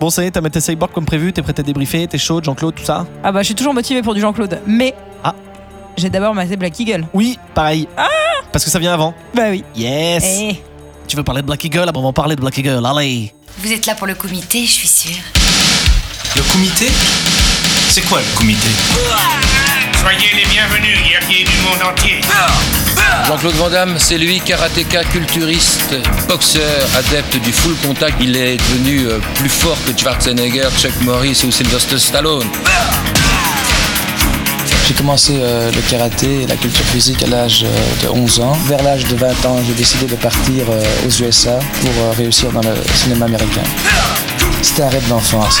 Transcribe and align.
Bon, 0.00 0.10
ça 0.10 0.22
y 0.22 0.26
est, 0.26 0.30
t'as 0.30 0.40
mis 0.40 0.50
tes 0.50 0.60
cyborgs 0.60 0.92
comme 0.92 1.04
prévu, 1.04 1.32
t'es 1.32 1.42
prêt 1.42 1.54
à 1.58 1.62
débriefer, 1.62 2.06
t'es 2.06 2.18
chaud, 2.18 2.40
Jean-Claude, 2.42 2.74
tout 2.76 2.84
ça 2.84 3.04
Ah 3.24 3.32
bah 3.32 3.40
je 3.40 3.46
suis 3.46 3.54
toujours 3.54 3.74
motivé 3.74 4.00
pour 4.02 4.14
du 4.14 4.20
Jean-Claude. 4.20 4.60
Mais 4.66 4.94
Ah. 5.24 5.34
j'ai 5.96 6.08
d'abord 6.08 6.34
maté 6.34 6.56
Black 6.56 6.78
Eagle. 6.78 7.06
Oui, 7.12 7.36
pareil. 7.54 7.88
Parce 8.52 8.64
que 8.64 8.70
ça 8.70 8.78
vient 8.78 8.94
avant. 8.94 9.12
Bah 9.34 9.44
oui. 9.50 9.64
Yes 9.74 10.24
Eh. 10.40 10.62
Tu 11.08 11.16
veux 11.16 11.24
parler 11.24 11.42
de 11.42 11.46
Black 11.46 11.64
Eagle 11.64 11.84
Ah 11.88 11.92
bon, 11.92 12.00
on 12.00 12.06
va 12.06 12.12
parler 12.12 12.36
de 12.36 12.40
Black 12.40 12.56
Eagle, 12.58 12.80
allez 12.86 13.32
Vous 13.58 13.72
êtes 13.72 13.86
là 13.86 13.94
pour 13.94 14.06
le 14.06 14.14
comité, 14.14 14.64
je 14.64 14.70
suis 14.70 14.88
sûre. 14.88 15.16
Le 16.36 16.42
comité? 16.52 16.86
C'est 17.88 18.02
quoi 18.08 18.20
le 18.20 18.36
comité? 18.38 18.68
Soyez 20.00 20.28
les 20.36 20.46
bienvenus, 20.48 20.98
guerriers 21.08 21.44
du 21.44 21.56
monde 21.64 21.90
entier. 21.92 22.20
Jean-Claude 23.26 23.54
Van 23.56 23.68
Damme, 23.68 23.96
c'est 23.98 24.16
lui, 24.18 24.40
karatéka, 24.40 25.04
culturiste, 25.04 25.94
boxeur, 26.28 26.88
adepte 26.96 27.36
du 27.42 27.52
full 27.52 27.74
contact. 27.86 28.16
Il 28.20 28.36
est 28.36 28.56
devenu 28.56 29.06
euh, 29.06 29.18
plus 29.34 29.48
fort 29.50 29.76
que 29.86 29.98
Schwarzenegger, 29.98 30.68
Chuck 30.78 30.92
Norris 31.02 31.42
ou 31.46 31.50
Sylvester 31.50 31.98
Stallone. 31.98 32.46
J'ai 34.86 34.94
commencé 34.94 35.38
euh, 35.40 35.70
le 35.70 35.80
karaté 35.82 36.42
et 36.42 36.46
la 36.46 36.56
culture 36.56 36.86
physique 36.86 37.22
à 37.22 37.26
l'âge 37.26 37.64
euh, 37.64 38.06
de 38.06 38.08
11 38.08 38.40
ans. 38.40 38.52
Vers 38.64 38.82
l'âge 38.82 39.04
de 39.04 39.16
20 39.16 39.44
ans, 39.44 39.60
j'ai 39.66 39.74
décidé 39.74 40.06
de 40.06 40.16
partir 40.16 40.64
aux 41.06 41.22
USA 41.22 41.58
pour 41.80 42.16
réussir 42.16 42.50
dans 42.50 42.62
le 42.62 42.74
cinéma 42.94 43.26
américain. 43.26 43.62
C'était 44.62 44.82
un 44.82 44.88
rêve 44.88 45.08
d'enfance. 45.08 45.60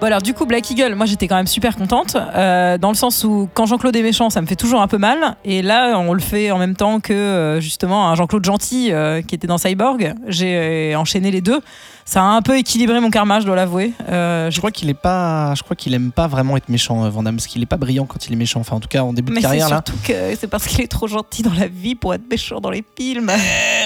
Bon 0.00 0.06
alors 0.06 0.22
du 0.22 0.32
coup 0.32 0.46
Black 0.46 0.70
Eagle, 0.70 0.94
moi 0.94 1.06
j'étais 1.06 1.26
quand 1.26 1.34
même 1.34 1.48
super 1.48 1.74
contente 1.74 2.16
euh, 2.16 2.78
dans 2.78 2.90
le 2.90 2.94
sens 2.94 3.24
où 3.24 3.48
quand 3.52 3.66
Jean-Claude 3.66 3.96
est 3.96 4.02
méchant, 4.02 4.30
ça 4.30 4.40
me 4.40 4.46
fait 4.46 4.54
toujours 4.54 4.80
un 4.80 4.86
peu 4.86 4.96
mal. 4.96 5.36
Et 5.44 5.60
là 5.60 5.98
on 5.98 6.12
le 6.12 6.20
fait 6.20 6.52
en 6.52 6.58
même 6.58 6.76
temps 6.76 7.00
que 7.00 7.12
euh, 7.12 7.60
justement 7.60 8.08
un 8.08 8.14
Jean-Claude 8.14 8.44
gentil 8.44 8.92
euh, 8.92 9.22
qui 9.22 9.34
était 9.34 9.48
dans 9.48 9.58
Cyborg. 9.58 10.14
J'ai 10.28 10.92
euh, 10.94 10.98
enchaîné 10.98 11.32
les 11.32 11.40
deux. 11.40 11.60
Ça 12.04 12.22
a 12.22 12.26
un 12.26 12.42
peu 12.42 12.56
équilibré 12.56 13.00
mon 13.00 13.10
karma, 13.10 13.40
je 13.40 13.44
dois 13.46 13.56
l'avouer. 13.56 13.92
Euh, 14.08 14.52
Je 14.52 14.58
crois 14.58 14.70
qu'il 14.70 14.88
est 14.88 14.94
pas, 14.94 15.54
je 15.56 15.64
crois 15.64 15.74
qu'il 15.74 15.92
aime 15.94 16.12
pas 16.12 16.28
vraiment 16.28 16.56
être 16.56 16.68
méchant, 16.70 17.06
Van 17.10 17.22
Damme, 17.24 17.36
parce 17.36 17.48
qu'il 17.48 17.60
est 17.60 17.66
pas 17.66 17.76
brillant 17.76 18.06
quand 18.06 18.24
il 18.26 18.32
est 18.32 18.36
méchant. 18.36 18.60
Enfin, 18.60 18.76
en 18.76 18.80
tout 18.80 18.88
cas, 18.88 19.02
en 19.02 19.12
début 19.12 19.30
de 19.30 19.34
mais 19.34 19.40
c'est 19.40 19.46
carrière 19.48 19.68
là. 19.68 19.82
surtout 19.84 20.00
que 20.06 20.14
c'est 20.40 20.46
parce 20.46 20.66
qu'il 20.68 20.80
est 20.80 20.88
trop 20.88 21.06
gentil 21.08 21.42
dans 21.42 21.52
la 21.52 21.66
vie 21.66 21.96
pour 21.96 22.14
être 22.14 22.26
méchant 22.30 22.60
dans 22.60 22.70
les 22.70 22.82
films. 22.96 23.30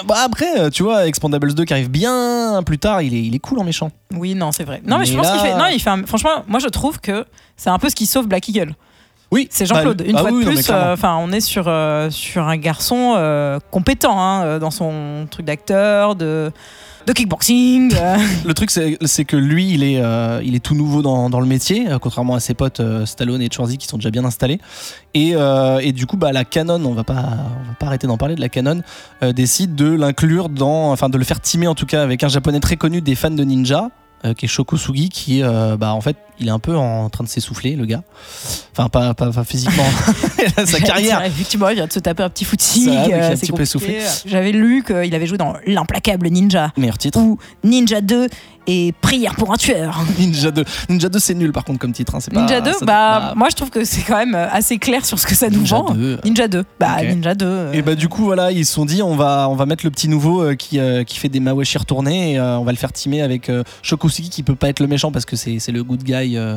Bah 0.06 0.16
après, 0.24 0.58
euh, 0.60 0.70
tu 0.70 0.82
vois, 0.82 1.06
Expandables 1.06 1.54
2 1.54 1.64
qui 1.64 1.72
arrive 1.72 1.90
bien 1.90 2.62
plus 2.64 2.78
tard, 2.78 3.02
il 3.02 3.14
est, 3.14 3.22
il 3.22 3.34
est 3.34 3.38
cool 3.38 3.58
en 3.58 3.64
méchant. 3.64 3.90
Oui, 4.14 4.34
non, 4.34 4.52
c'est 4.52 4.64
vrai. 4.64 4.82
Non, 4.84 4.98
mais, 4.98 5.04
je 5.04 5.16
pense 5.16 5.26
là- 5.26 5.32
qu'il 5.32 5.40
fait. 5.40 5.54
Non, 5.56 5.66
il 5.72 5.80
fait. 5.80 5.90
un- 5.90 6.04
Franchement, 6.06 6.44
moi 6.48 6.58
je 6.60 6.68
trouve 6.68 7.00
que 7.00 7.24
c'est 7.56 7.70
un 7.70 7.78
peu 7.78 7.88
ce 7.88 7.94
qui 7.94 8.06
sauve 8.06 8.26
Black 8.26 8.48
Eagle. 8.48 8.74
Oui, 9.30 9.48
C'est 9.50 9.64
Jean-Claude. 9.64 9.98
Bah, 10.02 10.04
Une 10.08 10.16
ah 10.16 10.20
fois 10.20 10.30
oui, 10.30 10.44
de 10.44 10.50
plus, 10.50 10.68
euh, 10.68 10.92
enfin, 10.92 11.16
on 11.18 11.32
est 11.32 11.40
sur 11.40 11.64
euh, 11.66 12.10
sur 12.10 12.46
un 12.48 12.58
garçon 12.58 13.14
euh, 13.16 13.58
compétent 13.70 14.20
hein, 14.20 14.58
dans 14.58 14.70
son 14.70 15.26
truc 15.30 15.46
d'acteur, 15.46 16.14
de 16.16 16.52
de 17.06 17.12
kickboxing. 17.12 17.94
euh. 17.94 18.16
Le 18.44 18.54
truc, 18.54 18.70
c'est 18.70 19.24
que 19.24 19.36
lui, 19.36 19.72
il 19.72 19.82
est, 19.82 20.00
euh, 20.00 20.40
il 20.44 20.54
est 20.54 20.60
tout 20.60 20.74
nouveau 20.74 21.02
dans, 21.02 21.40
le 21.40 21.46
métier, 21.46 21.88
euh, 21.88 21.98
contrairement 21.98 22.34
à 22.34 22.40
ses 22.40 22.54
potes 22.54 22.82
Stallone 23.04 23.42
et 23.42 23.48
Schwarzy 23.50 23.78
qui 23.78 23.86
sont 23.86 23.96
déjà 23.96 24.10
bien 24.10 24.24
installés. 24.24 24.60
Et, 25.14 25.34
et 25.80 25.92
du 25.92 26.06
coup, 26.06 26.16
bah, 26.16 26.32
la 26.32 26.44
Canon, 26.44 26.84
on 26.84 26.94
va 26.94 27.04
pas, 27.04 27.14
on 27.14 27.68
va 27.68 27.74
pas 27.78 27.86
arrêter 27.86 28.06
d'en 28.06 28.16
parler 28.16 28.34
de 28.34 28.40
la 28.40 28.48
Canon, 28.48 28.82
décide 29.34 29.74
de 29.74 29.92
l'inclure 29.92 30.48
dans, 30.48 30.90
enfin, 30.92 31.08
de 31.08 31.18
le 31.18 31.24
faire 31.24 31.40
teamer 31.40 31.66
en 31.66 31.74
tout 31.74 31.86
cas 31.86 32.02
avec 32.02 32.24
un 32.24 32.28
japonais 32.28 32.60
très 32.60 32.76
connu 32.76 33.00
des 33.00 33.14
fans 33.14 33.30
de 33.30 33.44
ninja. 33.44 33.90
Euh, 34.24 34.34
qui 34.34 34.44
est 34.44 34.48
Shokosugi, 34.48 35.08
qui 35.08 35.42
euh, 35.42 35.76
bah 35.76 35.94
en 35.94 36.00
fait 36.00 36.16
il 36.38 36.48
est 36.48 36.52
un 36.52 36.58
peu 36.58 36.76
en 36.76 37.08
train 37.08 37.24
de 37.24 37.28
s'essouffler 37.28 37.76
le 37.76 37.86
gars. 37.86 38.02
Enfin 38.72 38.88
pas, 38.88 39.14
pas, 39.14 39.30
pas 39.30 39.44
physiquement. 39.44 39.84
Sa 40.64 40.80
carrière. 40.80 41.24
Effectivement, 41.24 41.68
il 41.68 41.76
vient 41.76 41.86
de 41.86 41.92
se 41.92 41.98
taper 41.98 42.22
un 42.22 42.30
petit 42.30 42.44
footing. 42.44 42.88
Euh, 42.88 43.36
c'est. 43.36 44.28
J'avais 44.28 44.52
lu 44.52 44.82
qu'il 44.84 45.14
avait 45.14 45.26
joué 45.26 45.38
dans 45.38 45.54
L'implacable 45.66 46.28
ninja. 46.28 46.72
Meilleur 46.76 46.98
titre. 46.98 47.18
Ou 47.18 47.38
Ninja 47.64 48.00
2 48.00 48.28
et 48.66 48.92
Prière 49.00 49.34
pour 49.34 49.52
un 49.52 49.56
tueur. 49.56 49.98
Ninja 50.18 50.50
2 50.50 50.64
Ninja 50.88 51.08
2 51.08 51.18
c'est 51.18 51.34
nul 51.34 51.52
par 51.52 51.64
contre 51.64 51.78
comme 51.80 51.92
titre 51.92 52.14
hein, 52.14 52.18
c'est 52.20 52.32
pas- 52.32 52.40
Ninja 52.40 52.60
2, 52.60 52.72
ça- 52.72 52.84
bah, 52.84 53.32
moi 53.36 53.48
je 53.50 53.56
trouve 53.56 53.70
que 53.70 53.84
c'est 53.84 54.02
quand 54.02 54.16
même 54.16 54.34
assez 54.34 54.78
clair 54.78 55.04
sur 55.04 55.18
ce 55.18 55.26
que 55.26 55.34
ça 55.34 55.48
nous 55.50 55.58
Ninja 55.60 55.76
vend. 55.76 55.94
2. 55.94 56.18
Ninja 56.24 56.48
2. 56.48 56.64
Bah. 56.78 57.02
Ninja 57.02 57.34
2. 57.34 57.46
euh, 57.46 57.72
Et 57.72 57.82
bah 57.82 57.94
du 57.94 58.08
coup 58.08 58.24
voilà 58.24 58.52
ils 58.52 58.64
se 58.66 58.72
sont 58.74 58.84
dit 58.84 59.02
on 59.02 59.16
va 59.16 59.48
on 59.50 59.54
va 59.54 59.66
mettre 59.66 59.84
le 59.84 59.90
petit 59.90 60.08
nouveau 60.08 60.42
euh, 60.42 60.54
qui, 60.54 60.78
euh, 60.78 61.02
qui 61.04 61.18
fait 61.18 61.28
des 61.28 61.40
Maweshi 61.40 61.78
retournés 61.78 62.32
et 62.32 62.38
euh, 62.38 62.58
on 62.58 62.64
va 62.64 62.72
le 62.72 62.78
faire 62.78 62.92
teamer 62.92 63.20
avec 63.22 63.48
euh, 63.48 63.62
Shokosugi 63.82 64.30
qui 64.30 64.42
peut 64.42 64.54
pas 64.54 64.68
être 64.68 64.80
le 64.80 64.86
méchant 64.86 65.10
parce 65.12 65.24
que 65.24 65.36
c'est 65.36 65.58
c'est 65.58 65.72
le 65.72 65.82
good 65.82 66.02
guy, 66.04 66.36
euh, 66.36 66.56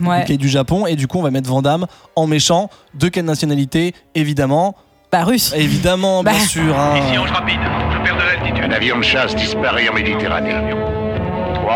le 0.00 0.06
ouais. 0.06 0.18
good 0.20 0.26
guy 0.28 0.38
du 0.38 0.48
Japon 0.48 0.86
et 0.86 0.94
du 0.96 1.06
coup 1.08 1.18
on 1.18 1.22
va 1.22 1.30
mettre 1.30 1.48
Vandame 1.48 1.86
en 2.16 2.26
méchant 2.26 2.70
de 2.94 3.08
quelle 3.08 3.24
nationalité 3.24 3.94
évidemment? 4.14 4.76
Bah, 5.10 5.24
russe. 5.24 5.52
évidemment 5.56 6.22
bien 6.22 6.32
Bah. 6.32 6.38
sûr 6.38 6.78
hein. 6.78 6.94
Mission 6.94 7.22
rapide. 7.24 7.58
Je 7.92 8.02
perds 8.04 8.16
de 8.16 8.22
l'altitude. 8.22 8.64
Un 8.64 8.74
avion 8.74 8.98
de 8.98 9.02
chasse 9.04 9.34
disparu 9.36 9.88
en 9.88 9.92
Méditerranée. 9.94 10.54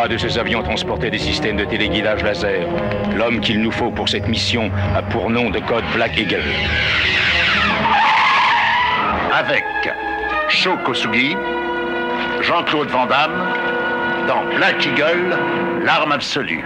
De 0.04 0.18
ces 0.18 0.38
avions 0.38 0.62
transportaient 0.62 1.10
des 1.10 1.18
systèmes 1.18 1.56
de 1.56 1.64
téléguidage 1.64 2.22
laser. 2.22 2.68
L'homme 3.16 3.40
qu'il 3.40 3.60
nous 3.60 3.72
faut 3.72 3.90
pour 3.90 4.08
cette 4.08 4.28
mission 4.28 4.70
a 4.94 5.02
pour 5.02 5.30
nom 5.30 5.50
de 5.50 5.58
code 5.58 5.82
Black 5.94 6.16
Eagle. 6.18 6.44
Avec 9.32 9.64
Sho 10.48 10.76
Kosugi, 10.84 11.34
Jean-Claude 12.42 12.88
Van 12.88 13.06
Damme, 13.06 13.32
dans 14.28 14.44
Black 14.54 14.86
Eagle, 14.86 15.34
l'arme 15.84 16.12
absolue. 16.12 16.64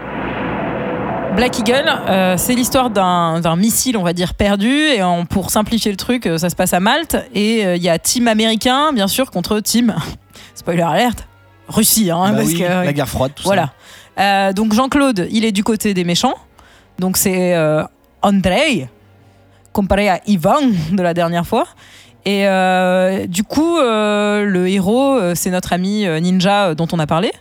Black 1.36 1.60
Eagle, 1.60 1.88
euh, 2.08 2.34
c'est 2.36 2.54
l'histoire 2.54 2.91
d'un 2.91 3.56
missile, 3.56 3.97
on 3.97 4.02
va 4.02 4.12
dire, 4.12 4.34
perdu. 4.34 4.68
Et 4.68 5.00
pour 5.30 5.50
simplifier 5.50 5.92
le 5.92 5.97
truc, 5.97 6.26
euh, 6.26 6.36
ça 6.36 6.50
se 6.50 6.56
passe 6.56 6.74
à 6.74 6.80
Malte. 6.80 7.16
Et 7.32 7.64
euh, 7.64 7.76
il 7.76 7.82
y 7.82 7.88
a 7.88 7.98
team 7.98 8.28
américain, 8.28 8.92
bien 8.92 9.06
sûr, 9.06 9.30
contre 9.30 9.60
team, 9.60 9.94
spoiler 10.54 10.82
alerte, 10.82 11.26
Russie. 11.70 12.10
Hein, 12.10 12.31
Bah 12.31 12.36
parce 12.38 12.48
oui, 12.48 12.58
que, 12.58 12.64
la 12.64 12.92
guerre 12.92 13.08
froide 13.08 13.32
tout 13.34 13.44
Voilà. 13.44 13.72
Euh, 14.19 14.53
donc 14.53 14.75
Jean-Claude, 14.75 15.28
il 15.31 15.44
est 15.44 15.53
du 15.53 15.64
côté 15.64 15.94
des 15.94 16.04
méchants. 16.04 16.34
Donc 16.98 17.16
c'est 17.16 17.54
euh, 17.54 17.82
Andrei, 18.22 18.88
comparé 19.72 20.09
à 20.09 20.20
Ivan 20.26 20.60
de 20.92 21.03
la 21.03 21.14
dernière 21.14 21.47
fois. 21.47 21.66
Et 22.26 22.47
euh, 22.47 23.26
du 23.26 23.44
coup, 23.44 23.78
euh, 23.78 24.44
le 24.44 24.69
héros, 24.69 25.16
euh, 25.16 25.32
c'est 25.34 25.50
notre 25.50 25.72
ami 25.72 26.06
ninja 26.20 26.75
dont 26.75 26.88
on 26.92 26.98
a 26.98 27.06
parlé. 27.06 27.32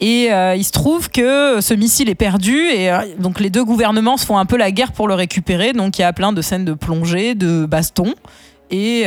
Et 0.00 0.28
il 0.28 0.64
se 0.64 0.70
trouve 0.70 1.10
que 1.10 1.60
ce 1.60 1.74
missile 1.74 2.08
est 2.08 2.14
perdu 2.14 2.56
et 2.56 2.88
donc 3.18 3.40
les 3.40 3.50
deux 3.50 3.64
gouvernements 3.64 4.16
se 4.16 4.24
font 4.24 4.38
un 4.38 4.46
peu 4.46 4.56
la 4.56 4.70
guerre 4.70 4.92
pour 4.92 5.08
le 5.08 5.14
récupérer. 5.14 5.72
Donc 5.72 5.98
il 5.98 6.02
y 6.02 6.04
a 6.04 6.12
plein 6.12 6.32
de 6.32 6.40
scènes 6.40 6.64
de 6.64 6.72
plongée, 6.72 7.34
de 7.34 7.66
baston 7.66 8.14
et, 8.70 9.06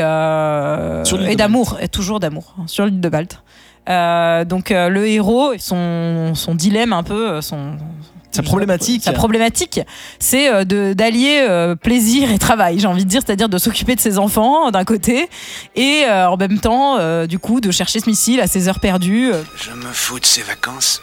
d'amour, 1.38 1.77
et 1.79 1.88
toujours 1.88 2.19
d'amour 2.19 2.55
hein, 2.59 2.63
sur 2.67 2.85
l'île 2.85 3.00
de 3.00 3.07
Malte. 3.07 3.41
Euh, 3.91 4.46
donc 4.46 4.72
euh, 4.72 4.90
le 4.90 5.07
héros, 5.07 5.53
son, 5.59 6.34
son 6.35 6.56
dilemme 6.56 6.94
un 6.94 7.03
peu, 7.03 7.29
euh, 7.29 7.41
son 7.41 7.78
Sa 8.31 8.41
problématique. 8.44 9.03
sa 9.03 9.12
problématique, 9.12 9.81
c'est 10.19 10.63
de- 10.66 10.94
d'allier 10.94 11.46
euh, 11.50 11.75
plaisir 11.75 12.31
et 12.31 12.40
travail, 12.40 12.80
j'ai 12.80 12.88
envie 12.88 13.03
de 13.03 13.09
dire, 13.09 13.22
c'est-à-dire 13.25 13.50
de 13.50 13.57
s'occuper 13.57 13.94
de 13.96 14.00
ses 14.00 14.18
enfants 14.18 14.72
d'un 14.72 14.85
côté 14.85 15.28
et 15.75 16.03
euh, 16.09 16.30
en 16.30 16.38
même 16.38 16.59
temps, 16.59 16.97
euh, 17.00 17.28
du 17.28 17.40
coup, 17.40 17.59
de 17.59 17.72
chercher 17.72 18.00
ce 18.00 18.09
missile 18.09 18.40
à 18.40 18.47
ses 18.47 18.69
heures 18.69 18.80
perdues. 18.80 19.31
Je 19.57 19.72
me 19.72 19.91
fous 19.91 20.19
de 20.22 20.25
ses 20.25 20.44
vacances. 20.44 21.01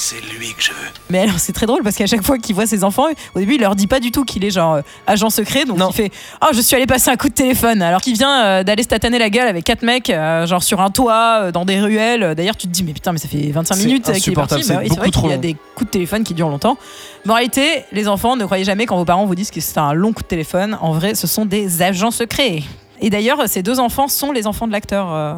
C'est 0.00 0.20
lui 0.20 0.54
que 0.54 0.62
je 0.62 0.70
veux. 0.70 0.88
Mais 1.10 1.18
alors 1.22 1.40
c'est 1.40 1.52
très 1.52 1.66
drôle 1.66 1.82
parce 1.82 1.96
qu'à 1.96 2.06
chaque 2.06 2.22
fois 2.22 2.38
qu'il 2.38 2.54
voit 2.54 2.66
ses 2.68 2.84
enfants, 2.84 3.06
au 3.34 3.38
début 3.40 3.56
il 3.56 3.60
leur 3.60 3.74
dit 3.74 3.88
pas 3.88 3.98
du 3.98 4.12
tout 4.12 4.24
qu'il 4.24 4.44
est 4.44 4.50
genre 4.52 4.74
euh, 4.74 4.82
agent 5.08 5.28
secret, 5.28 5.64
donc 5.64 5.76
Non. 5.76 5.88
il 5.90 5.92
fait 5.94 6.10
oh 6.40 6.46
je 6.52 6.60
suis 6.60 6.76
allé 6.76 6.86
passer 6.86 7.10
un 7.10 7.16
coup 7.16 7.28
de 7.28 7.34
téléphone 7.34 7.82
alors 7.82 8.00
qu'il 8.00 8.14
vient 8.14 8.44
euh, 8.44 8.62
d'aller 8.62 8.84
se 8.84 8.88
tataner 8.88 9.18
la 9.18 9.28
gueule 9.28 9.48
avec 9.48 9.64
quatre 9.64 9.82
mecs 9.82 10.08
euh, 10.10 10.46
genre 10.46 10.62
sur 10.62 10.80
un 10.80 10.90
toit 10.90 11.40
euh, 11.46 11.50
dans 11.52 11.64
des 11.64 11.80
ruelles. 11.80 12.36
D'ailleurs 12.36 12.56
tu 12.56 12.68
te 12.68 12.72
dis 12.72 12.84
mais 12.84 12.92
putain 12.92 13.10
mais 13.10 13.18
ça 13.18 13.26
fait 13.26 13.50
25 13.50 13.74
C'est 13.74 13.84
minutes 13.86 14.12
qu'il 14.12 14.32
est 14.32 14.36
parti. 14.36 14.54
Bah 14.54 14.60
oui, 14.60 14.88
c'est 14.88 14.96
vrai 14.98 15.10
qu'il 15.10 15.24
y 15.24 15.32
a 15.32 15.34
long. 15.34 15.40
des 15.40 15.54
coups 15.74 15.86
de 15.86 15.90
téléphone 15.90 16.22
qui 16.22 16.32
durent 16.34 16.48
longtemps. 16.50 16.78
Mais 17.24 17.32
en 17.32 17.34
réalité 17.34 17.82
les 17.90 18.06
enfants 18.06 18.36
ne 18.36 18.44
croyez 18.44 18.62
jamais 18.64 18.86
quand 18.86 18.96
vos 18.96 19.04
parents 19.04 19.26
vous 19.26 19.34
disent 19.34 19.50
que 19.50 19.60
c'est 19.60 19.78
un 19.78 19.94
long 19.94 20.12
coup 20.12 20.22
de 20.22 20.28
téléphone. 20.28 20.78
En 20.80 20.92
vrai 20.92 21.16
ce 21.16 21.26
sont 21.26 21.44
des 21.44 21.82
agents 21.82 22.12
secrets. 22.12 22.62
Et 23.00 23.10
d'ailleurs 23.10 23.48
ces 23.48 23.64
deux 23.64 23.80
enfants 23.80 24.06
sont 24.06 24.30
les 24.30 24.46
enfants 24.46 24.68
de 24.68 24.72
l'acteur. 24.72 25.12
euh, 25.12 25.34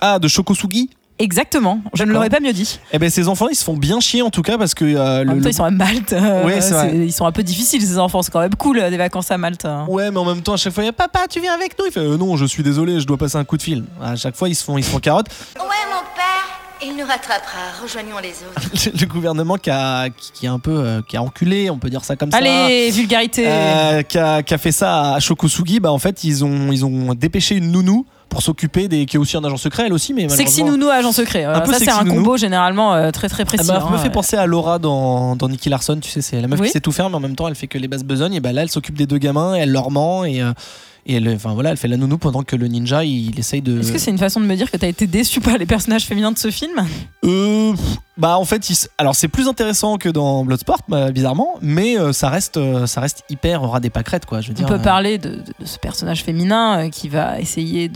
Ah 0.00 0.18
de 0.18 0.26
Shokosugi 0.26 0.90
Exactement, 1.20 1.80
je 1.94 2.02
ne 2.02 2.12
l'aurais 2.12 2.28
pas 2.28 2.40
mieux 2.40 2.52
dit. 2.52 2.80
Eh 2.92 2.98
ben 2.98 3.08
ces 3.08 3.28
enfants 3.28 3.46
ils 3.48 3.54
se 3.54 3.62
font 3.62 3.76
bien 3.76 4.00
chier 4.00 4.20
en 4.22 4.30
tout 4.30 4.42
cas 4.42 4.58
parce 4.58 4.74
que 4.74 4.84
euh, 4.84 5.18
En 5.20 5.24
le, 5.24 5.24
même 5.26 5.36
temps, 5.38 5.44
le- 5.44 5.50
ils 5.50 5.54
sont 5.54 5.64
à 5.64 5.70
Malte. 5.70 6.12
euh, 6.12 6.44
Ouais, 6.44 6.60
c'est 6.60 6.72
vrai. 6.74 6.92
Ils 6.96 7.12
sont 7.12 7.24
un 7.24 7.30
peu 7.30 7.44
difficiles, 7.44 7.80
ces 7.82 7.98
enfants. 7.98 8.22
C'est 8.22 8.32
quand 8.32 8.40
même 8.40 8.56
cool, 8.56 8.78
euh, 8.80 8.90
des 8.90 8.96
vacances 8.96 9.30
à 9.30 9.38
Malte. 9.38 9.64
hein. 9.64 9.86
Ouais, 9.88 10.10
mais 10.10 10.18
en 10.18 10.24
même 10.24 10.42
temps, 10.42 10.54
à 10.54 10.56
chaque 10.56 10.72
fois, 10.72 10.82
il 10.82 10.86
y 10.86 10.90
a 10.90 10.92
papa, 10.92 11.20
tu 11.30 11.40
viens 11.40 11.54
avec 11.54 11.78
nous? 11.78 11.84
Il 11.86 11.92
fait 11.92 12.00
euh, 12.00 12.16
non, 12.16 12.36
je 12.36 12.44
suis 12.46 12.64
désolé, 12.64 12.98
je 12.98 13.06
dois 13.06 13.16
passer 13.16 13.36
un 13.36 13.44
coup 13.44 13.56
de 13.56 13.62
fil. 13.62 13.84
À 14.02 14.16
chaque 14.16 14.34
fois, 14.34 14.48
ils 14.48 14.56
se 14.56 14.64
font, 14.64 14.76
ils 14.76 14.82
se 14.82 14.90
font 14.90 14.98
carotte. 14.98 15.26
Ouais, 15.56 15.62
mon 15.62 16.00
père, 16.16 16.82
il 16.82 16.96
nous 16.96 17.06
rattrapera. 17.06 17.80
Rejoignons 17.80 18.18
les 18.20 18.30
autres. 18.30 18.98
Le 19.00 19.06
gouvernement 19.06 19.56
qui 19.56 19.70
a, 19.70 20.08
qui, 20.10 20.32
qui 20.32 20.46
est 20.46 20.48
un 20.48 20.58
peu, 20.58 20.72
euh, 20.76 21.00
qui 21.06 21.16
a 21.16 21.22
enculé, 21.22 21.70
on 21.70 21.78
peut 21.78 21.90
dire 21.90 22.04
ça 22.04 22.16
comme 22.16 22.32
ça. 22.32 22.38
Allez, 22.38 22.90
vulgarité. 22.90 23.44
Euh, 23.46 24.02
qui, 24.02 24.18
a, 24.18 24.42
qui 24.42 24.52
a 24.52 24.58
fait 24.58 24.72
ça 24.72 25.14
à 25.14 25.20
Shokosugi, 25.20 25.78
bah 25.78 25.92
en 25.92 25.98
fait, 26.00 26.24
ils 26.24 26.44
ont, 26.44 26.72
ils 26.72 26.84
ont 26.84 27.14
dépêché 27.14 27.54
une 27.54 27.70
nounou 27.70 28.04
pour 28.34 28.42
s'occuper 28.42 28.88
des. 28.88 29.06
qui 29.06 29.16
est 29.16 29.18
aussi 29.18 29.36
un 29.36 29.44
agent 29.44 29.56
secret, 29.56 29.84
elle 29.86 29.92
aussi, 29.92 30.12
mais 30.12 30.28
Sexy 30.28 30.62
malheureusement- 30.62 30.86
nounou 30.86 30.90
agent 30.90 31.12
secret. 31.12 31.44
Euh, 31.46 31.54
Un 31.54 31.60
peu 31.60 31.72
ça, 31.72 31.78
c'est 31.78 31.84
sexy 31.86 31.98
un 32.00 32.04
nounou. 32.04 32.16
combo 32.16 32.36
généralement 32.36 32.92
euh, 32.94 33.10
très 33.12 33.28
très 33.28 33.44
Ah 33.44 33.46
précis. 33.46 33.66
bah, 33.66 33.82
hein, 33.86 33.90
me 33.92 33.96
fait 33.96 34.04
ouais. 34.04 34.10
penser 34.10 34.36
à 34.36 34.44
Laura 34.46 34.78
dans, 34.78 35.36
dans 35.36 35.48
Nicky 35.48 35.68
Larson, 35.70 35.98
tu 36.00 36.10
sais, 36.10 36.20
c'est 36.20 36.40
la 36.40 36.48
meuf 36.48 36.60
Oui. 36.60 36.66
qui 36.66 36.72
sait 36.72 36.80
tout 36.80 36.92
faire, 36.92 37.08
mais 37.08 37.16
en 37.16 37.20
même 37.20 37.36
temps, 37.36 37.48
elle 37.48 37.54
fait 37.54 37.68
que 37.68 37.78
les 37.78 37.88
basses 37.88 38.02
besognes. 38.04 38.34
Et 38.34 38.40
bah 38.40 38.52
là, 38.52 38.62
elle 38.62 38.70
s'occupe 38.70 38.96
des 38.98 39.06
deux 39.06 39.18
gamins, 39.18 39.54
et 39.54 39.60
elle 39.60 39.70
leur 39.70 39.90
ment, 39.90 40.24
et, 40.24 40.42
euh, 40.42 40.52
Et 41.06 41.16
elle, 41.16 41.28
enfin 41.34 41.52
voilà, 41.52 41.70
elle 41.70 41.76
fait 41.76 41.88
la 41.88 41.98
nounou 41.98 42.16
pendant 42.16 42.42
que 42.42 42.56
le 42.56 42.66
ninja 42.66 43.04
il, 43.04 43.38
essaye 43.38 43.60
de. 43.60 43.80
Est-ce 43.80 43.92
que 43.92 43.98
c'est 43.98 44.10
une 44.10 44.16
façon 44.18 44.40
de 44.40 44.46
me 44.46 44.56
dire 44.56 44.70
que 44.70 44.76
t'as 44.78 44.88
été 44.88 45.06
déçu 45.06 45.40
par 45.40 45.58
les 45.58 45.66
personnages 45.66 46.04
féminins 46.06 46.32
de 46.32 46.38
ce 46.38 46.50
film? 46.50 46.72
Euh, 47.24 47.74
bah 48.16 48.38
en 48.38 48.44
fait, 48.46 48.70
il 48.70 48.76
alors 48.96 49.14
c'est 49.14 49.28
plus 49.28 49.46
intéressant 49.48 49.98
que 49.98 50.08
dans 50.08 50.44
Bloodsport, 50.46 50.78
bah, 50.88 51.10
bizarrement, 51.10 51.56
mais 51.60 51.98
euh, 51.98 52.12
ça 52.14 52.30
reste, 52.30 52.56
euh, 52.56 52.86
ça 52.86 53.02
reste 53.02 53.22
hyper 53.28 53.60
ras 53.62 53.80
des 53.80 53.90
pâquerettes 53.90 54.24
quoi. 54.24 54.40
Je 54.40 54.48
veux 54.48 54.54
On 54.54 54.56
dire. 54.56 54.66
peut 54.66 54.74
euh, 54.74 54.78
parler 54.78 55.18
de, 55.18 55.30
de- 55.30 55.36
de 55.60 55.66
ce 55.66 55.78
personnage 55.78 56.22
féminin 56.22 56.86
euh, 56.86 56.88
qui 56.88 57.08
va 57.10 57.38
essayer 57.38 57.90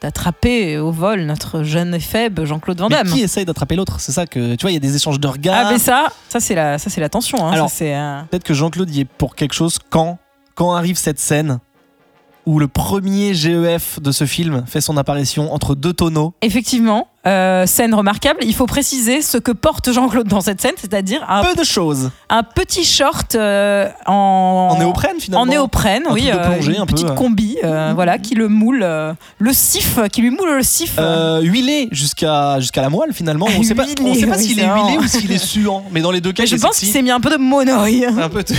d'attraper 0.00 0.78
au 0.78 0.90
vol 0.90 1.22
notre 1.22 1.62
jeune 1.62 1.94
et 1.94 2.00
faible 2.00 2.44
Jean-Claude 2.44 2.78
Van 2.78 2.88
mais 2.88 2.96
Damme. 2.96 3.08
qui 3.12 3.20
essaye 3.20 3.44
d'attraper 3.44 3.76
l'autre? 3.76 4.00
C'est 4.00 4.12
ça 4.12 4.26
que 4.26 4.54
tu 4.54 4.62
vois, 4.62 4.70
il 4.70 4.74
y 4.74 4.76
a 4.76 4.80
des 4.80 4.96
échanges 4.96 5.20
de 5.20 5.28
regards. 5.28 5.66
Ah 5.66 5.72
mais 5.72 5.78
ça, 5.78 6.06
ça 6.28 6.40
c'est 6.40 6.54
la, 6.54 6.78
ça 6.78 6.90
c'est 6.90 7.00
la 7.00 7.08
tension. 7.08 7.46
Hein. 7.46 7.52
Alors, 7.52 7.70
Peut-être 7.70 8.44
que 8.44 8.54
Jean-Claude 8.54 8.90
y 8.94 9.00
est 9.00 9.04
pour 9.04 9.34
quelque 9.34 9.54
chose 9.54 9.78
quand, 9.90 10.18
quand 10.54 10.74
arrive 10.74 10.96
cette 10.96 11.18
scène 11.18 11.58
où 12.46 12.58
le 12.58 12.68
premier 12.68 13.34
GEF 13.34 14.00
de 14.00 14.12
ce 14.12 14.24
film 14.24 14.64
fait 14.66 14.80
son 14.80 14.96
apparition 14.96 15.52
entre 15.52 15.74
deux 15.74 15.92
tonneaux. 15.92 16.34
Effectivement, 16.42 17.08
euh, 17.26 17.66
scène 17.66 17.94
remarquable. 17.94 18.38
Il 18.42 18.54
faut 18.54 18.66
préciser 18.66 19.20
ce 19.20 19.36
que 19.36 19.52
porte 19.52 19.92
Jean-Claude 19.92 20.26
dans 20.26 20.40
cette 20.40 20.60
scène, 20.60 20.72
c'est-à-dire 20.76 21.24
un, 21.28 21.42
Peu 21.44 21.54
de 21.54 21.64
choses. 21.64 22.10
un 22.30 22.42
petit 22.42 22.84
short 22.84 23.34
euh, 23.34 23.88
en, 24.06 24.70
En 24.72 24.78
néoprène 24.78 25.20
finalement. 25.20 25.42
En 25.42 25.46
néoprène, 25.46 26.04
Un 26.08 26.12
oui, 26.14 26.30
de 26.30 26.36
plongée, 26.38 26.74
une 26.76 26.80
un 26.80 26.86
petite 26.86 27.10
euh. 27.10 27.14
combi, 27.14 27.56
euh, 27.62 27.92
voilà, 27.94 28.16
qui 28.18 28.34
le 28.34 28.48
moule, 28.48 28.80
euh, 28.82 29.12
le 29.38 29.52
sif, 29.52 29.98
qui 30.12 30.22
lui 30.22 30.30
moule 30.30 30.56
le 30.56 30.62
sif. 30.62 30.94
Euh, 30.98 31.40
huilé 31.40 31.88
jusqu'à 31.92 32.58
jusqu'à 32.60 32.80
la 32.80 32.88
moelle 32.88 33.12
finalement. 33.12 33.46
On 33.54 33.60
Ah, 33.60 33.64
sait 33.64 33.74
pas, 33.74 33.84
on 33.84 34.14
sait 34.14 34.26
pas 34.26 34.36
oui, 34.36 34.42
s'il 34.44 34.58
est 34.60 34.64
huilé 34.66 34.98
ou 34.98 35.06
s'il 35.06 35.30
est 35.32 35.38
suant. 35.38 35.84
Mais 35.90 36.00
dans 36.00 36.10
les 36.12 36.20
deux 36.22 36.32
cas, 36.32 36.44
Mais 36.44 36.46
je 36.46 36.56
pense 36.56 36.78
qu'il 36.78 36.88
s'est 36.88 37.02
mis 37.02 37.10
un 37.10 37.20
peu 37.20 37.30
de 37.30 37.36
monoï. 37.36 38.04
un 38.18 38.28
peu. 38.30 38.42
de- 38.42 38.54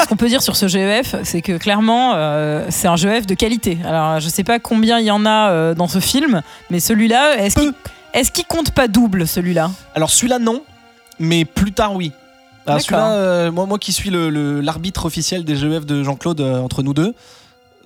Ce 0.00 0.06
qu'on 0.06 0.16
peut 0.16 0.28
dire 0.28 0.40
sur 0.42 0.54
ce 0.56 0.68
GEF, 0.68 1.16
c'est 1.24 1.42
que 1.42 1.58
clairement, 1.58 2.12
euh, 2.14 2.64
c'est 2.70 2.86
un 2.88 2.96
GEF 2.96 3.26
de 3.26 3.34
qualité. 3.34 3.76
Alors, 3.84 4.20
je 4.20 4.28
sais 4.28 4.44
pas 4.44 4.58
combien 4.60 5.00
il 5.00 5.04
y 5.06 5.10
en 5.10 5.26
a 5.26 5.50
euh, 5.50 5.74
dans 5.74 5.88
ce 5.88 5.98
film, 5.98 6.40
mais 6.70 6.78
celui-là, 6.80 7.36
est-ce 7.40 7.56
qu'il 7.56 7.72
est 8.12 8.30
qu'il 8.30 8.44
compte 8.46 8.70
pas 8.72 8.88
double, 8.88 9.26
celui-là? 9.26 9.70
Alors 9.94 10.10
celui-là 10.10 10.38
non, 10.38 10.62
mais 11.18 11.44
plus 11.44 11.72
tard 11.72 11.94
oui. 11.94 12.12
Celui-là, 12.66 13.12
euh, 13.12 13.50
moi, 13.50 13.64
moi 13.64 13.78
qui 13.78 13.92
suis 13.92 14.10
l'arbitre 14.10 15.06
officiel 15.06 15.44
des 15.44 15.56
GEF 15.56 15.86
de 15.86 16.02
Jean-Claude 16.02 16.40
euh, 16.42 16.58
entre 16.60 16.82
nous 16.82 16.92
deux, 16.92 17.14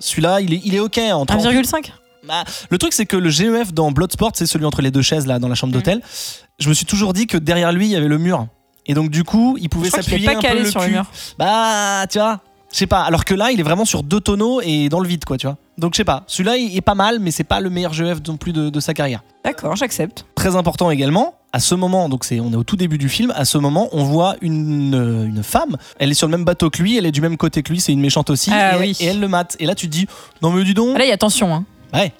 celui-là 0.00 0.40
il 0.40 0.54
est, 0.54 0.60
il 0.64 0.74
est 0.74 0.80
ok. 0.80 0.98
Entre, 1.12 1.34
1,5 1.36 1.92
Bah, 2.26 2.42
le 2.68 2.78
truc, 2.78 2.92
c'est 2.92 3.06
que 3.06 3.16
le 3.16 3.30
GEF 3.30 3.72
dans 3.72 3.92
Bloodsport, 3.92 4.32
c'est 4.34 4.46
celui 4.46 4.64
entre 4.64 4.82
les 4.82 4.90
deux 4.90 5.02
chaises 5.02 5.26
là 5.26 5.38
dans 5.38 5.46
la 5.46 5.52
Mm. 5.52 5.56
chambre 5.56 5.72
d'hôtel. 5.72 6.00
Je 6.58 6.68
me 6.68 6.74
suis 6.74 6.86
toujours 6.86 7.12
dit 7.12 7.26
que 7.28 7.36
derrière 7.36 7.70
lui, 7.72 7.86
il 7.86 7.92
y 7.92 7.96
avait 7.96 8.08
le 8.08 8.18
mur. 8.18 8.46
Et 8.86 8.94
donc, 8.94 9.10
du 9.10 9.22
coup, 9.22 9.56
il 9.60 9.68
pouvait 9.68 9.90
s'appuyer 9.90 10.26
pas 10.26 10.36
un 10.38 10.40
peu 10.40 10.58
le 10.58 10.70
sur 10.70 10.80
le 10.80 10.88
mur. 10.88 11.04
Bah, 11.38 12.04
tu 12.10 12.18
vois, 12.18 12.40
je 12.72 12.78
sais 12.78 12.86
pas. 12.86 13.02
Alors 13.02 13.24
que 13.24 13.34
là, 13.34 13.50
il 13.52 13.60
est 13.60 13.62
vraiment 13.64 13.84
sur 13.84 14.02
deux 14.02 14.20
tonneaux 14.20 14.60
et 14.62 14.88
dans 14.88 15.00
le 15.00 15.08
vide, 15.08 15.24
quoi, 15.24 15.36
tu 15.38 15.46
vois. 15.46 15.56
Donc, 15.78 15.94
je 15.94 15.98
sais 15.98 16.04
pas. 16.04 16.24
Celui-là, 16.26 16.56
il 16.56 16.76
est 16.76 16.80
pas 16.82 16.94
mal, 16.94 17.18
mais 17.20 17.30
c'est 17.30 17.44
pas 17.44 17.60
le 17.60 17.70
meilleur 17.70 17.92
GEF 17.92 18.18
non 18.26 18.36
plus 18.36 18.52
de, 18.52 18.68
de 18.70 18.80
sa 18.80 18.94
carrière. 18.94 19.22
D'accord, 19.44 19.74
j'accepte. 19.76 20.26
Très 20.34 20.54
important 20.56 20.90
également, 20.90 21.34
à 21.52 21.60
ce 21.60 21.74
moment, 21.74 22.08
donc 22.08 22.24
c'est, 22.24 22.40
on 22.40 22.52
est 22.52 22.56
au 22.56 22.64
tout 22.64 22.76
début 22.76 22.98
du 22.98 23.08
film, 23.08 23.32
à 23.36 23.44
ce 23.44 23.58
moment, 23.58 23.88
on 23.92 24.04
voit 24.04 24.36
une, 24.40 24.94
euh, 24.94 25.26
une 25.26 25.42
femme. 25.42 25.76
Elle 25.98 26.10
est 26.10 26.14
sur 26.14 26.26
le 26.28 26.32
même 26.36 26.44
bateau 26.44 26.70
que 26.70 26.82
lui, 26.82 26.96
elle 26.96 27.06
est 27.06 27.12
du 27.12 27.20
même 27.20 27.36
côté 27.36 27.62
que 27.62 27.72
lui, 27.72 27.80
c'est 27.80 27.92
une 27.92 28.00
méchante 28.00 28.30
aussi. 28.30 28.50
Ah 28.52 28.76
et, 28.76 28.80
oui. 28.80 28.96
et 29.00 29.06
elle 29.06 29.20
le 29.20 29.28
mate. 29.28 29.56
Et 29.60 29.66
là, 29.66 29.74
tu 29.74 29.86
te 29.86 29.92
dis, 29.92 30.06
non, 30.42 30.50
mais 30.50 30.62
dis 30.64 30.74
donc. 30.74 30.96
Là, 30.96 31.04
il 31.04 31.08
y 31.08 31.12
a 31.12 31.16
tension. 31.18 31.54
Hein. 31.54 31.64
Ouais, 31.92 32.12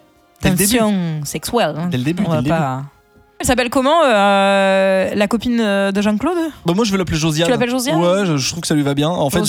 dès 0.43 0.50
le 0.50 0.56
début. 0.56 0.72
Tension 0.78 1.20
sexuelle. 1.25 1.75
hein. 1.78 1.88
Dès 1.90 1.98
le 1.98 2.05
début, 2.05 2.25
On 2.26 2.31
dès 2.31 2.37
va 2.37 2.43
le 2.43 2.48
pas- 2.48 2.82
Elle 3.42 3.46
s'appelle 3.48 3.70
comment 3.70 4.02
euh, 4.04 5.14
La 5.16 5.26
copine 5.26 5.58
euh, 5.60 5.90
de 5.90 6.00
Jean-Claude? 6.00 6.38
Bah, 6.64 6.74
moi 6.74 6.84
je 6.84 6.92
vais 6.92 6.98
l'appeler 6.98 7.18
Josiane. 7.18 7.46
Tu 7.46 7.50
l'appelles 7.50 7.70
Josiane? 7.70 8.00
Ouais, 8.00 8.24
je, 8.24 8.36
je 8.36 8.48
trouve 8.50 8.60
que 8.60 8.68
ça 8.68 8.74
lui 8.76 8.84
va 8.84 8.94
bien. 8.94 9.08
En 9.08 9.30
fait, 9.30 9.40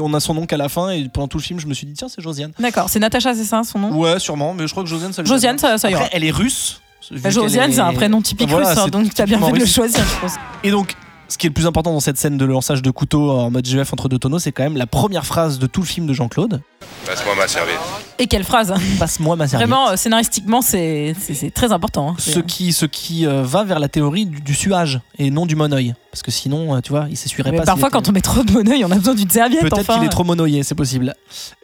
on 0.00 0.14
a 0.14 0.18
son 0.20 0.34
nom 0.34 0.44
qu'à 0.46 0.56
la 0.56 0.68
fin 0.68 0.90
et 0.90 1.08
pendant 1.08 1.28
tout 1.28 1.38
le 1.38 1.42
film, 1.44 1.60
je 1.60 1.68
me 1.68 1.72
suis 1.74 1.86
dit 1.86 1.92
tiens, 1.92 2.08
c'est 2.08 2.20
Josiane. 2.20 2.50
D'accord, 2.58 2.88
c'est 2.88 2.98
Natacha, 2.98 3.32
c'est 3.34 3.44
ça 3.44 3.62
son 3.62 3.78
nom? 3.78 3.92
Ouais, 3.96 4.18
sûrement, 4.18 4.54
mais 4.54 4.66
je 4.66 4.72
crois 4.72 4.82
que 4.82 4.88
Josiane 4.88 5.12
ça 5.12 5.22
lui 5.22 5.28
va 5.28 5.34
Josiane, 5.36 5.54
bien. 5.56 5.68
ça, 5.68 5.78
ça 5.78 5.88
ira. 5.88 6.00
Après, 6.02 6.16
elle 6.16 6.24
est 6.24 6.32
russe. 6.32 6.80
Bah, 7.12 7.30
Josiane, 7.30 7.70
est- 7.70 7.74
c'est 7.74 7.80
un 7.80 7.92
prénom 7.92 8.20
typique 8.20 8.48
Voilà, 8.48 8.70
russe, 8.70 8.78
hein, 8.78 8.88
donc 8.88 9.14
t'as 9.14 9.24
bien 9.24 9.38
fait 9.38 9.52
de 9.52 9.58
le 9.58 9.66
choisir, 9.66 10.00
je 10.04 10.20
pense. 10.20 10.34
Et 10.64 10.72
donc, 10.72 10.96
ce 11.28 11.38
qui 11.38 11.46
est 11.46 11.50
le 11.50 11.54
plus 11.54 11.66
important 11.68 11.92
dans 11.92 12.00
cette 12.00 12.18
scène 12.18 12.38
de 12.38 12.44
lançage 12.44 12.82
de 12.82 12.90
couteau 12.90 13.30
en 13.30 13.50
mode 13.52 13.64
GF 13.64 13.92
entre 13.92 14.08
deux 14.08 14.18
tonneaux, 14.18 14.40
c'est 14.40 14.50
quand 14.50 14.64
même 14.64 14.76
la 14.76 14.86
première 14.88 15.26
phrase 15.26 15.60
de 15.60 15.68
tout 15.68 15.80
le 15.82 15.86
film 15.86 16.06
de 16.08 16.12
Jean-Claude. 16.12 16.60
Passe-moi 17.06 17.34
ma 17.38 17.46
serviette. 17.46 17.78
Et 18.22 18.28
quelle 18.28 18.44
phrase 18.44 18.72
Passe-moi 19.00 19.34
ma 19.34 19.48
serviette. 19.48 19.68
Vraiment, 19.68 19.88
euh, 19.90 19.96
scénaristiquement, 19.96 20.62
c'est 20.62 21.12
très 21.52 21.72
important. 21.72 22.10
hein. 22.10 22.14
Ce 22.18 22.38
qui, 22.38 22.72
ce 22.72 22.86
qui 22.86 23.26
euh, 23.26 23.42
va 23.42 23.64
vers 23.64 23.80
la 23.80 23.88
théorie 23.88 24.26
du, 24.26 24.40
du 24.40 24.54
suage 24.54 25.00
et 25.18 25.30
non 25.32 25.44
du 25.44 25.56
monoeil. 25.56 25.94
Parce 26.12 26.22
que 26.22 26.30
sinon, 26.30 26.76
euh, 26.76 26.80
tu 26.80 26.90
vois, 26.90 27.06
il 27.10 27.16
s'essuierait 27.16 27.50
pas. 27.50 27.64
parfois, 27.64 27.88
était- 27.88 27.98
quand 27.98 28.08
on 28.08 28.12
met 28.12 28.20
trop 28.20 28.44
de 28.44 28.52
monnaie, 28.52 28.84
on 28.84 28.90
a 28.92 28.94
besoin 28.94 29.16
d'une 29.16 29.28
serviette. 29.28 29.60
Peut-être 29.62 29.80
enfin. 29.80 29.94
qu'il 29.94 30.04
est 30.04 30.08
trop 30.08 30.22
monoïé, 30.22 30.62
c'est 30.62 30.76
possible. 30.76 31.12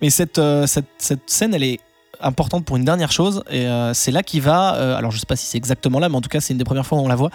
Mais 0.02 0.10
cette, 0.10 0.38
euh, 0.38 0.66
cette, 0.66 0.88
cette 0.98 1.30
scène, 1.30 1.54
elle 1.54 1.62
est 1.62 1.78
importante 2.20 2.64
pour 2.64 2.76
une 2.76 2.84
dernière 2.84 3.12
chose, 3.12 3.44
et 3.48 3.68
c'est 3.94 4.10
là 4.10 4.24
qu'il 4.24 4.42
va. 4.42 4.70
alors, 4.96 5.12
je 5.12 5.18
sais 5.20 5.26
pas 5.26 5.36
si 5.36 5.46
c'est 5.46 5.56
exactement 5.58 6.00
là, 6.00 6.08
mais 6.08 6.16
en 6.16 6.20
tout 6.20 6.28
cas, 6.28 6.40
c'est 6.40 6.52
une 6.52 6.58
des 6.58 6.64
premières 6.64 6.84
fois 6.84 6.98
où 6.98 7.02
on 7.02 7.06
la 7.06 7.14
voit. 7.14 7.30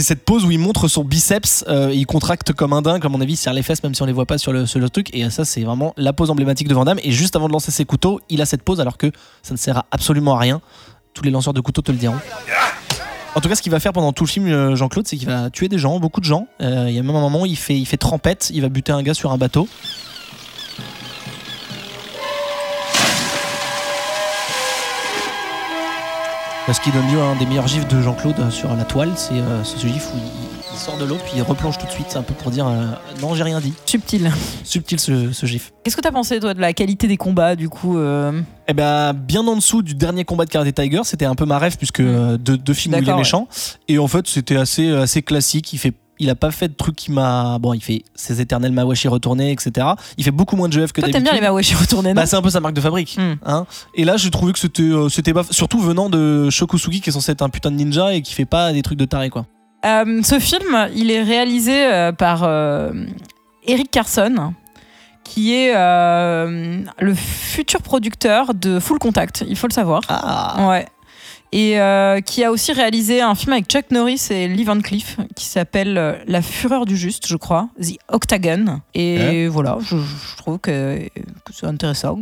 C'est 0.00 0.06
cette 0.06 0.24
pose 0.24 0.46
où 0.46 0.50
il 0.50 0.58
montre 0.58 0.88
son 0.88 1.04
biceps, 1.04 1.62
euh, 1.68 1.92
il 1.92 2.06
contracte 2.06 2.54
comme 2.54 2.72
un 2.72 2.80
dingue, 2.80 3.02
comme 3.02 3.12
à 3.12 3.18
mon 3.18 3.20
avis, 3.20 3.34
il 3.34 3.36
serre 3.36 3.52
les 3.52 3.62
fesses, 3.62 3.82
même 3.82 3.94
si 3.94 4.00
on 4.00 4.06
les 4.06 4.14
voit 4.14 4.24
pas 4.24 4.38
sur 4.38 4.50
le, 4.50 4.88
truc. 4.88 5.10
Et 5.12 5.28
ça, 5.28 5.44
c'est 5.44 5.60
vraiment 5.60 5.92
la 5.98 6.14
pose 6.14 6.30
emblématique 6.30 6.68
de 6.68 6.72
Van 6.72 6.86
Damme. 6.86 6.98
Et 7.02 7.12
juste 7.12 7.36
avant 7.36 7.48
de 7.48 7.52
lancer 7.52 7.70
ses 7.70 7.84
couteaux, 7.84 8.18
il 8.30 8.40
a 8.40 8.46
cette 8.46 8.62
pose, 8.62 8.80
alors 8.80 8.96
que 8.96 9.12
ça 9.42 9.52
ne 9.52 9.58
sert 9.58 9.82
absolument 9.90 10.36
à 10.36 10.38
rien. 10.38 10.62
Tous 11.12 11.22
les 11.22 11.30
lanceurs 11.30 11.52
de 11.52 11.60
couteaux 11.60 11.82
te 11.82 11.92
le 11.92 11.98
diront. 11.98 12.16
En 13.34 13.42
tout 13.42 13.50
cas, 13.50 13.54
ce 13.54 13.60
qu'il 13.60 13.72
va 13.72 13.78
faire 13.78 13.92
pendant 13.92 14.14
tout 14.14 14.24
le 14.24 14.30
film, 14.30 14.46
euh, 14.46 14.74
Jean-Claude, 14.74 15.06
c'est 15.06 15.18
qu'il 15.18 15.28
va 15.28 15.50
tuer 15.50 15.68
des 15.68 15.76
gens, 15.76 16.00
beaucoup 16.00 16.20
de 16.20 16.24
gens. 16.24 16.46
Euh, 16.62 16.86
Il 16.88 16.94
y 16.94 16.98
a 16.98 17.02
même 17.02 17.14
un 17.14 17.20
moment, 17.20 17.44
il 17.44 17.58
fait, 17.58 17.76
il 17.76 17.84
fait 17.84 17.98
trempette, 17.98 18.50
il 18.54 18.62
va 18.62 18.70
buter 18.70 18.92
un 18.92 19.02
gars 19.02 19.12
sur 19.12 19.32
un 19.32 19.36
bateau. 19.36 19.68
Ce 26.72 26.80
qui 26.80 26.92
donne 26.92 27.10
lieu 27.12 27.20
à 27.20 27.24
un 27.24 27.36
des 27.36 27.46
meilleurs 27.46 27.66
gifs 27.66 27.88
de 27.88 28.00
Jean-Claude 28.00 28.48
sur 28.50 28.74
la 28.76 28.84
toile, 28.84 29.10
c'est 29.16 29.34
euh, 29.34 29.64
ce 29.64 29.86
gif 29.88 30.08
où 30.14 30.18
il, 30.18 30.50
il 30.72 30.78
sort 30.78 30.96
de 30.98 31.04
l'eau 31.04 31.16
puis 31.16 31.32
il 31.34 31.42
replonge 31.42 31.78
tout 31.78 31.86
de 31.86 31.90
suite. 31.90 32.14
Un 32.16 32.22
peu 32.22 32.32
pour 32.32 32.50
dire 32.52 32.66
euh, 32.68 32.86
non, 33.20 33.34
j'ai 33.34 33.42
rien 33.42 33.60
dit. 33.60 33.74
Subtil. 33.86 34.30
Subtil 34.62 35.00
ce, 35.00 35.32
ce 35.32 35.46
gif. 35.46 35.72
Qu'est-ce 35.82 35.96
que 35.96 36.00
t'as 36.00 36.12
pensé, 36.12 36.38
toi, 36.38 36.54
de 36.54 36.60
la 36.60 36.72
qualité 36.72 37.08
des 37.08 37.16
combats, 37.16 37.56
du 37.56 37.68
coup 37.68 37.98
euh, 37.98 38.40
Eh 38.68 38.72
ben, 38.72 39.12
bien 39.12 39.44
en 39.46 39.56
dessous 39.56 39.82
du 39.82 39.94
dernier 39.94 40.24
combat 40.24 40.44
de 40.44 40.50
Karate 40.50 40.72
Tiger, 40.72 41.00
c'était 41.02 41.24
un 41.24 41.34
peu 41.34 41.44
ma 41.44 41.58
rêve 41.58 41.76
puisque 41.76 42.00
euh, 42.00 42.36
deux, 42.38 42.56
deux 42.56 42.74
films 42.74 42.94
où 42.94 42.98
il 42.98 43.08
est 43.08 43.12
ouais. 43.12 43.18
méchant. 43.18 43.48
Et 43.88 43.98
en 43.98 44.06
fait, 44.06 44.28
c'était 44.28 44.56
assez, 44.56 44.90
assez 44.90 45.22
classique. 45.22 45.72
Il 45.72 45.78
fait, 45.78 45.94
il 46.20 46.30
a 46.30 46.34
pas 46.36 46.50
fait 46.50 46.68
de 46.68 46.74
truc 46.74 46.94
qui 46.94 47.10
m'a, 47.10 47.58
bon, 47.58 47.72
il 47.72 47.82
fait 47.82 48.04
ses 48.14 48.40
éternels 48.40 48.72
Mawashi 48.72 49.08
retournés, 49.08 49.50
etc. 49.50 49.88
Il 50.18 50.24
fait 50.24 50.30
beaucoup 50.30 50.54
moins 50.54 50.68
de 50.68 50.74
GF 50.74 50.92
que 50.92 51.00
Toi, 51.00 51.08
d'habitude. 51.08 51.12
t'aimes 51.12 51.22
bien 51.24 51.34
les 51.34 51.46
Mawashi 51.46 51.74
retournés, 51.74 52.10
non 52.10 52.14
Bah, 52.20 52.26
c'est 52.26 52.36
un 52.36 52.42
peu 52.42 52.50
sa 52.50 52.60
marque 52.60 52.74
de 52.74 52.80
fabrique. 52.80 53.16
Hmm. 53.18 53.34
Hein 53.44 53.66
et 53.94 54.04
là, 54.04 54.16
j'ai 54.16 54.30
trouvé 54.30 54.52
que 54.52 54.58
c'était, 54.58 54.82
euh, 54.82 55.08
c'était 55.08 55.32
pas, 55.32 55.42
surtout 55.50 55.80
venant 55.80 56.08
de 56.08 56.48
Shokusugi 56.50 57.00
qui 57.00 57.10
est 57.10 57.12
censé 57.12 57.32
être 57.32 57.42
un 57.42 57.48
putain 57.48 57.70
de 57.70 57.76
ninja 57.76 58.14
et 58.14 58.22
qui 58.22 58.34
fait 58.34 58.44
pas 58.44 58.72
des 58.72 58.82
trucs 58.82 58.98
de 58.98 59.04
taré 59.04 59.30
quoi. 59.30 59.46
Euh, 59.84 60.22
ce 60.22 60.38
film, 60.38 60.88
il 60.94 61.10
est 61.10 61.22
réalisé 61.22 61.86
euh, 61.86 62.12
par 62.12 62.42
euh, 62.44 62.92
Eric 63.66 63.90
Carson, 63.90 64.52
qui 65.24 65.54
est 65.54 65.72
le 65.74 67.14
futur 67.14 67.82
producteur 67.82 68.54
de 68.54 68.78
Full 68.78 68.98
Contact, 68.98 69.44
il 69.48 69.56
faut 69.56 69.68
le 69.68 69.72
savoir. 69.72 70.02
Ah. 70.08 70.68
Ouais. 70.68 70.86
Et 71.52 71.80
euh, 71.80 72.20
qui 72.20 72.44
a 72.44 72.52
aussi 72.52 72.72
réalisé 72.72 73.20
un 73.20 73.34
film 73.34 73.52
avec 73.52 73.66
Chuck 73.66 73.90
Norris 73.90 74.28
et 74.30 74.46
Lee 74.46 74.64
Van 74.64 74.80
Cleef 74.80 75.16
qui 75.34 75.46
s'appelle 75.46 75.98
euh, 75.98 76.14
La 76.26 76.42
Fureur 76.42 76.86
du 76.86 76.96
Juste, 76.96 77.26
je 77.26 77.36
crois, 77.36 77.68
The 77.82 77.98
Octagon. 78.08 78.80
Et 78.94 79.48
voilà, 79.48 79.78
je, 79.80 79.96
je 79.96 80.36
trouve 80.36 80.58
que, 80.58 80.98
que 81.44 81.52
c'est 81.52 81.66
intéressant. 81.66 82.18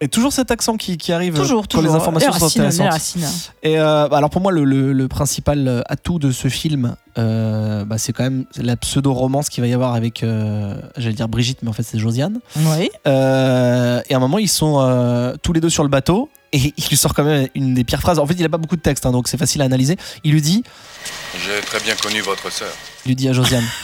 Et 0.00 0.08
toujours 0.08 0.32
cet 0.32 0.50
accent 0.50 0.76
qui, 0.76 0.96
qui 0.98 1.12
arrive 1.12 1.34
Toujours, 1.34 1.62
quand 1.62 1.78
toujours. 1.78 1.92
les 1.92 1.96
informations 1.96 2.32
Les 2.32 2.38
sont 2.38 2.44
racines, 2.44 2.62
les 2.62 2.80
intéressantes. 2.80 3.22
racines. 3.22 3.48
Et 3.62 3.78
euh, 3.78 4.08
bah 4.08 4.18
alors 4.18 4.28
pour 4.28 4.42
moi, 4.42 4.52
le, 4.52 4.64
le- 4.64 4.92
le 4.92 5.08
principal 5.08 5.66
euh, 5.66 5.80
atout 5.88 6.18
de 6.18 6.30
ce 6.32 6.48
film, 6.48 6.96
euh, 7.16 7.84
bah, 7.84 7.96
c'est 7.96 8.12
quand 8.12 8.24
même 8.24 8.44
la 8.56 8.76
pseudo-romance 8.76 9.48
qu'il 9.48 9.62
va 9.62 9.68
y 9.68 9.72
avoir 9.72 9.94
avec, 9.94 10.22
euh, 10.22 10.74
j'allais 10.96 11.14
dire 11.14 11.28
Brigitte, 11.28 11.60
mais 11.62 11.70
en 11.70 11.72
fait 11.72 11.84
c'est 11.84 11.98
Josiane. 11.98 12.40
Oui. 12.56 12.90
Euh, 13.06 14.02
et 14.10 14.14
à 14.14 14.16
un 14.16 14.20
moment, 14.20 14.38
ils 14.38 14.48
sont 14.48 14.80
euh, 14.80 15.36
tous 15.42 15.52
les 15.52 15.60
deux 15.60 15.70
sur 15.70 15.84
le 15.84 15.88
bateau. 15.88 16.28
Et 16.52 16.58
il 16.76 16.84
lui 16.90 16.96
sort 16.96 17.14
quand 17.14 17.24
même 17.24 17.48
une 17.54 17.74
des 17.74 17.84
pires 17.84 18.00
phrases. 18.00 18.18
En 18.18 18.26
fait, 18.26 18.34
il 18.34 18.44
a 18.44 18.48
pas 18.48 18.58
beaucoup 18.58 18.76
de 18.76 18.82
texte, 18.82 19.06
hein, 19.06 19.12
donc 19.12 19.28
c'est 19.28 19.38
facile 19.38 19.62
à 19.62 19.64
analyser. 19.64 19.96
Il 20.24 20.32
lui 20.32 20.42
dit, 20.42 20.64
J'ai 21.46 21.60
très 21.64 21.80
bien 21.80 21.94
connu 21.94 22.20
votre 22.20 22.50
sœur. 22.52 22.68
il 23.06 23.10
lui 23.10 23.16
dit 23.16 23.28
à 23.28 23.32
Josiane. 23.32 23.64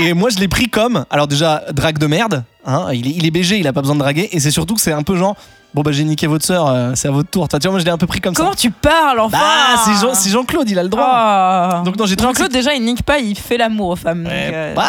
et 0.00 0.14
moi, 0.14 0.30
je 0.30 0.38
l'ai 0.38 0.48
pris 0.48 0.68
comme, 0.68 1.04
alors 1.10 1.26
déjà, 1.26 1.62
drague 1.72 1.98
de 1.98 2.06
merde. 2.06 2.44
Hein, 2.64 2.88
il, 2.92 3.06
est, 3.06 3.10
il 3.10 3.26
est 3.26 3.30
BG, 3.30 3.58
il 3.58 3.66
a 3.66 3.72
pas 3.72 3.80
besoin 3.80 3.96
de 3.96 4.00
draguer. 4.00 4.28
Et 4.32 4.40
c'est 4.40 4.50
surtout 4.50 4.74
que 4.74 4.80
c'est 4.80 4.92
un 4.92 5.02
peu 5.02 5.16
genre, 5.16 5.36
bon 5.74 5.82
bah 5.82 5.92
j'ai 5.92 6.04
niqué 6.04 6.26
votre 6.26 6.44
sœur, 6.44 6.66
euh, 6.66 6.92
c'est 6.94 7.08
à 7.08 7.10
votre 7.10 7.28
tour. 7.30 7.46
Tu 7.48 7.56
vois, 7.60 7.70
moi 7.70 7.80
je 7.80 7.84
l'ai 7.84 7.90
un 7.90 7.98
peu 7.98 8.06
pris 8.06 8.20
comme 8.20 8.34
Comment 8.34 8.50
ça. 8.52 8.56
tu 8.56 8.70
parles, 8.70 9.20
enfin 9.20 9.38
Bah, 9.38 9.82
c'est 9.84 9.94
Jean- 10.00 10.14
c'est 10.14 10.30
Jean-Claude, 10.30 10.68
il 10.70 10.78
a 10.78 10.82
le 10.82 10.88
droit. 10.88 11.04
Ah. 11.06 11.82
Donc 11.84 11.96
non, 11.96 12.06
j'ai 12.06 12.16
Jean-Claude, 12.20 12.50
déjà, 12.50 12.74
il 12.74 12.82
nique 12.84 13.02
pas, 13.02 13.18
il 13.18 13.36
fait 13.38 13.56
l'amour 13.58 13.90
aux 13.90 13.96
femmes. 13.96 14.24
donc, 14.24 14.32
euh, 14.32 14.74
bah, 14.74 14.84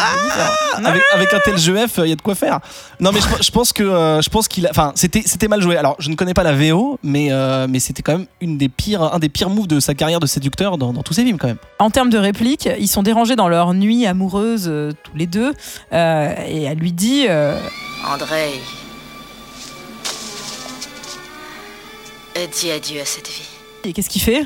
avec, 0.84 1.02
avec 1.14 1.34
un 1.34 1.38
tel 1.44 1.56
GF, 1.58 1.98
il 2.04 2.08
y 2.08 2.12
a 2.12 2.16
de 2.16 2.22
quoi 2.22 2.34
faire. 2.34 2.60
Non, 3.00 3.10
mais 3.12 3.20
je, 3.20 3.42
je 3.44 3.50
pense 3.50 3.72
que 3.72 3.82
euh, 3.82 4.20
je 4.22 4.28
pense 4.30 4.48
qu'il, 4.48 4.66
a- 4.66 4.70
enfin, 4.70 4.92
c'était 4.94 5.22
c'était 5.24 5.48
mal 5.48 5.60
joué. 5.60 5.76
Alors, 5.76 5.96
je 5.98 6.08
ne 6.10 6.14
connais 6.14 6.34
pas 6.34 6.42
la 6.42 6.52
VO, 6.54 6.98
mais 7.02 7.28
euh, 7.30 7.66
mais 7.68 7.78
c'était 7.80 8.02
quand 8.02 8.12
même 8.12 8.26
une 8.40 8.56
des 8.58 8.68
pires, 8.68 9.02
un 9.14 9.18
des 9.18 9.28
pires 9.28 9.50
moves 9.50 9.66
de 9.68 9.80
sa 9.80 9.94
carrière 9.94 10.20
de 10.20 10.26
séducteur 10.26 10.78
dans, 10.78 10.92
dans 10.92 11.02
tous 11.02 11.12
ses 11.14 11.24
films 11.24 11.38
quand 11.38 11.48
même. 11.48 11.58
En 11.78 11.90
termes 11.90 12.10
de 12.10 12.18
répliques, 12.18 12.68
ils 12.78 12.88
sont 12.88 13.02
dérangés 13.02 13.36
dans 13.36 13.48
leur 13.48 13.74
nuit 13.74 14.06
amoureuse, 14.06 14.66
euh, 14.68 14.92
tous 15.04 15.16
les 15.16 15.26
deux. 15.26 15.52
euh, 15.92 16.34
et 16.48 16.62
elle 16.64 16.78
lui 16.78 16.92
dit 16.92 17.26
euh, 17.28 17.58
André, 18.12 18.50
Dis 22.46 22.70
adieu 22.70 23.00
à 23.00 23.04
cette 23.04 23.28
vie. 23.28 23.42
Et 23.84 23.92
qu'est-ce 23.92 24.08
qu'il 24.10 24.22
fait? 24.22 24.42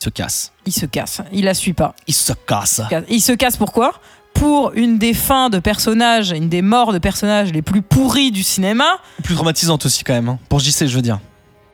Il 0.00 0.04
se 0.04 0.10
casse. 0.10 0.52
Il 0.66 0.72
se 0.72 0.86
casse. 0.86 1.20
Il 1.32 1.44
la 1.44 1.54
suit 1.54 1.72
pas. 1.72 1.94
Il 2.06 2.14
se 2.14 2.32
casse. 2.46 2.80
Il 3.08 3.20
se 3.20 3.32
casse 3.32 3.56
pourquoi? 3.56 3.92
Pour 4.34 4.72
une 4.74 4.98
des 4.98 5.14
fins 5.14 5.50
de 5.50 5.58
personnages, 5.58 6.30
une 6.30 6.48
des 6.48 6.62
morts 6.62 6.92
de 6.92 6.98
personnages 6.98 7.52
les 7.52 7.62
plus 7.62 7.82
pourris 7.82 8.30
du 8.30 8.42
cinéma. 8.42 8.98
Plus 9.24 9.34
traumatisante 9.34 9.84
aussi 9.86 10.04
quand 10.04 10.12
même. 10.14 10.28
hein. 10.28 10.38
Pour 10.48 10.60
JC, 10.60 10.86
je 10.86 10.94
veux 10.96 11.02
dire. 11.02 11.18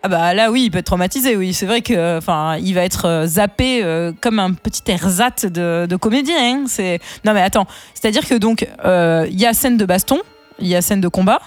Ah 0.03 0.09
bah 0.09 0.35
là 0.35 0.51
oui, 0.51 0.65
il 0.65 0.71
peut 0.71 0.79
être 0.79 0.87
traumatisé, 0.87 1.37
oui. 1.37 1.55
C'est 1.55 1.67
vrai 1.67 1.81
que 1.83 2.19
enfin, 2.19 2.57
il 2.57 2.75
va 2.75 2.83
être 2.85 3.07
euh, 3.07 3.27
zappé 3.27 3.83
euh, 3.83 4.13
comme 4.21 4.39
un 4.39 4.53
petit 4.53 4.83
ersatz 4.87 5.47
de, 5.47 5.87
de 5.89 5.97
comédien. 5.97 6.37
hein. 6.39 6.65
C'est 6.67 7.01
non 7.25 7.33
mais 7.35 7.41
attends, 7.43 7.67
c'est-à-dire 7.95 8.27
que 8.27 8.35
donc 8.35 8.67
euh, 8.85 9.27
il 9.31 9.41
y 9.41 9.47
a 9.47 9.55
scène 9.55 9.77
de 9.79 9.85
baston, 9.87 10.21
il 10.59 10.67
y 10.69 10.75
a 10.77 10.83
scène 10.83 11.01
de 11.01 11.09
combat. 11.09 11.41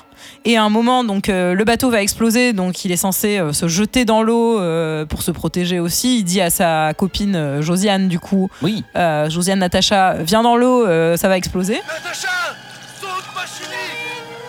Et 0.45 0.55
à 0.57 0.63
un 0.63 0.69
moment, 0.69 1.03
donc 1.03 1.29
euh, 1.29 1.53
le 1.53 1.63
bateau 1.65 1.89
va 1.89 2.01
exploser, 2.01 2.53
donc 2.53 2.85
il 2.85 2.91
est 2.91 2.97
censé 2.97 3.37
euh, 3.37 3.51
se 3.53 3.67
jeter 3.67 4.05
dans 4.05 4.21
l'eau 4.23 4.59
euh, 4.59 5.05
pour 5.05 5.21
se 5.21 5.31
protéger 5.31 5.79
aussi. 5.79 6.19
Il 6.19 6.23
dit 6.23 6.39
à 6.41 6.49
sa 6.49 6.93
copine 6.95 7.35
euh, 7.35 7.61
Josiane, 7.61 8.07
du 8.07 8.19
coup, 8.19 8.49
Oui. 8.61 8.83
euh, 8.95 9.29
Josiane 9.29 9.59
Natacha, 9.59 10.13
viens 10.19 10.43
dans 10.43 10.55
l'eau, 10.55 10.85
euh, 10.85 11.17
ça 11.17 11.27
va 11.27 11.37
exploser. 11.37 11.81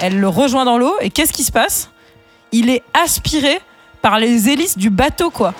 Elle 0.01 0.21
le 0.21 0.29
rejoint 0.29 0.65
dans 0.65 0.79
l'eau 0.79 0.95
et 1.01 1.11
qu'est-ce 1.11 1.33
qui 1.33 1.43
se 1.43 1.51
passe? 1.53 1.91
Il 2.53 2.71
est 2.71 2.83
aspiré 2.95 3.59
par 4.01 4.19
les 4.21 4.49
hélices 4.49 4.79
du 4.79 4.91
bateau, 4.91 5.31
quoi. 5.31 5.55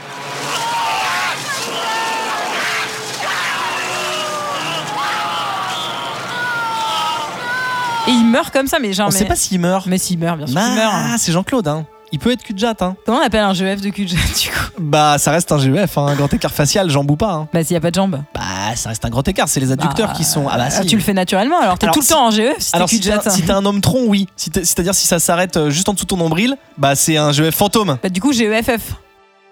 Et 8.09 8.13
il 8.13 8.25
meurt 8.25 8.53
comme 8.53 8.67
ça, 8.67 8.79
mais 8.81 8.93
genre. 8.93 9.09
On 9.09 9.13
mais... 9.13 9.19
sait 9.19 9.25
pas 9.27 9.37
s'il 9.37 9.61
meurt. 9.61 9.87
Mais 9.87 9.99
s'il 9.99 10.19
meurt, 10.19 10.37
bien 10.39 10.47
sûr 10.47 10.55
qu'il 10.61 10.75
meurt. 10.75 10.93
Ah, 10.95 11.15
c'est 11.19 11.33
Jean-Claude. 11.33 11.69
Hein. 11.69 11.87
Il 12.11 12.19
peut 12.19 12.33
être 12.33 12.43
jatte. 12.57 12.81
Hein. 12.81 12.97
Comment 13.05 13.19
on 13.19 13.23
appelle 13.23 13.43
un 13.43 13.53
GEF 13.53 13.83
de 13.83 13.89
jatte, 13.95 14.07
du 14.41 14.49
coup 14.49 14.55
Bah, 14.79 15.17
ça 15.19 15.31
reste 15.31 15.53
un 15.53 15.59
GEF, 15.59 15.99
hein. 15.99 16.07
un 16.07 16.15
grand 16.15 16.33
écart 16.33 16.53
facial, 16.53 16.89
j'en 16.89 17.05
boue 17.05 17.17
pas. 17.17 17.33
Hein. 17.33 17.49
Bah, 17.53 17.63
s'il 17.63 17.75
y 17.75 17.77
a 17.77 17.81
pas 17.81 17.91
de 17.91 17.97
jambes. 17.97 18.23
Bah, 18.35 18.75
ça 18.77 18.89
reste 18.89 19.05
un 19.05 19.11
grand 19.11 19.29
écart. 19.29 19.47
C'est 19.49 19.61
les 19.61 19.73
adducteurs 19.73 20.09
Bah, 20.09 20.15
qui 20.17 20.25
sont. 20.25 20.47
Ah 20.51 20.57
bah 20.57 20.71
si. 20.71 20.87
Tu 20.87 20.97
le 20.97 21.03
fais 21.03 21.13
naturellement, 21.13 21.61
alors 21.61 21.79
t'es 21.79 21.87
tout 21.91 22.01
le 22.01 22.05
si- 22.07 22.13
temps 22.13 22.27
en 22.29 22.31
GEF 22.31 22.57
si 22.59 22.73
t'es 22.73 22.87
si 22.89 23.01
t'es 23.01 23.31
si 23.31 23.53
un 23.53 23.65
homme 23.67 23.83
tronc, 23.83 24.05
oui. 24.07 24.27
Si 24.37 24.51
C'est-à-dire 24.55 24.95
si 24.95 25.07
ça 25.07 25.19
s'arrête 25.19 25.59
euh, 25.59 25.69
juste 25.71 25.89
en 25.91 25.93
dessous 25.93 26.07
de 26.07 26.09
ton 26.09 26.17
nombril, 26.17 26.57
bah 26.79 26.95
c'est 26.95 27.19
un 27.19 27.31
GEF 27.31 27.55
fantôme. 27.55 27.99
Bah, 28.03 28.09
du 28.09 28.23
coup, 28.23 28.33
GEFF. 28.33 28.95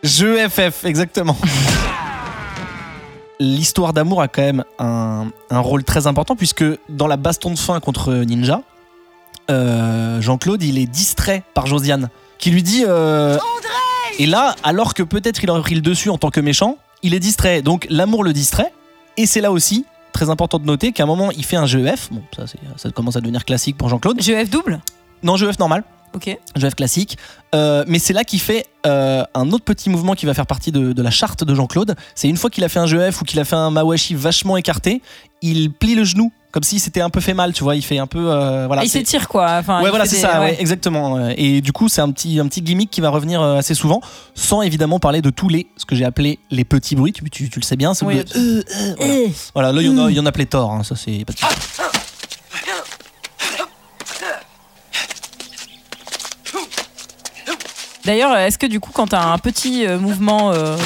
GEFF, 0.03 0.85
exactement. 0.85 1.37
L'histoire 3.39 3.93
d'amour 3.93 4.23
a 4.23 4.29
quand 4.29 4.43
même 4.43 4.65
un, 4.79 5.27
un 5.51 5.59
rôle 5.59 5.85
très 5.85 6.07
important 6.07 6.37
puisque 6.37 6.65
dans 6.89 7.07
la 7.07 7.17
baston 7.17 7.51
de 7.51 7.59
fin 7.59 7.79
contre 7.81 8.13
Ninja, 8.15 8.63
euh, 9.51 10.21
Jean-Claude 10.21 10.63
il 10.63 10.79
est 10.79 10.87
distrait 10.87 11.43
par 11.55 11.67
Josiane 11.67 12.09
qui 12.39 12.51
lui 12.51 12.63
dit 12.63 12.85
euh, 12.87 13.39
et 14.19 14.27
là 14.27 14.57
alors 14.63 14.95
que 14.95 15.03
peut-être 15.03 15.43
il 15.45 15.51
aurait 15.51 15.61
pris 15.61 15.75
le 15.75 15.83
dessus 15.83 16.09
en 16.11 16.19
tant 16.19 16.31
que 16.31 16.41
méchant, 16.41 16.79
il 17.03 17.15
est 17.15 17.21
distrait. 17.21 17.63
Donc 17.63 17.87
l'amour 17.91 18.25
le 18.25 18.33
distrait. 18.33 18.73
Et 19.19 19.27
c'est 19.27 19.41
là 19.41 19.53
aussi 19.53 19.85
très 20.13 20.31
important 20.31 20.59
de 20.59 20.65
noter 20.65 20.93
qu'à 20.93 21.03
un 21.03 21.07
moment 21.07 21.31
il 21.31 21.45
fait 21.45 21.57
un 21.57 21.67
GEF 21.67 22.09
bon 22.11 22.23
ça, 22.35 22.45
ça 22.77 22.91
commence 22.91 23.17
à 23.17 23.21
devenir 23.21 23.45
classique 23.45 23.77
pour 23.77 23.91
Jean-Claude. 23.91 24.21
GEF 24.21 24.49
double 24.49 24.81
non 25.23 25.37
GEF 25.37 25.59
normal 25.59 25.85
Ok. 26.15 26.37
GEF 26.57 26.75
classique. 26.75 27.19
Euh, 27.55 27.85
mais 27.87 27.99
c'est 27.99 28.13
là 28.13 28.25
qu'il 28.25 28.41
fait 28.41 28.67
euh, 28.87 29.23
un 29.35 29.51
autre 29.53 29.65
petit 29.65 29.91
mouvement 29.91 30.15
qui 30.15 30.27
va 30.27 30.35
faire 30.35 30.47
partie 30.47 30.73
de, 30.73 30.93
de 30.93 31.03
la 31.03 31.11
charte 31.11 31.45
de 31.45 31.55
Jean-Claude. 31.55 31.95
C'est 32.15 32.29
une 32.29 32.37
fois 32.37 32.51
qu'il 32.51 32.65
a 32.65 32.69
fait 32.69 32.79
un 32.79 32.87
GEF 32.87 33.21
ou 33.21 33.25
qu'il 33.25 33.39
a 33.41 33.45
fait 33.45 33.57
un 33.57 33.71
Mawashi 33.71 34.15
vachement 34.15 34.57
écarté, 34.57 35.03
il 35.43 35.71
plie 35.73 35.95
le 35.95 36.05
genou 36.05 36.33
comme 36.53 36.63
si 36.63 36.81
c'était 36.81 37.03
un 37.03 37.11
peu 37.11 37.21
fait 37.21 37.35
mal, 37.35 37.53
tu 37.53 37.63
vois. 37.65 37.77
Il 37.77 37.83
fait 37.83 37.99
un 37.99 38.07
peu. 38.07 38.31
euh, 38.33 38.67
voilà, 38.67 38.83
il 38.83 38.89
s'étire, 38.89 39.29
quoi. 39.29 39.47
Enfin, 39.59 39.81
Ouais, 39.81 39.89
il 39.89 39.91
voilà, 39.91 40.07
c'est 40.07 40.17
des- 40.17 40.23
ça, 40.23 40.41
ouais. 40.41 40.47
ouais, 40.53 40.57
exactement. 40.59 41.29
Et 41.37 41.61
du 41.61 41.71
coup, 41.73 41.91
c'est 41.91 42.01
un 42.01 42.11
petit, 42.11 42.41
un 42.41 42.47
petit 42.49 42.63
gimmick 42.63 42.91
qui 42.91 43.03
va 43.03 43.11
revenir 43.11 43.43
euh, 43.43 43.57
assez 43.59 43.75
souvent, 43.75 44.01
sans 44.35 44.63
évidemment 44.63 44.99
parler 44.99 45.21
de 45.21 45.29
tous 45.29 45.51
les, 45.51 45.67
ce 45.77 45.85
que 45.85 45.95
j'ai 45.95 46.07
appelé 46.07 46.39
les 46.51 46.65
petits 46.65 46.97
bruits. 46.97 47.13
Tu, 47.13 47.29
tu- 47.29 47.51
tu 47.51 47.61
le 47.61 47.65
sais 47.65 47.77
bien, 47.77 47.93
c'est 47.93 48.07
Oui, 48.07 48.23
le- 48.35 48.65
voilà. 48.97 49.15
Voilà, 49.55 49.73
là, 49.73 49.83
il 49.83 49.87
y 49.87 49.91
en 49.91 50.07
a, 50.07 50.11
il 50.11 50.17
y 50.17 50.21
en 50.21 50.25
a 50.25 50.33
pléthore, 50.33 50.73
hein, 50.73 50.83
ça 50.83 50.97
c'est 50.97 51.27
pas 51.27 51.35
de 51.35 51.39
D'ailleurs, 58.07 58.37
est-ce 58.37 58.57
que 58.59 58.67
du 58.67 58.81
coup, 58.81 58.91
quand 58.93 59.09
t'as 59.09 59.25
un 59.33 59.39
petit 59.39 59.87
euh, 59.87 59.99
mouvement 59.99 60.53
euh, 60.53 60.77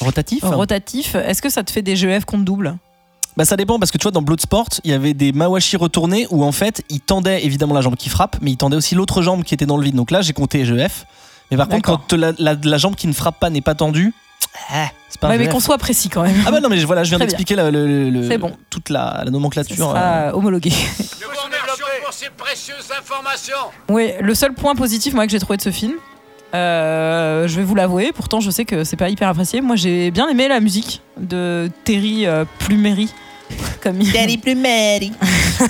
Rotatif 0.00 0.42
rotatif, 0.44 1.14
est-ce 1.14 1.42
que 1.42 1.50
ça 1.50 1.62
te 1.62 1.70
fait 1.70 1.82
des 1.82 1.96
GEF 1.96 2.24
contre 2.24 2.44
double? 2.44 2.76
Bah 3.36 3.44
ça 3.44 3.56
dépend 3.56 3.78
parce 3.78 3.90
que 3.92 3.98
tu 3.98 4.02
vois 4.04 4.10
dans 4.10 4.22
Bloodsport 4.22 4.66
il 4.82 4.90
y 4.90 4.94
avait 4.94 5.14
des 5.14 5.30
mawashi 5.32 5.76
retournés 5.76 6.26
où 6.30 6.42
en 6.44 6.50
fait 6.50 6.82
il 6.88 7.00
tendait 7.00 7.44
évidemment 7.44 7.74
la 7.74 7.80
jambe 7.82 7.94
qui 7.94 8.08
frappe 8.08 8.36
mais 8.42 8.50
il 8.50 8.56
tendait 8.56 8.74
aussi 8.76 8.96
l'autre 8.96 9.22
jambe 9.22 9.44
qui 9.44 9.54
était 9.54 9.64
dans 9.66 9.76
le 9.76 9.84
vide 9.84 9.94
donc 9.94 10.10
là 10.10 10.22
j'ai 10.22 10.32
compté 10.32 10.64
GEF 10.64 11.04
mais 11.50 11.56
par 11.56 11.68
contre 11.68 11.82
quand 11.82 12.12
la, 12.14 12.32
la- 12.38 12.56
la 12.60 12.78
jambe 12.78 12.96
qui 12.96 13.06
ne 13.06 13.12
frappe 13.12 13.38
pas 13.38 13.48
n'est 13.48 13.60
pas 13.60 13.76
tendue 13.76 14.12
ah, 14.72 14.88
c'est 15.08 15.20
pas 15.20 15.28
Ouais, 15.28 15.38
mais 15.38 15.48
qu'on 15.48 15.60
soit 15.60 15.78
précis 15.78 16.08
quand 16.08 16.22
même. 16.22 16.34
ah 16.46 16.50
bah 16.50 16.58
non 16.60 16.68
mais 16.68 16.78
je- 16.78 16.86
voilà 16.86 17.04
je 17.04 17.10
viens 17.10 17.18
d'expliquer 17.18 17.54
le- 17.54 17.70
le- 17.70 18.10
le- 18.10 18.28
C'est 18.28 18.38
bon. 18.38 18.52
toute 18.70 18.88
la, 18.90 19.22
nomenclature 19.30 19.76
sera 19.76 20.00
euh. 20.00 20.32
homologué. 20.32 20.70
Nous 20.70 20.76
vous 20.76 21.44
remercions 21.44 21.86
pour 22.04 22.12
ces 22.12 22.30
précieuses 22.36 22.88
informations. 22.98 23.70
Oui, 23.88 24.10
le 24.20 24.34
seul 24.34 24.52
point 24.54 24.74
positif 24.74 25.14
moi 25.14 25.26
que 25.26 25.30
j'ai 25.32 25.38
trouvé 25.38 25.58
de 25.58 25.62
ce 25.62 25.70
film, 25.70 25.92
euh, 26.54 27.46
je 27.48 27.56
vais 27.56 27.64
vous 27.64 27.74
l'avouer, 27.74 28.12
pourtant 28.12 28.40
je 28.40 28.50
sais 28.50 28.64
que 28.64 28.84
c'est 28.84 28.96
pas 28.96 29.08
hyper 29.08 29.28
apprécié. 29.28 29.60
Moi 29.60 29.76
j'ai 29.76 30.10
bien 30.10 30.28
aimé 30.28 30.48
la 30.48 30.60
musique 30.60 31.02
de 31.18 31.70
Terry 31.84 32.26
euh, 32.26 32.44
Plumery. 32.58 33.12
Comme 33.82 34.00
il... 34.00 34.12
Terry 34.12 34.36
Plumeri 34.36 35.10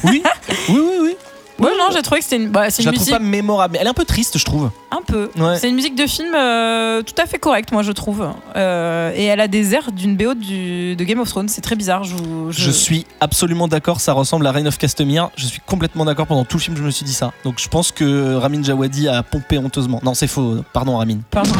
oui 0.05 0.23
oui 0.69 0.81
oui 0.81 0.99
oui 1.01 1.17
Non, 1.61 1.89
j'ai 1.93 2.03
trouvé 2.03 2.21
que 2.21 2.25
c'était 2.25 2.37
une, 2.43 2.49
bah, 2.51 2.71
c'est 2.71 2.83
je 2.83 2.89
une 2.89 2.93
la 2.93 2.97
trouve 2.97 3.07
musique 3.09 3.19
pas 3.19 3.25
mémorable 3.25 3.73
mais 3.73 3.79
elle 3.81 3.87
est 3.87 3.91
un 3.91 3.95
peu 3.95 4.05
triste 4.05 4.39
je 4.39 4.45
trouve 4.45 4.71
un 4.91 5.03
peu. 5.07 5.31
Ouais. 5.37 5.59
C'est 5.59 5.69
une 5.69 5.75
musique 5.77 5.95
de 5.97 6.07
film 6.07 6.35
euh, 6.35 7.03
tout 7.03 7.15
à 7.21 7.27
fait 7.27 7.39
correcte, 7.39 7.73
moi 7.73 7.83
je 7.83 7.93
trouve. 7.93 8.29
Euh, 8.57 9.13
et 9.15 9.25
elle 9.25 9.41
a 9.41 9.49
des 9.49 9.75
airs 9.75 9.93
d'une 9.93 10.17
BO 10.17 10.35
du, 10.35 10.97
de 10.97 11.05
Game 11.05 11.21
of 11.21 11.29
Thrones. 11.29 11.49
C'est 11.49 11.61
très 11.61 11.77
bizarre. 11.77 12.05
Je, 12.05 12.15
vous- 12.15 12.53
Je 12.53 12.71
suis 12.71 13.07
absolument 13.21 13.69
d'accord, 13.69 14.01
ça 14.01 14.13
ressemble 14.13 14.47
à 14.47 14.53
Reign 14.53 14.67
of 14.67 14.79
Castamere. 14.79 15.31
Je 15.37 15.47
suis 15.47 15.61
complètement 15.67 16.05
d'accord 16.05 16.27
pendant 16.27 16.45
tout 16.45 16.57
le 16.57 16.63
film, 16.63 16.77
je 16.77 16.83
me 16.83 16.91
suis 16.91 17.05
dit 17.05 17.13
ça. 17.13 17.33
Donc 17.45 17.59
je 17.59 17.69
pense 17.69 17.93
que 17.93 18.35
Ramin 18.37 18.63
Djawadi 18.63 19.09
a 19.09 19.23
pompé 19.23 19.59
honteusement. 19.59 20.01
Non, 20.03 20.15
c'est 20.15 20.27
faux, 20.29 20.57
pardon 20.73 20.97
Ramin. 20.97 21.19
Pardon. 21.31 21.51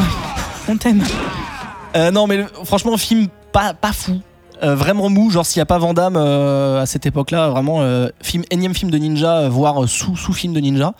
On 0.67 0.75
t'aime. 0.77 1.03
Euh, 1.95 2.11
non, 2.11 2.27
mais 2.27 2.37
le- 2.37 2.47
franchement, 2.65 2.95
film 2.97 3.27
pas, 3.51 3.73
pas 3.73 3.91
fou. 3.93 4.19
Euh, 4.61 4.75
vraiment 4.75 5.09
mou, 5.09 5.29
genre 5.31 5.45
s'il 5.45 5.59
n'y 5.59 5.63
a 5.63 5.65
pas 5.65 5.77
Vandame 5.77 6.17
à 6.17 6.85
cette 6.85 7.05
époque-là, 7.05 7.49
vraiment 7.49 7.81
euh, 7.81 8.09
film, 8.21 8.43
énième 8.51 8.73
film 8.75 8.91
de 8.91 8.97
ninja, 8.97 9.37
euh, 9.37 9.49
voire 9.49 9.87
sous, 9.87 10.17
sous 10.17 10.33
film 10.33 10.53
de 10.53 10.59
ninja. 10.59 10.93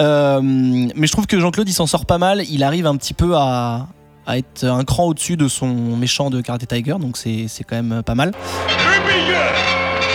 Euh, 0.00 0.40
mais 0.42 1.06
je 1.06 1.12
trouve 1.12 1.26
que 1.26 1.38
Jean-Claude 1.38 1.68
il 1.68 1.72
s'en 1.72 1.86
sort 1.86 2.06
pas 2.06 2.18
mal, 2.18 2.42
il 2.50 2.62
arrive 2.64 2.86
un 2.86 2.96
petit 2.96 3.14
peu 3.14 3.36
à, 3.36 3.86
à 4.26 4.38
être 4.38 4.64
un 4.64 4.84
cran 4.84 5.04
au-dessus 5.04 5.36
de 5.36 5.48
son 5.48 5.66
méchant 5.68 6.30
de 6.30 6.40
Karate 6.40 6.66
Tiger, 6.66 6.96
donc 6.98 7.16
c'est 7.16 7.46
c'est 7.48 7.62
quand 7.62 7.76
même 7.80 8.02
pas 8.02 8.14
mal. 8.14 8.32
Le 8.68 9.06
meilleur 9.06 9.52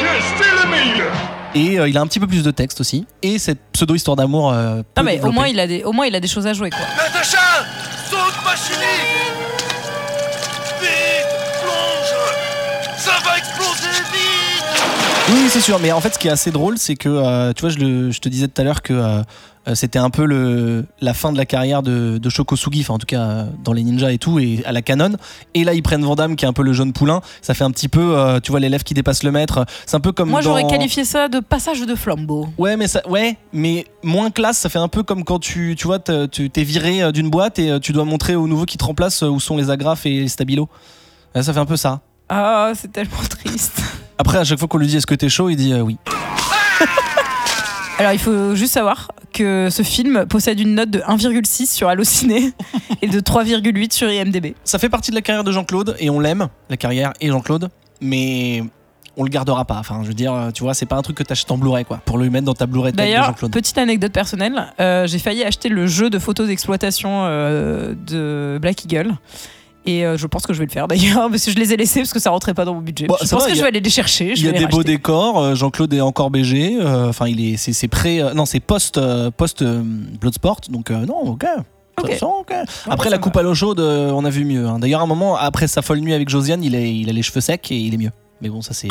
Yes, 0.02 0.24
c'est 0.38 0.64
le 0.66 0.70
meilleur 0.70 1.12
Et 1.56 1.80
euh, 1.80 1.88
il 1.88 1.98
a 1.98 2.02
un 2.02 2.08
petit 2.08 2.20
peu 2.20 2.28
plus 2.28 2.44
de 2.44 2.52
texte 2.52 2.82
aussi. 2.82 3.06
Et 3.22 3.38
cette 3.40 3.60
pseudo-histoire 3.72 4.16
d'amour. 4.18 4.52
euh, 4.52 4.82
mais 5.04 5.22
au 5.22 5.32
moins 5.32 5.48
il 5.48 5.60
a 5.60 5.68
des, 5.68 5.84
au 5.84 5.92
moins 5.92 6.08
il 6.08 6.16
a 6.16 6.20
des 6.20 6.28
choses 6.28 6.48
à 6.48 6.54
jouer 6.54 6.72
quoi. 6.72 6.80
Natacha 6.98 7.38
Saute 8.10 8.34
Oui, 15.32 15.46
c'est 15.50 15.62
sûr. 15.62 15.80
Mais 15.80 15.92
en 15.92 16.02
fait, 16.02 16.14
ce 16.16 16.20
qui 16.20 16.28
est 16.28 16.32
assez 16.32 16.52
drôle, 16.52 16.78
c'est 16.78 16.96
que, 16.96 17.10
euh, 17.10 17.54
tu 17.54 17.62
vois, 17.62 17.70
je, 17.70 17.78
le- 17.78 18.12
je 18.12 18.20
te 18.20 18.30
disais 18.30 18.48
tout 18.48 18.60
à 18.62 18.64
l'heure 18.64 18.82
que 18.82 18.94
euh, 18.94 19.22
euh, 19.68 19.76
c'était 19.76 20.00
un 20.00 20.10
peu 20.10 20.26
le, 20.26 20.86
la 21.02 21.14
fin 21.14 21.32
de 21.32 21.38
la 21.38 21.46
carrière 21.46 21.84
de, 21.84 22.18
de 22.18 22.30
Shokosugi, 22.30 22.82
enfin, 22.82 22.96
en 22.96 22.98
tout 22.98 23.06
cas, 23.06 23.46
dans 23.64 23.74
les 23.74 23.84
ninjas 23.84 24.12
et 24.12 24.18
tout, 24.18 24.40
et 24.40 24.64
à 24.66 24.72
la 24.72 24.82
canon. 24.82 25.12
Et 25.54 25.64
là, 25.64 25.74
ils 25.76 25.84
prennent 25.84 26.04
Vandame, 26.04 26.36
qui 26.36 26.46
est 26.46 26.48
un 26.48 26.54
peu 26.54 26.64
le 26.64 26.74
jeune 26.74 26.94
poulain. 26.94 27.22
Ça 27.44 27.54
fait 27.54 27.64
un 27.64 27.70
petit 27.70 27.90
peu, 27.90 28.18
euh, 28.18 28.40
tu 28.40 28.50
vois, 28.52 28.60
l'élève 28.60 28.82
qui 28.84 28.96
dépasse 28.96 29.22
le 29.24 29.32
maître. 29.32 29.66
C'est 29.86 29.96
un 29.96 30.00
peu 30.00 30.12
comme. 30.14 30.30
Moi 30.30 30.42
j'aurais 30.42 30.66
qualifié 30.68 31.06
ça 31.06 31.28
de 31.28 31.40
passage 31.40 31.82
de 31.82 31.94
flambeau. 31.96 32.48
Ouais, 32.58 32.76
mais 32.76 32.88
ça, 32.88 33.08
ouais, 33.08 33.38
mais 33.54 33.86
moins 34.04 34.32
classe. 34.32 34.58
Ça 34.58 34.70
fait 34.70 34.80
un 34.80 34.88
peu 34.88 35.04
comme 35.04 35.24
quand 35.24 35.40
tu, 35.40 35.76
tu 35.78 35.86
vois, 35.86 36.00
tu 36.00 36.50
t'es 36.50 36.64
viré 36.64 37.12
d'une 37.12 37.30
boîte 37.30 37.60
et 37.60 37.80
tu 37.82 37.92
dois 37.92 38.06
montrer 38.06 38.36
au 38.36 38.48
nouveau 38.48 38.66
qui 38.66 38.78
te 38.78 38.84
remplace 38.86 39.22
euh, 39.22 39.28
où 39.28 39.40
sont 39.40 39.58
les 39.58 39.70
agrafes 39.70 40.06
et 40.08 40.22
les 40.22 40.28
stabilos. 40.28 40.70
Ça 41.40 41.54
fait 41.54 41.60
un 41.60 41.66
peu 41.68 41.78
ça. 41.78 42.02
Ah 42.30 42.72
c'est 42.74 42.92
tellement 42.92 43.18
triste. 43.30 43.82
Après, 44.20 44.38
à 44.38 44.44
chaque 44.44 44.60
fois 44.60 44.68
qu'on 44.68 44.78
lui 44.78 44.88
dit 44.88 44.98
est-ce 44.98 45.08
que 45.08 45.16
t'es 45.16 45.30
chaud, 45.30 45.50
il 45.50 45.56
dit 45.56 45.72
euh, 45.72 45.80
oui. 45.80 45.98
Alors 48.00 48.12
il 48.12 48.20
faut 48.20 48.54
juste 48.54 48.74
savoir 48.74 49.08
que 49.34 49.70
ce 49.72 49.82
film 49.82 50.26
possède 50.26 50.60
une 50.60 50.76
note 50.76 50.90
de 50.90 51.00
1,6 51.00 51.74
sur 51.74 51.88
Allociné 51.88 52.52
et 53.02 53.08
de 53.08 53.20
3,8 53.22 53.94
sur 53.94 54.12
IMDb. 54.12 54.56
Ça 54.66 54.78
fait 54.78 54.90
partie 54.90 55.12
de 55.12 55.16
la 55.16 55.22
carrière 55.22 55.46
de 55.46 55.54
Jean-Claude 55.54 55.96
et 56.00 56.10
on 56.10 56.20
l'aime, 56.20 56.50
la 56.70 56.76
carrière 56.76 57.14
et 57.22 57.30
Jean-Claude, 57.30 57.70
mais 58.02 58.62
on 59.16 59.24
le 59.24 59.30
gardera 59.30 59.64
pas. 59.64 59.78
Enfin, 59.78 60.02
je 60.04 60.10
veux 60.10 60.14
dire, 60.14 60.50
tu 60.54 60.64
vois, 60.64 60.74
c'est 60.74 60.86
pas 60.86 60.98
un 60.98 61.02
truc 61.02 61.16
que 61.16 61.24
t'achètes 61.24 61.52
en 61.52 61.58
Blu-ray, 61.58 61.86
quoi, 61.86 62.02
pour 62.04 62.18
le 62.18 62.30
mettre 62.30 62.46
dans 62.46 62.54
ta 62.54 62.66
Blu-ray 62.66 62.92
de 62.92 62.98
D'ailleurs, 62.98 63.26
Jean-Claude. 63.28 63.54
petite 63.54 63.78
anecdote 63.78 64.12
personnelle, 64.12 64.68
euh, 64.82 65.08
j'ai 65.08 65.20
failli 65.20 65.44
acheter 65.44 65.70
le 65.70 65.88
jeu 65.88 66.10
de 66.10 66.20
photos 66.20 66.48
d'exploitation 66.48 67.24
euh, 67.24 67.94
de 68.08 68.60
Black 68.62 68.84
Eagle. 68.84 69.14
Et 69.90 70.06
euh, 70.06 70.18
je 70.18 70.28
pense 70.28 70.46
que 70.46 70.54
je 70.54 70.60
vais 70.60 70.66
le 70.66 70.72
faire 70.72 70.88
d'ailleurs, 70.88 71.28
parce 71.32 71.46
que 71.46 71.52
je 71.52 71.56
les 71.58 71.74
ai 71.74 71.78
laissés 71.78 72.02
parce 72.02 72.14
que 72.14 72.20
ça 72.20 72.30
rentrait 72.30 72.54
pas 72.54 72.66
dans 72.66 72.74
mon 72.76 72.82
budget. 72.82 73.08
Je 73.24 73.28
pense 73.30 73.44
va, 73.44 73.50
que 73.50 73.56
je 73.56 73.62
vais 73.62 73.68
aller 73.70 73.80
les 73.80 73.90
chercher. 73.90 74.34
Il 74.36 74.46
y 74.46 74.50
a 74.50 74.52
des 74.52 74.68
beaux 74.68 74.84
décors. 74.84 75.40
euh, 75.40 75.56
Jean-Claude 75.56 75.94
est 75.94 76.02
encore 76.02 76.30
BG. 76.30 76.78
euh, 76.80 77.10
Enfin, 77.10 77.28
il 77.28 77.40
est, 77.44 77.58
c'est, 77.58 77.74
c'est 77.74 77.88
pré, 77.88 78.22
non, 78.36 78.46
c'est 78.46 78.60
post, 78.60 79.00
post 79.38 79.64
Bloodsport. 79.64 80.62
Donc 80.70 80.90
non, 80.92 81.22
ok. 81.32 81.46
Après 82.90 83.10
la 83.10 83.18
coupe 83.18 83.36
à 83.38 83.42
l'eau 83.42 83.54
chaude, 83.56 83.80
on 83.80 84.24
a 84.26 84.30
vu 84.30 84.46
mieux. 84.46 84.66
hein. 84.68 84.80
D'ailleurs, 84.80 85.02
à 85.02 85.04
un 85.04 85.08
moment, 85.08 85.36
après 85.36 85.68
sa 85.68 85.82
folle 85.82 86.00
nuit 86.00 86.14
avec 86.14 86.30
Josiane, 86.30 86.64
il 86.64 86.76
a 87.10 87.14
les 87.14 87.22
cheveux 87.24 87.42
secs 87.42 87.72
et 87.72 87.78
il 87.78 87.94
est 87.94 87.98
mieux. 87.98 88.12
Mais 88.42 88.50
bon, 88.50 88.62
ça 88.62 88.74
c'est 88.74 88.88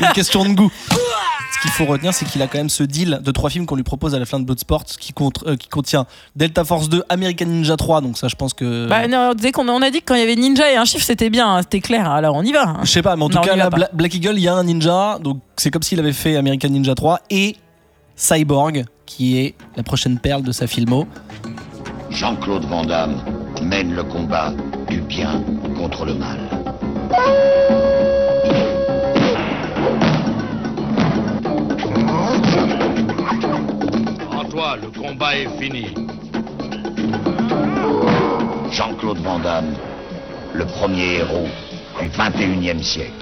une 0.00 0.06
question 0.14 0.44
de 0.44 0.54
goût. 0.54 0.70
Ce 0.90 1.62
qu'il 1.62 1.70
faut 1.70 1.86
retenir, 1.86 2.12
c'est 2.14 2.24
qu'il 2.24 2.40
a 2.42 2.46
quand 2.46 2.58
même 2.58 2.68
ce 2.68 2.82
deal 2.84 3.20
de 3.22 3.30
trois 3.32 3.48
films 3.50 3.64
qu'on 3.66 3.74
lui 3.74 3.82
propose 3.82 4.14
à 4.14 4.18
la 4.18 4.26
fin 4.26 4.38
de 4.38 4.44
Bloodsport, 4.44 4.84
qui, 4.84 5.12
compte, 5.12 5.42
euh, 5.46 5.56
qui 5.56 5.68
contient 5.68 6.06
Delta 6.36 6.62
Force 6.64 6.88
2, 6.88 7.02
American 7.08 7.46
Ninja 7.46 7.76
3. 7.76 8.00
Donc 8.00 8.16
ça, 8.18 8.28
je 8.28 8.36
pense 8.36 8.54
que. 8.54 8.86
Bah, 8.88 9.08
non, 9.08 9.32
dès 9.34 9.50
qu'on 9.50 9.68
on 9.68 9.82
a 9.82 9.90
dit 9.90 10.00
que 10.00 10.04
quand 10.06 10.14
il 10.14 10.20
y 10.20 10.24
avait 10.24 10.36
ninja 10.36 10.70
et 10.70 10.76
un 10.76 10.84
chiffre, 10.84 11.04
c'était 11.04 11.30
bien, 11.30 11.48
hein, 11.56 11.60
c'était 11.62 11.80
clair. 11.80 12.08
Alors 12.10 12.34
on 12.36 12.42
y 12.42 12.52
va. 12.52 12.62
hein. 12.68 12.80
Je 12.82 12.90
sais 12.90 13.02
pas, 13.02 13.16
mais 13.16 13.24
en 13.24 13.28
tout 13.28 13.36
Non, 13.36 13.42
cas, 13.42 13.56
là. 13.56 13.70
Bla- 13.70 13.88
Black 13.92 14.14
Eagle, 14.14 14.34
il 14.36 14.40
y 14.42 14.48
a 14.48 14.54
un 14.54 14.62
ninja, 14.64 15.18
donc 15.20 15.38
c'est 15.56 15.70
comme 15.70 15.82
s'il 15.82 15.98
avait 15.98 16.12
fait 16.12 16.36
American 16.36 16.68
Ninja 16.68 16.94
3 16.94 17.20
et 17.30 17.56
Cyborg, 18.14 18.84
qui 19.06 19.38
est 19.38 19.54
la 19.76 19.82
prochaine 19.82 20.18
perle 20.18 20.42
de 20.42 20.52
sa 20.52 20.66
filmo. 20.66 21.06
Jean-Claude 22.10 22.64
Van 22.66 22.84
Damme 22.84 23.20
mène 23.62 23.94
le 23.94 24.02
combat 24.04 24.52
du 24.88 25.00
bien 25.00 25.42
contre 25.76 26.04
le 26.04 26.14
mal. 26.14 26.38
Toi, 34.58 34.76
le 34.76 34.90
combat 34.90 35.36
est 35.36 35.48
fini. 35.60 35.86
Jean-Claude 38.72 39.18
Van 39.18 39.38
Damme, 39.38 39.72
le 40.52 40.66
premier 40.66 41.18
héros 41.18 41.46
du 42.00 42.08
21e 42.08 42.82
siècle. 42.82 43.12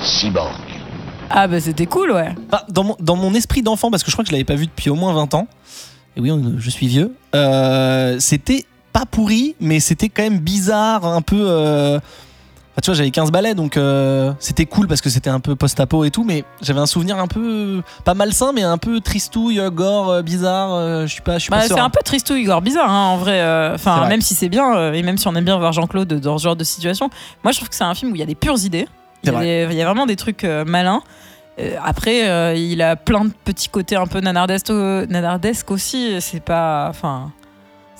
Cyborg. 0.00 0.52
Ah 1.30 1.48
bah 1.48 1.60
c'était 1.60 1.86
cool, 1.86 2.12
ouais. 2.12 2.32
Bah, 2.48 2.64
dans, 2.68 2.84
mon, 2.84 2.96
dans 3.00 3.16
mon 3.16 3.34
esprit 3.34 3.62
d'enfant, 3.62 3.90
parce 3.90 4.04
que 4.04 4.10
je 4.10 4.14
crois 4.14 4.22
que 4.22 4.28
je 4.28 4.32
l'avais 4.34 4.44
pas 4.44 4.54
vu 4.54 4.66
depuis 4.66 4.88
au 4.88 4.94
moins 4.94 5.14
20 5.14 5.34
ans, 5.34 5.48
et 6.16 6.20
oui, 6.20 6.30
je 6.58 6.70
suis 6.70 6.86
vieux, 6.86 7.12
euh, 7.34 8.20
c'était 8.20 8.66
pas 8.92 9.04
pourri, 9.10 9.54
mais 9.60 9.80
c'était 9.80 10.08
quand 10.08 10.22
même 10.22 10.38
bizarre, 10.38 11.04
un 11.04 11.22
peu. 11.22 11.36
euh, 11.38 11.96
enfin, 11.98 12.80
tu 12.82 12.86
vois, 12.90 12.94
j'avais 12.94 13.10
15 13.10 13.30
balais, 13.30 13.54
donc 13.54 13.76
euh, 13.76 14.32
c'était 14.38 14.66
cool 14.66 14.86
parce 14.88 15.00
que 15.00 15.10
c'était 15.10 15.30
un 15.30 15.40
peu 15.40 15.56
post-apo 15.56 16.04
et 16.04 16.10
tout, 16.10 16.24
mais 16.24 16.44
j'avais 16.62 16.80
un 16.80 16.86
souvenir 16.86 17.18
un 17.18 17.26
peu. 17.26 17.82
pas 18.04 18.14
malsain, 18.14 18.52
mais 18.52 18.62
un 18.62 18.78
peu 18.78 19.00
tristouille, 19.00 19.60
gore, 19.72 20.10
euh, 20.10 20.22
bizarre. 20.22 20.72
euh, 20.74 21.02
je 21.06 21.12
suis 21.12 21.22
pas, 21.22 21.34
je 21.38 21.44
suis 21.44 21.50
Bah, 21.50 21.58
pas 21.58 21.66
c'est 21.68 21.78
un 21.78 21.90
peu 21.90 22.00
tristouille, 22.04 22.42
Igor, 22.42 22.60
bizarre 22.62 22.90
hein, 22.90 23.06
en 23.08 23.16
vrai. 23.18 23.40
Enfin, 23.74 24.06
même 24.08 24.20
si 24.20 24.34
c'est 24.34 24.48
bien, 24.48 24.92
et 24.92 25.02
même 25.02 25.18
si 25.18 25.26
on 25.28 25.34
aime 25.34 25.44
bien 25.44 25.58
voir 25.58 25.72
Jean-Claude 25.72 26.12
dans 26.20 26.38
ce 26.38 26.44
genre 26.44 26.56
de 26.56 26.64
situation, 26.64 27.10
moi 27.44 27.52
je 27.52 27.58
trouve 27.58 27.68
que 27.68 27.74
c'est 27.74 27.84
un 27.84 27.94
film 27.94 28.12
où 28.12 28.14
il 28.16 28.20
y 28.20 28.22
a 28.22 28.26
des 28.26 28.34
pures 28.34 28.62
idées. 28.64 28.86
Il 29.24 29.32
y, 29.32 29.34
a 29.34 29.40
des- 29.40 29.66
il 29.72 29.76
y 29.76 29.82
a 29.82 29.84
vraiment 29.84 30.06
des 30.06 30.14
trucs 30.16 30.44
malins. 30.44 31.02
Après, 31.84 32.28
euh, 32.28 32.54
il 32.54 32.80
a 32.82 32.94
plein 32.94 33.24
de 33.24 33.32
petits 33.44 33.68
côtés 33.68 33.96
un 33.96 34.06
peu 34.06 34.20
nanardesques, 34.20 34.70
nanardesques 34.70 35.72
aussi. 35.72 36.20
C'est 36.20 36.38
pas, 36.38 36.86
enfin, 36.88 37.32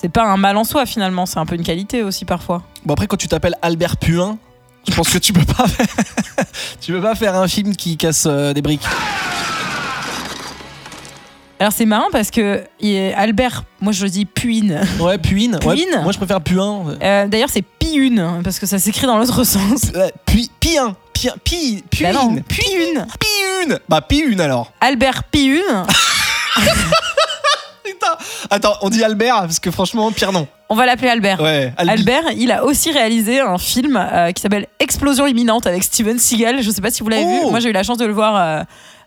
c'est 0.00 0.08
pas 0.08 0.24
un 0.24 0.36
mal 0.36 0.56
en 0.56 0.64
soi 0.64 0.86
finalement. 0.86 1.26
C'est 1.26 1.38
un 1.38 1.46
peu 1.46 1.54
une 1.54 1.62
qualité 1.64 2.02
aussi 2.02 2.24
parfois. 2.24 2.62
Bon, 2.84 2.94
après, 2.94 3.06
quand 3.06 3.16
tu 3.16 3.28
t'appelles 3.28 3.56
Albert 3.62 3.96
Puin, 3.96 4.38
je 4.88 4.94
pense 4.94 5.08
que 5.10 5.18
tu 5.18 5.32
peux 5.32 5.44
pas 5.44 5.66
faire, 5.66 5.86
tu 6.80 6.92
peux 6.92 7.00
pas 7.02 7.14
faire 7.14 7.34
un 7.34 7.48
film 7.48 7.74
qui 7.76 7.96
casse 7.96 8.24
euh, 8.26 8.52
des 8.52 8.62
briques. 8.62 8.86
Alors 11.60 11.72
c'est 11.72 11.86
marrant 11.86 12.06
parce 12.12 12.30
que 12.30 12.62
Albert, 13.16 13.64
moi 13.80 13.92
je 13.92 14.06
dis 14.06 14.24
Puine. 14.26 14.80
Ouais, 15.00 15.18
Puin. 15.18 15.54
ouais, 15.54 15.58
Puin 15.58 16.02
moi, 16.02 16.12
je 16.12 16.18
préfère 16.18 16.40
Puin. 16.40 16.96
Euh, 17.02 17.26
D'ailleurs 17.26 17.48
c'est 17.50 17.62
Piune 17.62 18.40
parce 18.44 18.60
que 18.60 18.66
ça 18.66 18.78
s'écrit 18.78 19.08
dans 19.08 19.18
l'autre 19.18 19.42
sens. 19.42 19.90
Ouais, 19.92 20.12
Puis, 20.24 20.50
Pien. 20.60 20.94
Pien. 21.12 21.34
Pi. 21.42 21.82
Puin. 21.90 22.12
Bah. 22.12 22.42
Piune. 22.48 23.78
Bah, 23.88 24.00
Piune 24.02 24.40
alors. 24.40 24.72
Albert 24.80 25.24
Piune. 25.24 25.62
Putain. 28.00 28.46
Attends, 28.50 28.74
on 28.82 28.90
dit 28.90 29.02
Albert 29.02 29.40
parce 29.42 29.60
que 29.60 29.70
franchement, 29.70 30.10
pire 30.12 30.32
non. 30.32 30.46
On 30.68 30.74
va 30.74 30.84
l'appeler 30.86 31.08
Albert. 31.08 31.40
Ouais, 31.40 31.72
Albi. 31.76 31.92
Albert, 31.92 32.32
il 32.36 32.52
a 32.52 32.64
aussi 32.64 32.92
réalisé 32.92 33.40
un 33.40 33.56
film 33.58 33.96
euh, 33.96 34.32
qui 34.32 34.42
s'appelle 34.42 34.66
Explosion 34.78 35.26
imminente 35.26 35.66
avec 35.66 35.82
Steven 35.82 36.18
Seagal. 36.18 36.62
Je 36.62 36.70
sais 36.70 36.80
pas 36.82 36.90
si 36.90 37.02
vous 37.02 37.08
l'avez 37.08 37.24
Oh. 37.26 37.44
vu. 37.46 37.50
Moi, 37.50 37.60
j'ai 37.60 37.70
eu 37.70 37.72
la 37.72 37.82
chance 37.82 37.96
de 37.98 38.04
le 38.04 38.12
voir 38.12 38.36
euh, 38.36 38.62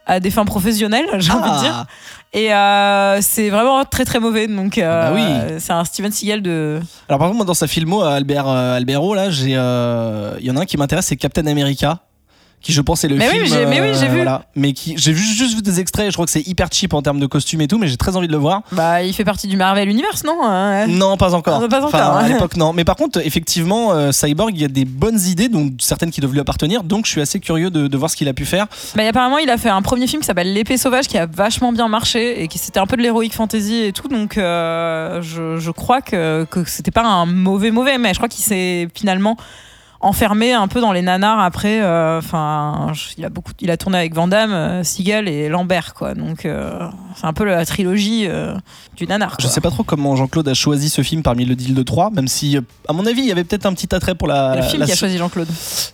à 0.08 0.20
des 0.20 0.32
fins 0.32 0.46
professionnelles, 0.46 1.06
j'ai 1.20 1.32
envie 1.32 1.52
de 1.52 1.60
dire. 1.60 1.86
Ah, 1.86 1.86
Et 2.34 2.52
euh, 2.54 3.22
c'est 3.22 3.50
vraiment 3.52 3.86
très 3.86 4.06
très 4.06 4.20
mauvais. 4.20 4.48
Donc, 4.48 4.78
euh, 4.80 5.12
bah 5.12 5.12
oui. 5.14 5.56
c'est 5.60 5.72
un 5.74 5.86
Steven 5.86 6.12
Seagal 6.12 6.42
de. 6.42 6.80
Alors, 7.08 7.20
par 7.20 7.28
contre, 7.28 7.38
moi, 7.38 7.46
dans 7.46 7.54
sa 7.54 7.68
filmo, 7.68 8.02
Albert, 8.02 8.48
euh, 8.48 8.78
Albero, 8.78 9.14
là, 9.14 9.30
j'ai, 9.30 9.54
euh, 9.56 10.34
il 10.40 10.46
y 10.48 10.52
en 10.52 10.58
a 10.58 10.62
un 10.62 10.66
qui 10.66 10.78
m'intéresse, 10.78 11.06
c'est 11.06 11.16
Captain 11.18 11.46
America. 11.46 12.00
Qui 12.62 12.74
je 12.74 12.82
pense 12.82 13.04
est 13.04 13.08
le 13.08 13.16
Mais 13.16 13.28
film. 13.30 13.70
mais 13.70 13.82
oui, 13.82 13.88
j'ai 14.00 14.08
vu. 14.08 14.18
Voilà. 14.18 14.44
Mais 14.56 14.74
qui, 14.74 14.94
j'ai 14.98 15.12
vu, 15.14 15.24
juste 15.24 15.56
vu 15.56 15.62
des 15.64 15.80
extraits. 15.80 16.08
Je 16.10 16.14
crois 16.14 16.26
que 16.26 16.32
c'est 16.32 16.48
hyper 16.48 16.68
cheap 16.72 16.94
en 16.94 17.02
termes 17.02 17.20
de 17.20 17.26
costumes 17.26 17.62
et 17.62 17.68
tout, 17.68 17.78
mais 17.80 17.88
j'ai 17.88 17.98
très 17.98 18.16
envie 18.16 18.28
de 18.28 18.32
le 18.32 18.38
voir. 18.38 18.62
Bah, 18.72 19.02
il 19.04 19.14
fait 19.14 19.24
partie 19.26 19.48
du 19.48 19.58
Marvel 19.58 19.90
Universe, 19.90 20.24
non 20.24 20.38
Euh, 20.48 20.86
Non, 20.88 21.18
pas 21.18 21.34
encore. 21.34 21.62
Ah, 21.64 21.68
pas 21.68 21.78
encore, 21.84 21.88
Enfin, 21.88 22.18
à 22.18 22.28
l'époque, 22.28 22.56
non. 22.58 22.72
Mais 22.74 22.84
par 22.84 22.96
contre, 22.96 23.20
effectivement, 23.26 23.94
euh, 23.94 24.12
Cyborg, 24.12 24.52
il 24.56 24.62
y 24.62 24.66
a 24.66 24.68
des 24.68 24.86
bonnes 24.86 25.20
idées, 25.22 25.50
donc 25.50 25.74
certaines 25.80 26.12
qui 26.12 26.22
doivent 26.22 26.34
lui 26.34 26.40
appartenir. 26.40 26.84
Donc, 26.84 27.06
je 27.06 27.12
suis 27.12 27.22
assez 27.22 27.40
curieux 27.40 27.72
de, 27.72 27.88
de 27.88 27.98
voir 27.98 28.10
ce 28.12 28.16
qu'il 28.16 28.28
a 28.28 28.34
pu 28.34 28.46
faire. 28.46 28.68
Bah, 28.96 29.04
apparemment, 29.08 29.40
il 29.40 29.50
a 29.50 29.58
fait 29.58 29.70
un 29.70 29.82
premier 29.82 30.06
film 30.08 30.22
qui 30.22 30.28
s'appelle 30.28 30.54
L'épée 30.54 30.78
sauvage 30.78 31.08
qui 31.08 31.18
a 31.18 31.26
vachement 31.26 31.72
bien 31.72 31.88
marché 31.88 32.44
et 32.44 32.48
qui 32.48 32.58
c'était 32.60 32.80
un 32.80 32.86
peu 32.86 32.96
de 32.98 33.02
l'héroïque 33.02 33.34
fantasy 33.34 33.76
et 33.86 33.92
tout. 33.94 34.08
Donc, 34.08 34.38
euh, 34.38 35.22
je, 35.24 35.58
je 35.58 35.72
crois 35.72 36.02
que, 36.02 36.46
que 36.52 36.64
c'était 36.66 36.92
pas 36.92 37.04
un 37.04 37.26
mauvais 37.26 37.72
mauvais, 37.72 37.98
mais 37.98 38.10
je 38.14 38.20
crois 38.20 38.30
qu'il 38.30 38.44
s'est 38.44 38.88
finalement 38.94 39.36
enfermé 40.02 40.54
un 40.54 40.68
peu 40.68 40.82
dans 40.82 40.92
les 40.92 41.02
nanars 41.02 41.40
après. 41.40 41.82
euh, 41.82 42.18
Enfin, 42.20 42.92
je- 42.94 43.14
il 43.18 43.26
a 43.26 43.30
beaucoup, 43.30 43.52
il 43.62 43.70
a 43.72 43.78
tourné 43.78 43.98
avec 43.98 44.14
Van 44.14 44.28
Damme, 44.28 44.52
euh, 44.54 44.84
Seagal 44.84 45.28
et 45.28 45.50
Lambert, 45.50 45.94
quoi. 45.94 46.14
Donc, 46.14 46.46
euh, 46.46 46.80
c'est 47.16 47.26
un 47.26 47.34
peu 47.34 47.44
la 47.46 47.66
trilogie 47.66 48.26
euh, 48.28 48.54
du 48.98 49.06
nanar. 49.08 49.36
Je 49.40 49.46
quoi. 49.46 49.52
sais 49.54 49.62
pas 49.62 49.70
trop 49.72 49.84
comment 49.84 50.16
Jean-Claude 50.16 50.48
a 50.48 50.54
choisi 50.54 50.90
ce 50.90 51.02
film 51.02 51.24
parmi 51.24 51.46
le 51.46 51.56
deal 51.56 51.74
de 51.74 51.84
3, 51.84 52.10
même 52.12 52.28
si, 52.28 52.58
à 52.88 52.94
mon 52.94 53.06
avis, 53.06 53.22
il 53.22 53.28
y 53.28 53.32
avait 53.32 53.44
peut-être 53.44 53.66
un 53.66 53.74
petit 53.74 53.94
attrait 53.94 54.16
pour 54.16 54.28
la. 54.28 54.56
le 54.56 54.62
film 54.64 54.80
la- 54.82 54.86
qui 54.86 54.92
a 54.92 54.96
choisi 54.96 55.18
Jean-Claude. 55.18 55.48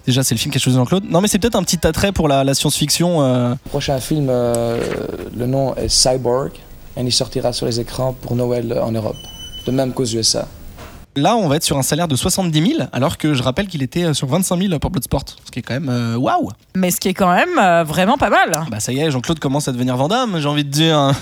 Déjà, 0.05 0.23
c'est 0.23 0.35
le 0.35 0.39
film 0.39 0.51
qui 0.51 0.57
a 0.57 0.61
choisi 0.61 0.77
Jean-Claude. 0.77 1.03
Non, 1.09 1.21
mais 1.21 1.27
c'est 1.27 1.39
peut-être 1.39 1.55
un 1.55 1.63
petit 1.63 1.85
attrait 1.85 2.11
pour 2.11 2.27
la, 2.27 2.43
la 2.43 2.53
science-fiction. 2.53 3.21
euh, 3.21 3.55
Prochain 3.69 3.99
film, 3.99 4.27
euh, 4.29 4.81
le 5.35 5.45
nom 5.47 5.75
est 5.75 5.89
Cyborg, 5.89 6.51
et 6.95 7.01
il 7.01 7.11
sortira 7.11 7.53
sur 7.53 7.65
les 7.65 7.79
écrans 7.79 8.13
pour 8.13 8.35
Noël 8.35 8.79
en 8.81 8.91
Europe, 8.91 9.15
de 9.65 9.71
même 9.71 9.93
qu'aux 9.93 10.05
USA. 10.05 10.47
Là, 11.17 11.35
on 11.35 11.47
va 11.47 11.55
être 11.55 11.63
sur 11.63 11.79
un 11.79 11.81
salaire 11.81 12.07
de 12.07 12.15
70 12.15 12.75
000, 12.75 12.89
alors 12.93 13.17
que 13.17 13.33
je 13.33 13.41
rappelle 13.41 13.65
qu'il 13.65 13.81
était 13.81 14.03
euh, 14.03 14.13
sur 14.13 14.27
25 14.27 14.61
000 14.61 14.77
pour 14.77 14.91
Bloodsport. 14.91 15.23
Ce 15.43 15.49
qui 15.49 15.57
est 15.57 15.61
quand 15.63 15.73
même 15.73 15.89
euh, 15.89 16.15
waouh! 16.15 16.51
Mais 16.75 16.91
ce 16.91 16.99
qui 16.99 17.07
est 17.07 17.15
quand 17.15 17.33
même 17.33 17.57
euh, 17.57 17.83
vraiment 17.83 18.19
pas 18.19 18.29
mal. 18.29 18.65
Bah, 18.69 18.79
ça 18.79 18.93
y 18.93 18.99
est, 18.99 19.09
Jean-Claude 19.09 19.39
commence 19.39 19.67
à 19.67 19.71
devenir 19.71 19.97
Vandame, 19.97 20.39
j'ai 20.39 20.47
envie 20.47 20.63
de 20.63 20.69
dire. 20.69 20.95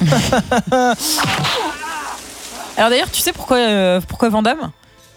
Alors 2.78 2.90
d'ailleurs, 2.90 3.10
tu 3.10 3.22
sais 3.22 3.32
pourquoi, 3.32 3.56
euh, 3.56 4.02
pourquoi 4.06 4.28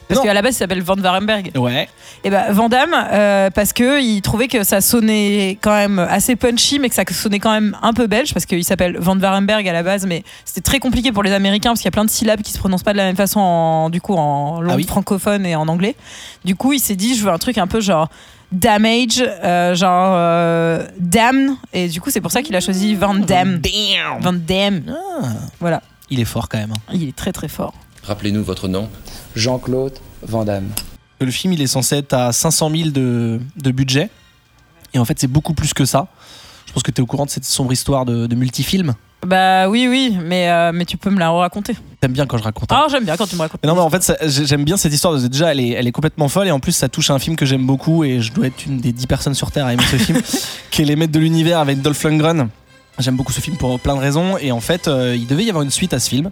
Parce 0.09 0.21
qu'à 0.23 0.33
la 0.35 0.43
base, 0.43 0.55
il 0.55 0.59
s'appelle 0.59 0.83
Van 0.83 0.95
Varenberg. 0.97 1.51
ouais. 1.57 1.89
Et 2.25 2.31
ben 2.31 2.51
Van 2.51 2.69
Damme, 2.69 2.95
euh, 3.13 3.51
parce 3.51 3.73
que 3.73 4.03
il 4.03 4.23
trouvait 4.23 4.49
que 4.49 4.65
ça 4.65 4.81
sonnait 4.81 5.59
quand 5.61 5.73
même 5.75 5.99
assez 5.99 6.35
punchy, 6.35 6.79
mais 6.79 6.89
que 6.89 6.95
ça 6.95 7.05
sonnait 7.11 7.39
quand 7.39 7.53
même 7.53 7.77
un 7.83 7.93
peu 7.93 8.07
belge, 8.07 8.33
parce 8.35 8.45
qu'il 8.47 8.65
s'appelle 8.65 8.97
Van 8.99 9.17
Varenberg 9.17 9.69
à 9.69 9.73
la 9.73 9.83
base, 9.83 10.05
mais 10.07 10.25
c'était 10.45 10.63
très 10.63 10.79
compliqué 10.81 11.13
pour 11.13 11.23
les 11.23 11.33
Américains 11.33 11.71
parce 11.71 11.81
qu'il 11.81 11.87
y 11.87 11.89
a 11.89 11.93
plein 11.93 12.05
de 12.05 12.11
syllabes 12.11 12.41
qui 12.43 12.53
se 12.53 12.59
prononcent 12.59 12.83
pas 12.83 12.93
de 12.93 12.97
la 12.99 13.05
même 13.05 13.17
façon, 13.17 13.39
en, 13.41 13.91
du 13.91 14.01
coup 14.01 14.15
en 14.15 14.61
langue 14.61 14.73
Ah 14.73 14.77
oui. 14.77 14.87
francophone 14.87 15.47
et 15.47 15.55
en 15.55 15.69
anglais. 15.69 15.95
Du 16.45 16.57
coup, 16.57 16.73
il 16.73 16.81
s'est 16.81 16.97
dit, 16.97 17.15
je 17.15 17.25
veux 17.25 17.31
un 17.31 17.39
truc 17.39 17.59
un 17.59 17.67
peu 17.69 17.81
genre 17.81 18.09
damage, 18.51 19.23
euh, 19.45 19.75
genre 19.75 20.13
euh, 20.17 20.87
damn, 20.99 21.57
et 21.73 21.89
du 21.89 22.01
coup 22.01 22.11
c'est 22.11 22.21
pour 22.23 22.33
ça 22.33 22.43
qu'il 22.43 22.57
a 22.57 22.61
choisi 22.61 22.95
Van 22.95 23.15
Damme. 23.15 23.61
Van 24.21 24.33
Damme. 24.33 24.83
Ah, 24.89 25.27
Voilà, 25.61 25.83
il 26.11 26.19
est 26.19 26.25
fort 26.25 26.49
quand 26.49 26.59
même. 26.59 26.73
hein. 26.73 26.93
il 26.95 27.09
est 27.09 27.15
très 27.17 27.33
très 27.33 27.49
fort. 27.49 27.75
Rappelez-nous 28.09 28.43
votre 28.43 28.69
nom. 28.69 28.89
Jean-Claude 29.37 29.93
Van 30.23 30.45
Damme. 30.45 30.69
Le 31.21 31.31
film, 31.31 31.53
il 31.53 31.61
est 31.63 31.67
censé 31.67 31.97
être 31.97 32.15
à 32.15 32.33
500 32.33 32.71
000 32.75 32.89
de, 32.91 33.39
de 33.57 33.71
budget. 33.71 34.09
Et 34.95 34.99
en 34.99 35.05
fait, 35.05 35.19
c'est 35.21 35.27
beaucoup 35.27 35.53
plus 35.53 35.75
que 35.75 35.85
ça. 35.85 36.07
Je 36.67 36.73
pense 36.73 36.83
que 36.83 36.91
tu 36.91 37.01
es 37.01 37.03
au 37.03 37.07
courant 37.07 37.27
de 37.27 37.31
cette 37.31 37.45
sombre 37.45 37.73
histoire 37.73 38.05
de, 38.07 38.27
de 38.27 38.35
multifilm. 38.35 38.95
Bah 39.27 39.69
oui, 39.69 39.89
oui, 39.91 40.17
mais, 40.23 40.49
euh, 40.49 40.71
mais 40.73 40.85
tu 40.85 40.97
peux 40.97 41.11
me 41.11 41.19
la 41.19 41.31
raconter. 41.31 41.77
T'aimes 42.01 42.13
bien 42.13 42.25
quand 42.27 42.39
je 42.39 42.45
raconte. 42.45 42.71
hein. 42.73 42.83
Ah, 42.85 42.87
j'aime 42.89 43.05
bien 43.05 43.17
quand 43.17 43.27
tu 43.27 43.35
me 43.35 43.41
racontes. 43.41 43.61
Mais 43.63 43.69
non, 43.69 43.75
mais 43.75 43.81
en 43.81 43.91
fait, 43.91 44.03
ça- 44.03 44.17
j'aime 44.27 44.65
bien 44.65 44.77
cette 44.77 44.93
histoire. 44.95 45.19
Déjà, 45.21 45.51
elle 45.51 45.61
est, 45.61 45.71
elle 45.71 45.87
est 45.89 45.93
complètement 45.93 46.29
folle. 46.29 46.47
Et 46.47 46.51
en 46.53 46.61
plus, 46.61 46.73
ça 46.73 46.89
touche 46.89 47.11
à 47.11 47.15
un 47.15 47.19
film 47.19 47.35
que 47.37 47.45
j'aime 47.45 47.67
beaucoup. 47.67 48.05
Et 48.05 48.21
je 48.23 48.33
dois 48.33 48.47
être 48.47 48.65
une 48.65 48.79
des 48.79 48.93
10 48.93 49.07
personnes 49.09 49.35
sur 49.35 49.51
Terre 49.51 49.67
à 49.67 49.75
aimer 49.75 49.83
ce 49.91 49.97
film, 49.97 50.21
qui 50.71 50.83
est 50.83 50.85
Les 50.85 50.95
Maîtres 50.97 51.13
de 51.13 51.19
l'Univers 51.19 51.59
avec 51.59 51.83
Dolph 51.83 52.03
Lundgren. 52.05 52.49
J'aime 52.99 53.17
beaucoup 53.17 53.33
ce 53.33 53.41
film 53.41 53.57
pour 53.57 53.79
plein 53.79 53.95
de 53.95 54.01
raisons. 54.01 54.39
Et 54.39 54.51
en 54.51 54.61
fait, 54.61 54.89
euh, 54.89 55.15
il 55.17 55.27
devait 55.27 55.45
y 55.45 55.49
avoir 55.49 55.63
une 55.63 55.71
suite 55.71 55.93
à 55.95 56.01
ce 56.01 56.09
film. 56.09 56.31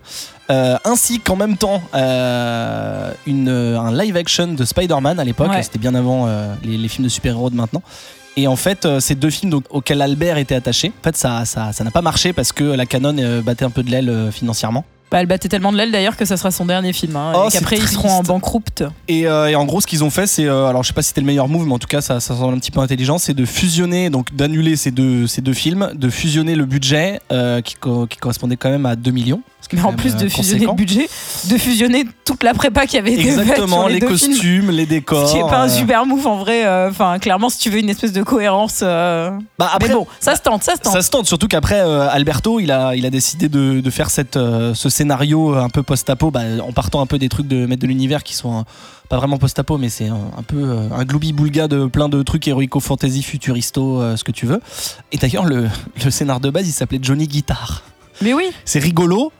Euh, 0.50 0.76
ainsi 0.84 1.20
qu'en 1.20 1.36
même 1.36 1.56
temps, 1.56 1.82
euh, 1.94 3.12
une, 3.26 3.48
un 3.48 3.92
live 3.92 4.16
action 4.16 4.48
de 4.48 4.64
Spider-Man 4.64 5.20
à 5.20 5.24
l'époque. 5.24 5.50
Ouais. 5.50 5.62
C'était 5.62 5.78
bien 5.78 5.94
avant 5.94 6.28
les, 6.62 6.76
les 6.76 6.88
films 6.88 7.04
de 7.04 7.08
super-héros 7.10 7.50
de 7.50 7.56
maintenant. 7.56 7.82
Et 8.36 8.48
en 8.48 8.56
fait, 8.56 8.86
ces 9.00 9.14
deux 9.14 9.30
films 9.30 9.50
donc, 9.50 9.64
auxquels 9.70 10.02
Albert 10.02 10.36
était 10.36 10.54
attaché, 10.54 10.92
en 11.00 11.02
fait, 11.02 11.16
ça 11.16 11.44
ça, 11.46 11.72
ça 11.72 11.84
n'a 11.84 11.90
pas 11.90 12.02
marché 12.02 12.34
parce 12.34 12.52
que 12.52 12.64
la 12.64 12.84
Canon 12.84 13.42
battait 13.42 13.64
un 13.64 13.70
peu 13.70 13.82
de 13.82 13.90
l'aile 13.90 14.30
financièrement. 14.30 14.84
Bah, 15.10 15.20
elle 15.20 15.26
battait 15.26 15.48
tellement 15.48 15.70
de 15.72 15.76
l'aile 15.76 15.92
d'ailleurs 15.92 16.16
que 16.16 16.24
ça 16.24 16.36
sera 16.36 16.50
son 16.50 16.66
dernier 16.66 16.92
film. 16.92 17.14
hein, 17.14 17.32
Oh, 17.36 17.46
et 17.48 17.52
qu'après 17.52 17.76
ils 17.76 17.86
seront 17.88 18.08
en 18.10 18.22
banqueroute. 18.22 18.82
Et, 19.06 19.26
euh, 19.28 19.48
et 19.48 19.54
en 19.54 19.64
gros, 19.64 19.80
ce 19.80 19.86
qu'ils 19.86 20.02
ont 20.02 20.10
fait, 20.10 20.26
c'est, 20.26 20.46
euh, 20.46 20.66
alors 20.66 20.82
je 20.82 20.88
sais 20.88 20.94
pas 20.94 21.02
si 21.02 21.08
c'était 21.08 21.20
le 21.20 21.26
meilleur 21.28 21.46
move, 21.48 21.64
mais 21.66 21.74
en 21.74 21.78
tout 21.78 21.86
cas, 21.86 22.00
ça, 22.00 22.18
ça 22.18 22.34
semble 22.34 22.54
un 22.54 22.58
petit 22.58 22.72
peu 22.72 22.80
intelligent, 22.80 23.18
c'est 23.18 23.34
de 23.34 23.44
fusionner, 23.44 24.10
donc 24.10 24.34
d'annuler 24.34 24.74
ces 24.74 24.90
deux, 24.90 25.26
ces 25.28 25.42
deux 25.42 25.52
films, 25.54 25.90
de 25.94 26.10
fusionner 26.10 26.56
le 26.56 26.64
budget 26.64 27.20
euh, 27.30 27.60
qui, 27.60 27.76
co- 27.76 28.06
qui 28.06 28.16
correspondait 28.18 28.56
quand 28.56 28.70
même 28.70 28.84
à 28.86 28.96
2 28.96 29.10
millions. 29.12 29.42
Mais 29.72 29.82
en 29.82 29.92
plus 29.92 30.14
euh, 30.14 30.16
de 30.18 30.28
fusionner 30.28 30.66
le 30.66 30.72
budget, 30.74 31.08
de 31.50 31.58
fusionner 31.58 32.04
toute 32.24 32.42
la 32.42 32.54
prépa 32.54 32.86
qui 32.86 32.96
avait 32.98 33.12
été 33.12 33.22
Exactement, 33.28 33.80
sur 33.80 33.88
les, 33.88 33.94
les, 33.94 34.00
deux 34.00 34.16
films. 34.16 34.30
costumes, 34.32 34.70
les 34.70 34.86
décors. 34.86 35.28
Ce 35.28 35.32
qui 35.34 35.38
est 35.38 35.42
pas 35.42 35.58
un 35.62 35.66
euh, 35.68 35.68
super 35.68 36.06
move 36.06 36.26
en 36.26 36.36
vrai. 36.36 36.66
euh, 36.66 36.90
Enfin, 36.90 37.18
clairement, 37.18 37.48
si 37.48 37.58
tu 37.58 37.70
veux 37.70 37.78
une 37.78 37.90
espèce 37.90 38.12
de 38.12 38.22
cohérence. 38.22 38.80
euh, 38.82 39.30
Bah, 39.58 39.70
après, 39.72 39.88
Mais 39.88 39.94
bon, 39.94 40.06
ça 40.20 40.34
se 40.36 40.40
tente, 40.42 40.62
ça 40.62 40.74
se 40.76 40.80
tente. 40.80 40.92
Ça 40.92 41.02
se 41.02 41.10
tente, 41.10 41.26
surtout 41.26 41.48
qu'après, 41.48 41.80
euh, 41.80 42.08
Alberto, 42.10 42.60
il 42.60 42.70
a, 42.70 42.94
il 42.96 43.04
a 43.06 43.10
décidé 43.10 43.48
de, 43.48 43.80
de 43.80 43.90
faire 43.90 44.10
cette, 44.10 44.36
euh, 44.36 44.74
ce 44.74 44.88
scénario 44.88 45.54
un 45.54 45.68
peu 45.68 45.82
post-apo, 45.82 46.30
bah, 46.30 46.40
en 46.66 46.72
partant 46.72 47.00
un 47.00 47.06
peu 47.06 47.18
des 47.18 47.28
trucs 47.28 47.48
de 47.48 47.66
maître 47.66 47.82
de 47.82 47.86
l'univers 47.86 48.22
qui 48.22 48.34
sont 48.34 48.58
euh, 48.60 48.62
pas 49.08 49.16
vraiment 49.18 49.36
post-apo, 49.38 49.78
mais 49.78 49.88
c'est 49.88 50.08
un, 50.08 50.30
un 50.36 50.42
peu 50.42 50.56
euh, 50.58 50.88
un 50.92 51.04
gloubi-boulga 51.04 51.68
de 51.68 51.86
plein 51.86 52.08
de 52.08 52.22
trucs 52.22 52.46
héroïco-fantasy, 52.48 53.22
futuristo, 53.22 54.00
euh, 54.02 54.16
ce 54.16 54.24
que 54.24 54.32
tu 54.32 54.46
veux. 54.46 54.60
Et 55.12 55.16
d'ailleurs, 55.16 55.44
le, 55.44 55.68
le 56.04 56.10
scénar 56.10 56.40
de 56.40 56.50
base, 56.50 56.66
il 56.68 56.72
s'appelait 56.72 56.98
Johnny 57.00 57.26
Guitar. 57.28 57.82
Mais 58.22 58.32
oui. 58.34 58.46
C'est 58.64 58.78
rigolo 58.80 59.30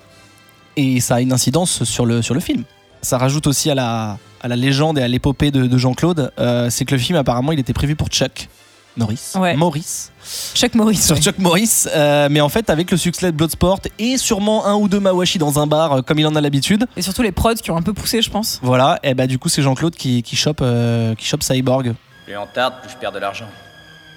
et 0.77 1.01
ça 1.01 1.17
a 1.17 1.21
une 1.21 1.33
incidence 1.33 1.85
sur 1.85 2.07
le, 2.07 2.23
sur 2.23 2.35
le 2.35 2.41
film. 2.41 2.65
Ça 3.03 3.19
rajoute 3.19 3.47
aussi 3.47 3.71
à 3.71 3.75
la, 3.75 4.19
à 4.41 4.49
la 4.49 4.57
légende 4.57 4.99
et 4.99 5.03
à 5.03 5.09
l'épopée 5.09 5.51
de, 5.51 5.67
de 5.67 5.79
Jean-Claude, 5.79 6.33
euh, 6.39 6.71
c'est 6.71 6.85
que 6.85 6.95
le 6.95 7.01
film, 7.01 7.19
apparemment, 7.19 7.53
il 7.53 7.59
était 7.59 7.73
prévu 7.73 7.95
pour 7.97 8.09
Chuck 8.09 8.49
Norris. 8.97 9.33
Ouais. 9.35 9.55
Maurice 9.57 10.11
Chuck 10.55 10.75
Morris. 10.75 10.97
sur 10.97 11.17
ouais. 11.17 11.21
Chuck 11.21 11.39
Norris, 11.39 11.85
euh, 11.95 12.29
mais 12.31 12.41
en 12.41 12.49
fait 12.49 12.71
avec 12.71 12.91
le 12.91 12.97
succès 12.97 13.31
de 13.31 13.37
Bloodsport 13.37 13.81
et 13.99 14.17
sûrement 14.17 14.67
un 14.67 14.75
ou 14.75 14.89
deux 14.89 15.01
Mawashi 15.01 15.39
dans 15.39 15.59
un 15.61 15.67
bar 15.67 15.93
euh, 15.93 16.03
comme 16.03 16.19
il 16.19 16.27
en 16.27 16.35
a 16.35 16.41
l'habitude. 16.41 16.87
Et 16.97 17.03
surtout 17.03 17.21
les 17.21 17.31
prods 17.31 17.55
qui 17.55 17.71
ont 17.71 17.77
un 17.77 17.83
peu 17.83 17.93
poussé, 17.93 18.23
je 18.23 18.31
pense. 18.31 18.59
Voilà, 18.63 18.99
et 19.03 19.13
bah 19.13 19.27
du 19.27 19.39
coup 19.39 19.51
c'est 19.51 19.61
Jean-Claude 19.61 19.95
qui, 19.95 20.23
qui 20.23 20.35
chope 20.35 20.61
euh, 20.63 21.15
qui 21.15 21.27
chope 21.27 21.43
Cyborg. 21.43 21.95
Plus 22.25 22.37
on 22.39 22.47
tarde, 22.47 22.75
plus 22.81 22.91
je 22.91 22.97
perds 22.97 23.13
de 23.13 23.19
l'argent. 23.19 23.45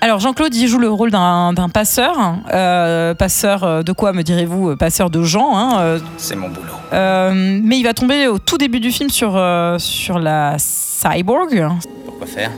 Alors 0.02 0.20
Jean-Claude, 0.22 0.56
il 0.56 0.68
joue 0.68 0.80
le 0.80 0.90
rôle 0.90 1.12
d'un 1.12 1.54
passeur. 1.74 2.16
Euh, 2.54 3.14
passeur 3.14 3.64
euh, 3.66 3.84
de 3.84 3.92
quoi, 3.92 4.14
me 4.14 4.24
direz-vous 4.24 4.78
Passeur 4.78 5.10
de 5.10 5.24
gens. 5.24 5.58
hein, 5.58 5.80
euh, 5.82 6.00
C'est 6.18 6.38
mon 6.38 6.48
boulot. 6.48 6.62
euh, 6.94 7.60
mais 7.62 7.78
il 7.78 7.84
va 7.84 7.94
tomber 7.94 8.28
au 8.28 8.40
tout 8.40 8.58
début 8.58 8.80
du 8.80 8.92
film 8.92 9.10
sur, 9.10 9.36
euh, 9.36 9.78
sur 9.78 10.18
la 10.20 10.56
cyborg, 10.58 11.68
Pourquoi 12.06 12.28
faire? 12.28 12.52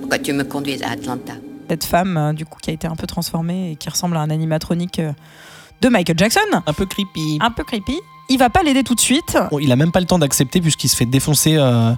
Pourquoi 0.00 0.18
tu 0.18 0.32
me 0.32 0.42
conduis 0.42 0.82
à 0.82 0.90
Atlanta? 0.90 1.34
Cette 1.70 1.84
femme 1.84 2.16
euh, 2.16 2.32
du 2.32 2.44
coup 2.44 2.58
qui 2.60 2.70
a 2.70 2.72
été 2.72 2.88
un 2.88 2.96
peu 2.96 3.06
transformée 3.06 3.72
et 3.72 3.76
qui 3.76 3.88
ressemble 3.88 4.16
à 4.16 4.20
un 4.20 4.30
animatronique 4.30 4.98
euh, 4.98 5.12
de 5.82 5.88
Michael 5.88 6.18
Jackson. 6.18 6.40
Un 6.66 6.72
peu 6.72 6.86
creepy. 6.86 7.38
Un 7.40 7.50
peu 7.52 7.62
creepy. 7.62 7.94
Il 8.28 8.38
va 8.38 8.50
pas 8.50 8.64
l'aider 8.64 8.82
tout 8.82 8.96
de 8.96 9.00
suite. 9.00 9.38
Bon, 9.52 9.60
il 9.60 9.70
a 9.70 9.76
même 9.76 9.92
pas 9.92 10.00
le 10.00 10.06
temps 10.06 10.18
d'accepter 10.18 10.60
puisqu'il 10.60 10.88
se 10.88 10.96
fait 10.96 11.06
défoncer 11.06 11.56
euh, 11.58 11.92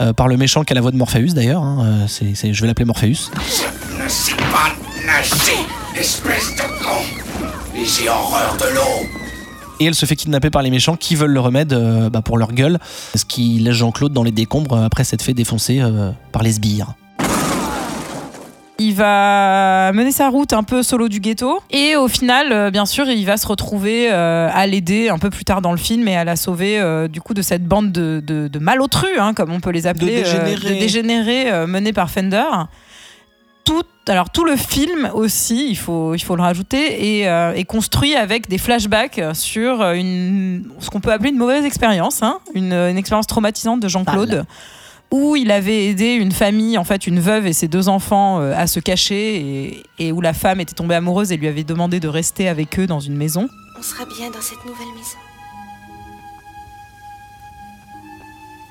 euh, 0.00 0.12
par 0.12 0.26
le 0.26 0.36
méchant 0.36 0.64
qui 0.64 0.72
a 0.72 0.74
la 0.74 0.80
voix 0.80 0.90
de 0.90 0.96
Morpheus 0.96 1.34
d'ailleurs. 1.34 1.62
hein. 1.62 2.02
Euh, 2.02 2.06
je 2.52 2.60
vais 2.60 2.66
l'appeler 2.66 2.84
Morpheus. 2.84 3.30
Ne 4.08 4.12
sais 4.12 4.36
pas 4.36 4.72
nager, 5.06 5.58
espèce 5.94 6.54
de 6.56 6.62
con 6.82 6.96
Et 7.76 7.84
j'ai 7.84 8.08
horreur 8.08 8.56
de 8.58 8.74
l'eau 8.74 9.06
Et 9.80 9.84
elle 9.84 9.94
se 9.94 10.06
fait 10.06 10.16
kidnapper 10.16 10.48
par 10.48 10.62
les 10.62 10.70
méchants 10.70 10.96
qui 10.96 11.14
veulent 11.14 11.30
le 11.32 11.40
remède 11.40 11.74
euh, 11.74 12.08
bah, 12.08 12.22
pour 12.22 12.38
leur 12.38 12.52
gueule. 12.52 12.78
Ce 13.14 13.26
qui 13.26 13.58
laisse 13.58 13.74
Jean-Claude 13.74 14.14
dans 14.14 14.22
les 14.22 14.30
décombres 14.30 14.76
euh, 14.78 14.86
après 14.86 15.04
s'être 15.04 15.20
fait 15.20 15.34
défoncer 15.34 15.80
euh, 15.82 16.10
par 16.32 16.42
les 16.42 16.52
sbires. 16.52 16.94
Il 18.78 18.94
va 18.94 19.92
mener 19.92 20.10
sa 20.10 20.30
route 20.30 20.54
un 20.54 20.62
peu 20.62 20.82
solo 20.82 21.08
du 21.08 21.20
ghetto. 21.20 21.60
Et 21.70 21.94
au 21.94 22.08
final, 22.08 22.50
euh, 22.50 22.70
bien 22.70 22.86
sûr, 22.86 23.10
il 23.10 23.26
va 23.26 23.36
se 23.36 23.46
retrouver 23.46 24.08
euh, 24.10 24.48
à 24.54 24.66
l'aider 24.66 25.10
un 25.10 25.18
peu 25.18 25.28
plus 25.28 25.44
tard 25.44 25.60
dans 25.60 25.72
le 25.72 25.76
film 25.78 26.08
et 26.08 26.16
à 26.16 26.24
la 26.24 26.36
sauver 26.36 26.78
euh, 26.78 27.08
du 27.08 27.20
coup 27.20 27.34
de 27.34 27.42
cette 27.42 27.66
bande 27.66 27.92
de, 27.92 28.22
de, 28.26 28.48
de 28.48 28.58
malotrus, 28.58 29.18
hein, 29.18 29.34
comme 29.34 29.52
on 29.52 29.60
peut 29.60 29.70
les 29.70 29.86
appeler, 29.86 30.22
De 30.22 30.24
dégénérés. 30.24 30.78
dégénérés 30.78 31.52
euh, 31.52 31.66
menés 31.66 31.92
par 31.92 32.08
Fender. 32.08 32.44
Tout, 33.68 33.82
alors 34.06 34.30
tout 34.30 34.46
le 34.46 34.56
film 34.56 35.10
aussi, 35.12 35.68
il 35.68 35.76
faut, 35.76 36.14
il 36.14 36.20
faut 36.20 36.36
le 36.36 36.42
rajouter, 36.42 37.20
est, 37.20 37.28
euh, 37.28 37.52
est 37.52 37.64
construit 37.64 38.14
avec 38.14 38.48
des 38.48 38.56
flashbacks 38.56 39.20
sur 39.34 39.82
euh, 39.82 39.92
une, 39.92 40.64
ce 40.80 40.88
qu'on 40.88 41.00
peut 41.00 41.12
appeler 41.12 41.28
une 41.28 41.36
mauvaise 41.36 41.66
expérience, 41.66 42.22
hein, 42.22 42.38
une, 42.54 42.72
une 42.72 42.96
expérience 42.96 43.26
traumatisante 43.26 43.80
de 43.80 43.88
Jean-Claude 43.88 44.46
où 45.10 45.36
il 45.36 45.50
avait 45.50 45.88
aidé 45.88 46.14
une 46.14 46.32
famille, 46.32 46.78
en 46.78 46.84
fait 46.84 47.06
une 47.06 47.20
veuve 47.20 47.46
et 47.46 47.52
ses 47.52 47.68
deux 47.68 47.90
enfants 47.90 48.40
euh, 48.40 48.54
à 48.56 48.66
se 48.66 48.80
cacher 48.80 49.36
et, 49.36 49.82
et 49.98 50.12
où 50.12 50.22
la 50.22 50.32
femme 50.32 50.60
était 50.60 50.74
tombée 50.74 50.94
amoureuse 50.94 51.30
et 51.30 51.36
lui 51.36 51.48
avait 51.48 51.62
demandé 51.62 52.00
de 52.00 52.08
rester 52.08 52.48
avec 52.48 52.78
eux 52.78 52.86
dans 52.86 53.00
une 53.00 53.16
maison. 53.16 53.50
On 53.78 53.82
sera 53.82 54.06
bien 54.06 54.30
dans 54.30 54.40
cette 54.40 54.64
nouvelle 54.64 54.94
maison. 54.96 55.18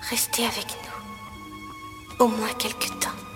Restez 0.10 0.44
avec 0.44 0.66
nous. 0.66 2.26
Au 2.26 2.28
moins 2.28 2.54
quelque 2.58 2.88
temps. 3.00 3.27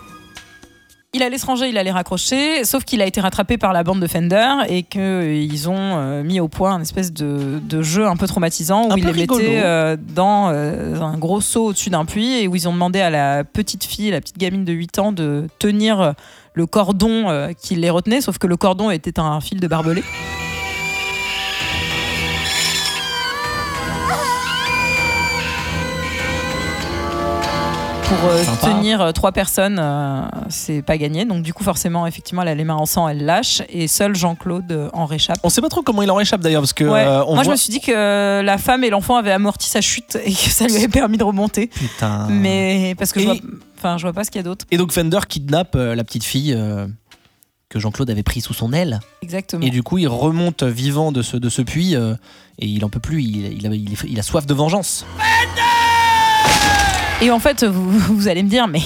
Il 1.14 1.24
allait 1.24 1.38
se 1.38 1.46
ranger, 1.46 1.68
il 1.68 1.78
allait 1.78 1.92
raccrocher, 1.92 2.64
sauf 2.64 2.86
qu'il 2.86 3.02
a 3.02 3.06
été 3.06 3.20
rattrapé 3.20 3.58
par 3.58 3.74
la 3.74 3.84
bande 3.84 4.00
de 4.00 4.08
Fender 4.08 4.48
et 4.70 4.84
qu'ils 4.84 5.68
ont 5.68 5.76
euh, 5.76 6.24
mis 6.24 6.40
au 6.40 6.48
point 6.48 6.74
un 6.76 6.82
espèce 6.82 7.12
de, 7.12 7.60
de 7.62 7.82
jeu 7.82 8.08
un 8.08 8.16
peu 8.16 8.28
traumatisant 8.28 8.88
où 8.88 8.94
Un 8.94 8.96
ils 8.96 9.06
les 9.06 9.12
mettaient 9.12 9.62
euh, 9.62 9.98
dans 10.00 10.52
euh, 10.52 11.02
un 11.02 11.18
gros 11.18 11.42
seau 11.42 11.66
au-dessus 11.66 11.90
d'un 11.90 12.06
puits 12.06 12.36
et 12.42 12.48
où 12.48 12.56
ils 12.56 12.70
ont 12.70 12.72
demandé 12.72 13.02
à 13.02 13.10
la 13.10 13.44
petite 13.44 13.84
fille, 13.84 14.10
la 14.12 14.22
petite 14.22 14.38
gamine 14.38 14.64
de 14.64 14.72
8 14.72 15.00
ans, 15.00 15.12
de 15.12 15.48
tenir 15.60 16.00
euh, 16.00 16.12
le 16.54 16.66
cordon 16.66 17.30
euh, 17.30 17.52
qui 17.62 17.76
les 17.76 17.90
retenait, 17.90 18.22
sauf 18.22 18.38
que 18.38 18.48
le 18.48 18.56
cordon 18.56 18.90
était 18.90 19.20
un 19.20 19.42
fil 19.42 19.60
de 19.60 19.68
barbelé. 19.68 20.04
Pour 28.12 28.30
euh, 28.30 28.44
tenir 28.62 29.00
euh, 29.02 29.12
trois 29.14 29.32
personnes, 29.32 29.80
euh, 29.82 30.22
c'est 30.50 30.82
pas 30.82 30.98
gagné. 30.98 31.24
Donc 31.24 31.44
du 31.44 31.54
coup, 31.54 31.64
forcément, 31.64 32.06
effectivement, 32.06 32.42
elle 32.42 32.50
a 32.50 32.56
les 32.56 32.66
mains 32.66 32.76
en 32.76 32.86
sang, 32.86 33.08
elle 33.08 33.24
lâche, 33.24 33.62
et 33.70 33.88
seul 33.88 34.16
Jean-Claude 34.16 34.70
euh, 34.72 34.90
en 34.94 35.06
réchappe. 35.06 35.38
On 35.44 35.50
sait 35.50 35.62
pas 35.62 35.70
trop 35.70 35.82
comment 35.82 36.02
il 36.02 36.12
en 36.12 36.16
réchappe 36.16 36.42
d'ailleurs 36.42 36.62
parce 36.62 36.74
que 36.74 36.84
Ouais. 36.84 37.06
euh, 37.06 37.24
on 37.26 37.36
Moi, 37.36 37.44
je 37.44 37.46
voit- 37.46 37.54
me 37.54 37.58
suis 37.58 37.72
dit 37.72 37.80
que 37.80 38.42
la 38.42 38.58
femme 38.58 38.84
et 38.84 38.90
l'enfant 38.90 39.16
avaient 39.16 39.32
amorti 39.32 39.70
sa 39.70 39.80
chute 39.80 40.18
et 40.26 40.32
que 40.32 40.38
ça 40.50 40.68
lui 40.68 40.76
avait 40.76 40.90
permis 40.90 41.18
de 41.18 41.24
remonter. 41.24 41.68
Putain. 41.68 42.28
Mais 42.30 42.96
parce 43.00 43.14
que 43.14 43.22
je 43.22 43.26
Et- 43.26 43.28
vois, 43.28 43.38
enfin, 43.78 43.98
je 43.98 44.04
vois 44.04 44.14
pas 44.14 44.26
ce 44.26 44.32
qu'il 44.32 44.40
y 44.40 44.44
a 44.44 44.44
d'autre. 44.44 44.66
Et 44.72 44.78
donc 44.78 44.92
Fender 44.92 45.20
kidnappe 45.30 45.76
euh, 45.76 45.96
la 45.96 46.04
petite 46.04 46.26
fille 46.26 46.54
euh, 46.54 46.88
que 47.70 47.80
Jean-Claude 47.80 48.10
avait 48.10 48.24
pris 48.24 48.42
sous 48.42 48.54
son 48.54 48.74
aile. 48.74 49.00
Exactement. 49.22 49.66
Et 49.66 49.70
du 49.70 49.84
coup, 49.84 49.98
il 50.00 50.10
remonte 50.10 50.64
vivant 50.64 51.14
de 51.14 51.22
ce, 51.22 51.38
de 51.38 51.48
ce 51.48 51.62
puits 51.62 51.96
euh, 51.96 52.14
et 52.60 52.66
il 52.68 52.84
en 52.84 52.90
peut 52.90 53.00
plus. 53.00 53.24
Il, 53.24 53.54
il, 53.54 53.66
a, 53.68 53.70
il 53.74 53.94
est- 53.94 54.04
il 54.10 54.20
a 54.20 54.24
soif 54.24 54.46
de 54.46 54.54
vengeance. 54.54 55.06
Et 57.22 57.30
en 57.30 57.40
fait, 57.40 57.64
vous, 57.64 58.00
vous 58.16 58.28
allez 58.28 58.42
me 58.42 58.50
dire, 58.50 58.68
mais, 58.68 58.82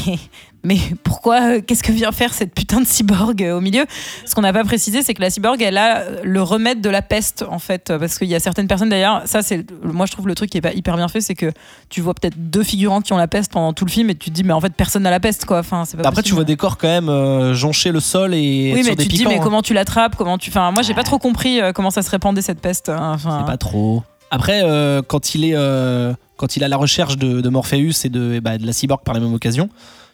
mais 0.65 0.78
pourquoi 1.04 1.41
euh, 1.41 1.62
Qu'est-ce 1.65 1.84
que 1.84 1.93
vient 1.93 2.12
faire 2.12 2.34
cette 2.34 2.54
putain 2.54 2.82
de 2.82 2.86
cyborg 2.86 3.41
euh, 3.41 3.58
au 3.58 3.62
milieu? 3.62 3.86
Ce 4.26 4.36
qu'on 4.36 4.41
n'a 4.41 4.52
pas 4.52 4.65
précisé, 4.65 5.04
c'est 5.04 5.13
que 5.13 5.21
la 5.21 5.30
cyborg, 5.30 5.62
elle 5.62 5.78
a 5.78 6.04
le 6.21 6.41
remède 6.41 6.82
de 6.82 6.89
la 6.89 7.02
peste, 7.02 7.45
en 7.50 7.60
fait. 7.60 7.93
Parce 7.98 8.17
qu'il 8.19 8.28
y 8.28 8.36
a 8.36 8.41
certaines 8.41 8.67
personnes, 8.67 8.89
d'ailleurs, 8.89 9.21
ça, 9.24 9.41
c'est. 9.41 9.65
Moi, 9.84 10.06
je 10.06 10.12
trouve 10.12 10.28
le 10.28 10.36
truc 10.36 10.50
qui 10.50 10.58
est 10.58 10.62
pas 10.62 10.74
hyper 10.74 10.98
bien 10.98 11.08
fait, 11.08 11.21
c'est 11.21 11.34
que 11.36 11.50
tu 11.89 12.02
vois 12.02 12.13
peut-être 12.13 12.36
deux 12.38 12.63
figurants 12.63 13.00
qui 13.00 13.13
ont 13.13 13.17
la 13.17 13.30
peste 13.30 13.54
pendant 13.54 13.71
tout 13.71 13.86
le 13.86 13.91
film 13.91 14.10
et 14.10 14.15
tu 14.15 14.32
te 14.32 14.36
dis, 14.36 14.43
mais 14.43 14.54
en 14.54 14.60
fait, 14.60 14.74
personne 14.74 15.04
n'a 15.04 15.12
la 15.12 15.21
peste, 15.21 15.45
quoi. 15.45 15.60
Enfin, 15.60 15.86
c'est 15.86 15.95
pas 15.95 16.08
Après, 16.08 16.21
tu 16.21 16.34
vois 16.34 16.43
des 16.43 16.58
corps 16.58 16.78
quand 16.78 16.89
même 16.89 17.08
euh, 17.08 17.54
joncher 17.54 17.93
le 17.93 18.02
sol 18.02 18.34
et 18.34 18.74
Oui, 18.76 18.84
sur 18.84 18.91
mais 18.91 18.95
des 18.98 19.04
tu 19.04 19.10
te 19.10 19.15
dis, 19.15 19.26
mais 19.26 19.36
hein. 19.36 19.41
comment 19.41 19.62
tu 19.62 19.74
l'attrapes 19.74 20.17
Comment 20.17 20.38
tu. 20.38 20.50
Enfin, 20.50 20.71
moi, 20.71 20.82
j'ai 20.84 20.93
pas 20.93 21.04
trop 21.04 21.19
compris 21.19 21.62
euh, 21.62 21.71
comment 21.71 21.89
ça 21.89 22.02
se 22.02 22.10
répandait 22.10 22.41
cette 22.41 22.60
peste. 22.60 22.89
hein. 22.89 23.13
Enfin, 23.15 23.38
C'est 23.39 23.50
pas 23.50 23.58
trop. 23.58 24.04
Après, 24.32 24.62
euh, 24.65 25.02
quand 25.08 25.36
il 25.36 25.45
est, 25.45 25.54
euh, 25.56 26.12
quand 26.38 26.56
il 26.56 26.63
à 26.63 26.67
la 26.67 26.78
recherche 26.78 27.17
de, 27.17 27.50
Morpheus 27.50 28.06
et 28.06 28.10
de, 28.10 28.34
et 28.34 28.41
bah, 28.41 28.58
de 28.58 28.65
la 28.65 28.74
cyborg 28.74 29.04
par 29.04 29.13
la 29.13 29.19
même 29.19 29.34
occasion, 29.34 29.69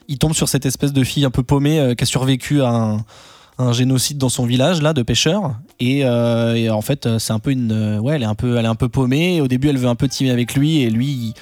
il 0.07 0.17
tombe 0.17 0.33
sur 0.33 0.49
cette 0.49 0.65
espèce 0.65 0.93
de 0.93 1.03
fille 1.03 1.25
un 1.25 1.31
peu 1.31 1.43
paumée 1.43 1.79
euh, 1.79 1.95
qui 1.95 2.03
a 2.03 2.07
survécu 2.07 2.61
à 2.61 2.69
un, 2.69 3.03
génocide 3.73 4.17
dans 4.17 4.29
son 4.29 4.47
village 4.47 4.81
là 4.81 4.91
de 4.91 5.03
pêcheurs. 5.03 5.53
Et, 5.79 6.03
euh, 6.03 6.71
en 6.71 6.81
fait, 6.81 7.05
euh, 7.05 7.19
c'est 7.19 7.31
un 7.31 7.37
peu 7.37 7.51
une, 7.51 7.99
ouais, 7.99 8.15
elle 8.15 8.23
est 8.23 8.25
un 8.25 8.33
peu, 8.33 8.57
elle 8.57 8.65
est 8.65 8.69
un 8.69 8.75
peu 8.75 8.89
paumée. 8.89 9.39
Au 9.39 9.47
début, 9.47 9.69
elle 9.69 9.77
veut 9.77 9.87
un 9.87 9.95
peu 9.95 10.07
teamer 10.07 10.31
avec 10.31 10.55
lui 10.55 10.81
et 10.81 10.89
lui, 10.89 11.35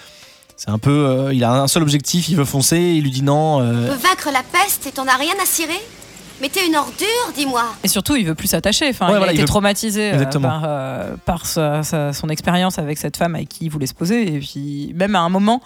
c'est 0.57 0.69
un 0.69 0.79
peu, 0.79 1.29
il 1.31 1.45
a 1.45 1.61
un 1.61 1.67
seul 1.69 1.81
objectif, 1.81 2.27
il 2.27 2.35
veut 2.35 2.43
foncer. 2.43 2.77
Il 2.77 3.03
lui 3.03 3.11
dit 3.11 3.21
non. 3.21 3.59
vaincre 3.59 4.31
la 4.33 4.43
peste 4.43 4.87
et 4.87 4.91
t'en 4.91 5.07
as 5.07 5.15
rien 5.15 5.33
à 5.41 5.45
cirer? 5.45 5.79
Mais 6.41 6.49
t'es 6.49 6.65
une 6.67 6.75
ordure, 6.75 7.05
dis-moi. 7.35 7.63
Et 7.83 7.87
surtout, 7.87 8.15
il 8.15 8.25
veut 8.25 8.35
plus 8.35 8.47
s'attacher. 8.47 8.89
Enfin, 8.89 9.07
Ouais, 9.07 9.13
il 9.13 9.17
voilà, 9.17 9.31
a 9.31 9.33
il 9.33 9.35
été 9.35 9.41
veut- 9.43 9.47
traumatisé 9.47 10.09
euh, 10.09 10.13
Exactement. 10.13 10.47
par, 10.47 10.61
euh, 10.65 11.15
par 11.25 11.45
sa- 11.45 11.83
sa- 11.83 12.13
son 12.13 12.29
expérience 12.29 12.79
avec 12.79 12.97
cette 12.97 13.17
femme 13.17 13.35
avec 13.35 13.49
qui 13.49 13.65
il 13.65 13.69
voulait 13.69 13.87
se 13.87 13.93
poser. 13.93 14.35
Et 14.35 14.39
puis, 14.39 14.93
même 14.95 15.15
à 15.15 15.19
un 15.19 15.29
moment, 15.29 15.61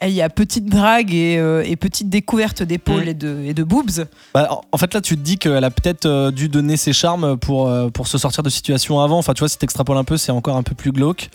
il 0.00 0.10
y 0.10 0.22
a 0.22 0.28
petite 0.28 0.66
drague 0.66 1.12
et, 1.12 1.38
euh, 1.38 1.64
et 1.66 1.74
petite 1.74 2.08
découverte 2.08 2.62
d'épaules 2.62 3.06
Mm. 3.06 3.08
et, 3.08 3.14
de, 3.14 3.42
et 3.46 3.54
de 3.54 3.64
boobs. 3.64 4.06
Bah, 4.32 4.46
en- 4.50 4.60
en 4.70 4.78
fait, 4.78 4.94
là, 4.94 5.00
tu 5.00 5.16
te 5.16 5.20
dis 5.22 5.38
qu'elle 5.38 5.64
a 5.64 5.70
peut-être 5.70 6.06
euh, 6.06 6.30
dû 6.30 6.48
donner 6.48 6.76
ses 6.76 6.92
charmes 6.92 7.36
pour, 7.36 7.68
euh, 7.68 7.88
pour 7.90 8.06
se 8.06 8.16
sortir 8.18 8.44
de 8.44 8.50
situation 8.50 9.00
avant. 9.00 9.18
Enfin, 9.18 9.34
tu 9.34 9.40
vois, 9.40 9.48
si 9.48 9.58
t'extrapoles 9.58 9.96
un 9.96 10.04
peu, 10.04 10.16
c'est 10.16 10.30
encore 10.30 10.56
un 10.56 10.62
peu 10.62 10.76
plus 10.76 10.92
glauque. 10.92 11.28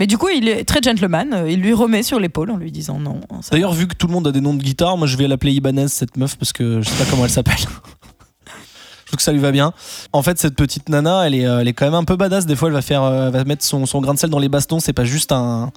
Mais 0.00 0.06
du 0.08 0.18
coup, 0.18 0.28
il 0.28 0.48
est 0.48 0.64
très 0.64 0.80
gentleman. 0.82 1.32
euh, 1.32 1.50
Il 1.50 1.60
lui 1.60 1.72
remet 1.72 2.02
sur 2.02 2.18
l'épaule 2.18 2.50
en 2.50 2.56
lui 2.56 2.72
disant 2.72 2.98
non. 2.98 3.20
ça 3.42 3.50
D'ailleurs, 3.52 3.72
vu 3.72 3.86
que 3.86 3.94
tout 3.94 4.06
le 4.08 4.12
monde 4.12 4.26
a 4.26 4.32
des 4.32 4.40
noms 4.40 4.54
de 4.54 4.62
guitare, 4.62 4.96
moi 4.96 5.06
je 5.06 5.16
vais 5.16 5.28
l'appeler 5.28 5.52
Ibanez, 5.52 5.88
cette 5.88 6.16
meuf, 6.16 6.36
parce 6.36 6.52
que 6.52 6.80
je 6.82 6.88
sais 6.88 7.04
pas 7.04 7.08
comment 7.10 7.24
elle 7.24 7.30
s'appelle. 7.30 7.54
je 7.58 9.06
trouve 9.06 9.16
que 9.16 9.22
ça 9.22 9.32
lui 9.32 9.38
va 9.40 9.52
bien. 9.52 9.72
En 10.12 10.22
fait, 10.22 10.38
cette 10.38 10.56
petite 10.56 10.88
nana, 10.88 11.26
elle 11.26 11.34
est, 11.34 11.46
euh, 11.46 11.60
elle 11.60 11.68
est 11.68 11.72
quand 11.74 11.84
même 11.84 11.94
un 11.94 12.04
peu 12.04 12.16
badass. 12.16 12.46
Des 12.46 12.56
fois, 12.56 12.68
elle 12.68 12.74
va 12.74 12.82
faire, 12.82 13.02
euh, 13.02 13.30
va 13.30 13.44
mettre 13.44 13.64
son, 13.64 13.86
son 13.86 14.00
grain 14.00 14.14
de 14.14 14.18
sel 14.18 14.30
dans 14.30 14.38
les 14.40 14.48
bastons. 14.48 14.80
C'est 14.80 14.92
pas 14.92 15.04
juste 15.04 15.30
un, 15.30 15.70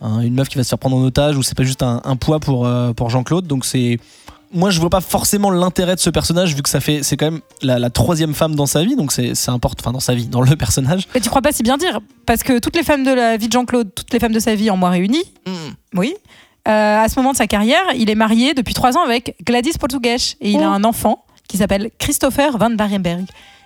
un- 0.00 0.20
une 0.20 0.34
meuf 0.34 0.48
qui 0.48 0.56
va 0.56 0.64
se 0.64 0.68
faire 0.70 0.78
prendre 0.78 0.96
en 0.96 1.02
otage 1.04 1.36
ou 1.36 1.42
c'est 1.42 1.56
pas 1.56 1.64
juste 1.64 1.82
un, 1.82 2.00
un 2.04 2.16
poids 2.16 2.40
pour, 2.40 2.68
pour 2.96 3.10
Jean-Claude. 3.10 3.46
Donc 3.46 3.64
c'est, 3.66 3.98
moi, 4.52 4.70
je 4.70 4.80
vois 4.80 4.90
pas 4.90 5.00
forcément 5.00 5.50
l'intérêt 5.50 5.94
de 5.94 6.00
ce 6.00 6.10
personnage 6.10 6.54
vu 6.54 6.62
que 6.62 6.68
ça 6.68 6.80
fait, 6.80 7.02
c'est 7.02 7.16
quand 7.16 7.30
même 7.30 7.40
la, 7.62 7.78
la 7.78 7.90
troisième 7.90 8.34
femme 8.34 8.54
dans 8.54 8.66
sa 8.66 8.82
vie. 8.84 8.96
Donc 8.96 9.12
c'est, 9.12 9.34
c'est 9.34 9.50
important, 9.50 9.82
enfin 9.82 9.92
dans 9.92 10.00
sa 10.00 10.14
vie, 10.14 10.26
dans 10.26 10.40
le 10.40 10.56
personnage. 10.56 11.06
Mais 11.14 11.20
tu 11.20 11.28
crois 11.28 11.42
pas 11.42 11.52
si 11.52 11.62
bien 11.62 11.76
dire 11.76 12.00
Parce 12.26 12.42
que 12.42 12.58
toutes 12.58 12.76
les 12.76 12.82
femmes 12.82 13.04
de 13.04 13.10
la 13.12 13.36
vie 13.36 13.48
de 13.48 13.52
Jean-Claude, 13.52 13.90
toutes 13.94 14.12
les 14.12 14.18
femmes 14.18 14.32
de 14.32 14.40
sa 14.40 14.54
vie 14.54 14.70
en 14.70 14.76
moi 14.76 14.90
réunies, 14.90 15.24
oui. 15.94 16.14
Euh, 16.66 16.98
à 17.02 17.08
ce 17.08 17.18
moment 17.18 17.32
de 17.32 17.36
sa 17.36 17.46
carrière, 17.46 17.82
il 17.96 18.10
est 18.10 18.14
marié 18.14 18.52
depuis 18.52 18.74
trois 18.74 18.96
ans 18.98 19.02
avec 19.02 19.36
Gladys 19.44 19.72
Portugues 19.78 20.06
et 20.06 20.50
il 20.50 20.62
a 20.62 20.68
un 20.68 20.84
enfant 20.84 21.24
qui 21.48 21.56
s'appelle 21.56 21.90
Christopher 21.98 22.58
Van 22.58 22.70
Barenberg 22.70 23.24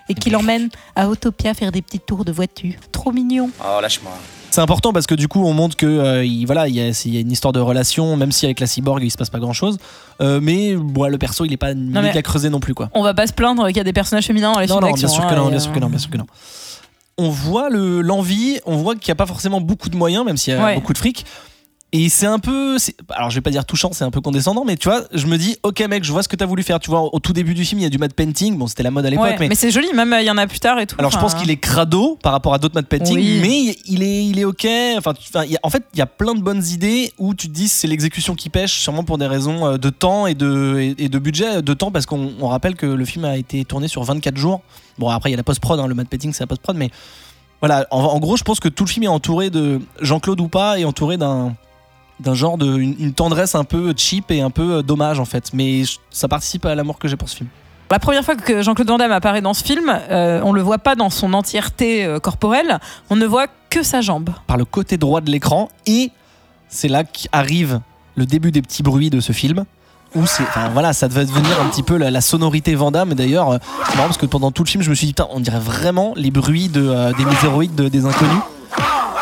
et 0.09 0.13
qui 0.13 0.29
l'emmène 0.29 0.69
à 0.95 1.09
Autopia 1.09 1.53
faire 1.53 1.71
des 1.71 1.81
petits 1.81 1.99
tours 1.99 2.23
de 2.23 2.31
voiture. 2.31 2.75
Trop 2.91 3.11
mignon. 3.11 3.49
Oh, 3.59 3.81
lâche-moi. 3.81 4.13
C'est 4.53 4.61
important 4.61 4.93
parce 4.93 5.07
que 5.07 5.15
du 5.15 5.27
coup, 5.27 5.43
on 5.43 5.53
montre 5.53 5.75
que 5.75 5.87
euh, 5.87 6.23
il, 6.23 6.45
voilà, 6.45 6.67
il 6.67 6.75
y, 6.75 6.79
a, 6.79 6.89
il 7.05 7.13
y 7.13 7.17
a 7.17 7.21
une 7.21 7.31
histoire 7.31 7.53
de 7.53 7.59
relation, 7.59 8.15
même 8.15 8.31
si 8.31 8.45
avec 8.45 8.59
la 8.59 8.67
cyborg, 8.67 9.01
il 9.03 9.09
se 9.09 9.17
passe 9.17 9.31
pas 9.31 9.39
grand 9.39 9.51
chose. 9.53 9.79
mais 10.19 10.75
bon, 10.75 11.07
le 11.09 11.17
perso, 11.17 11.43
il 11.43 11.51
est 11.53 11.57
pas 11.57 11.73
méga 11.73 12.11
mais- 12.13 12.21
creusé 12.21 12.51
non 12.51 12.59
plus, 12.59 12.75
quoi. 12.75 12.89
On 12.93 13.01
va 13.01 13.15
pas 13.15 13.25
se 13.25 13.33
plaindre 13.33 13.65
qu'il 13.67 13.77
y 13.77 13.79
a 13.79 13.83
des 13.83 13.93
personnages 13.93 14.27
féminins 14.27 14.53
dans 14.53 14.59
les 14.59 14.67
Non, 14.67 14.75
films 14.75 14.81
non, 14.85 14.87
d'action. 14.91 15.07
bien 15.07 15.15
sûr 15.15 15.23
hein, 15.25 15.29
que 15.31 15.35
non, 15.35 15.49
bien 15.49 15.59
sûr 15.59 15.71
que 15.71 15.79
non, 15.79 15.87
euh, 15.87 15.89
bien 15.89 15.97
sûr 15.97 16.09
que 16.11 16.17
non. 16.17 16.25
On 17.17 17.29
voit 17.29 17.69
le- 17.71 18.01
l'envie, 18.01 18.59
on 18.67 18.75
voit 18.77 18.93
qu'il 18.95 19.09
n'y 19.09 19.13
a 19.13 19.15
pas 19.15 19.25
forcément 19.25 19.59
beaucoup 19.59 19.89
de 19.89 19.95
moyens, 19.97 20.23
même 20.23 20.37
s'il 20.37 20.53
y 20.53 20.55
a 20.57 20.63
Ouais. 20.63 20.75
beaucoup 20.75 20.93
de 20.93 20.97
fric. 20.99 21.25
Et 21.95 22.09
c'est 22.09 22.25
un 22.25 22.39
peu, 22.39 22.77
alors 23.09 23.29
je 23.29 23.35
vais 23.35 23.41
pas 23.41 23.51
dire 23.51 23.65
touchant, 23.65 23.91
c'est 23.93 24.03
un 24.03 24.09
peu 24.09 24.19
condescendant, 24.19 24.65
mais 24.65 24.77
tu 24.77 24.89
vois, 24.89 25.03
je 25.13 25.27
me 25.27 25.37
dis, 25.37 25.57
ok 25.61 25.87
mec, 25.87 26.03
je 26.03 26.11
vois 26.11 26.23
ce 26.23 26.27
que 26.27 26.35
t'as 26.35 26.47
voulu 26.47 26.63
faire. 26.63 26.79
Tu 26.79 26.89
vois, 26.89 27.13
au 27.13 27.19
tout 27.19 27.33
début 27.33 27.53
du 27.53 27.63
film, 27.65 27.79
il 27.81 27.83
y 27.83 27.85
a 27.85 27.89
du 27.89 27.99
matte 27.99 28.15
painting, 28.15 28.57
bon, 28.57 28.65
c'était 28.65 28.81
la 28.81 28.89
mode 28.89 29.05
à 29.05 29.11
l'époque, 29.11 29.25
ouais, 29.27 29.35
mais 29.39 29.49
mais 29.49 29.53
c'est 29.55 29.69
joli, 29.69 29.93
même 29.93 30.11
euh, 30.11 30.19
il 30.21 30.25
y 30.25 30.31
en 30.31 30.37
a 30.39 30.47
plus 30.47 30.59
tard 30.59 30.79
et 30.79 30.87
tout. 30.87 30.95
alors 30.97 31.11
je 31.11 31.19
pense 31.19 31.35
qu'il 31.35 31.51
est 31.51 31.57
crado 31.57 32.17
par 32.23 32.31
rapport 32.31 32.53
à 32.55 32.57
d'autres 32.57 32.73
matte 32.73 32.87
painting, 32.87 33.15
Oui. 33.15 33.39
mais 33.43 33.77
il 33.85 34.01
est, 34.01 34.25
il 34.25 34.39
est 34.39 34.43
ok. 34.43 34.67
Enfin, 34.97 35.13
tu- 35.13 35.29
enfin, 35.31 35.45
il 35.45 35.51
y 35.51 35.55
a- 35.55 35.59
en 35.61 35.69
fait, 35.69 35.83
il 35.93 35.99
y 35.99 36.01
a 36.01 36.07
plein 36.07 36.33
de 36.33 36.41
bonnes 36.41 36.63
idées 36.65 37.13
où 37.19 37.35
tu 37.35 37.47
te 37.47 37.53
dis 37.53 37.67
c'est 37.67 37.87
l'exécution 37.87 38.33
qui 38.33 38.49
pêche, 38.49 38.73
sûrement 38.79 39.03
pour 39.03 39.19
des 39.19 39.27
raisons 39.27 39.67
euh, 39.67 39.77
de 39.77 39.91
temps 39.91 40.25
et 40.25 40.33
de, 40.33 40.95
et, 40.97 41.09
de 41.09 41.19
budget. 41.19 41.61
De 41.61 41.73
temps 41.75 41.91
parce 41.91 42.07
qu'on 42.07 42.31
on 42.39 42.47
rappelle 42.47 42.73
que 42.75 42.87
le 42.87 43.05
film 43.05 43.23
a 43.25 43.37
été 43.37 43.63
tourné 43.65 43.87
sur 43.87 44.01
24 44.03 44.35
jours. 44.35 44.61
Bon 44.97 45.09
après 45.09 45.29
il 45.29 45.33
y 45.33 45.35
a 45.35 45.37
la 45.37 45.43
post 45.43 45.59
prod, 45.59 45.79
le 45.87 45.93
matte 45.93 46.09
painting 46.09 46.33
c'est 46.33 46.41
la 46.41 46.47
post 46.47 46.61
prod, 46.63 46.75
mais 46.75 46.89
voilà. 47.59 47.85
En, 47.91 47.99
en 48.01 48.19
gros, 48.19 48.35
je 48.35 48.43
pense 48.43 48.59
que 48.59 48.67
tout 48.67 48.83
le 48.83 48.89
film 48.89 49.03
est 49.03 49.07
entouré 49.07 49.51
de 49.51 49.79
Jean-Claude 50.01 50.41
ou 50.41 50.47
pas, 50.47 50.79
est 50.79 50.85
entouré 50.85 51.17
d'un 51.17 51.55
d'un 52.23 52.33
genre 52.33 52.57
de 52.57 52.77
une, 52.77 52.95
une 52.99 53.13
tendresse 53.13 53.55
un 53.55 53.63
peu 53.63 53.93
cheap 53.95 54.31
et 54.31 54.41
un 54.41 54.49
peu 54.49 54.75
euh, 54.77 54.81
dommage 54.81 55.19
en 55.19 55.25
fait. 55.25 55.51
Mais 55.53 55.83
ça 56.09 56.27
participe 56.27 56.65
à 56.65 56.73
l'amour 56.75 56.97
que 56.99 57.07
j'ai 57.07 57.17
pour 57.17 57.29
ce 57.29 57.37
film. 57.37 57.49
La 57.91 57.99
première 57.99 58.23
fois 58.25 58.35
que 58.35 58.63
Jean-Claude 58.63 58.87
Van 58.87 58.97
Damme 58.97 59.11
apparaît 59.11 59.41
dans 59.41 59.53
ce 59.53 59.63
film, 59.63 59.93
euh, 60.09 60.41
on 60.43 60.51
le 60.53 60.61
voit 60.61 60.79
pas 60.79 60.95
dans 60.95 61.11
son 61.11 61.33
entièreté 61.33 62.05
euh, 62.05 62.19
corporelle, 62.19 62.79
on 63.11 63.15
ne 63.15 63.25
voit 63.25 63.45
que 63.69 63.83
sa 63.83 64.01
jambe. 64.01 64.29
par 64.47 64.57
le 64.57 64.65
côté 64.65 64.97
droit 64.97 65.21
de 65.21 65.29
l'écran 65.29 65.69
et 65.85 66.09
c'est 66.69 66.87
là 66.87 67.03
qu'arrive 67.03 67.81
le 68.15 68.25
début 68.25 68.51
des 68.51 68.61
petits 68.63 68.81
bruits 68.83 69.09
de 69.11 69.19
ce 69.19 69.31
film 69.31 69.65
où 70.15 70.25
c'est 70.27 70.43
enfin 70.43 70.69
voilà 70.69 70.93
ça 70.93 71.07
devait 71.07 71.25
devenir 71.25 71.59
un 71.59 71.65
petit 71.69 71.81
peu 71.83 71.97
la, 71.97 72.11
la 72.11 72.21
sonorité 72.21 72.75
Vandame 72.75 73.11
et 73.11 73.15
d'ailleurs 73.15 73.49
euh, 73.51 73.57
c'est 73.87 73.95
marrant 73.95 74.07
parce 74.09 74.17
que 74.19 74.27
pendant 74.27 74.51
tout 74.51 74.63
le 74.63 74.69
film 74.69 74.83
je 74.83 74.89
me 74.91 74.95
suis 74.95 75.07
dit 75.07 75.13
putain 75.13 75.27
on 75.31 75.39
dirait 75.39 75.59
vraiment 75.59 76.13
les 76.15 76.29
bruits 76.31 76.69
de, 76.69 77.15
des 77.17 77.25
météoroïdes 77.25 77.73
de- 77.75 77.89
des 77.89 78.05
inconnus 78.05 78.41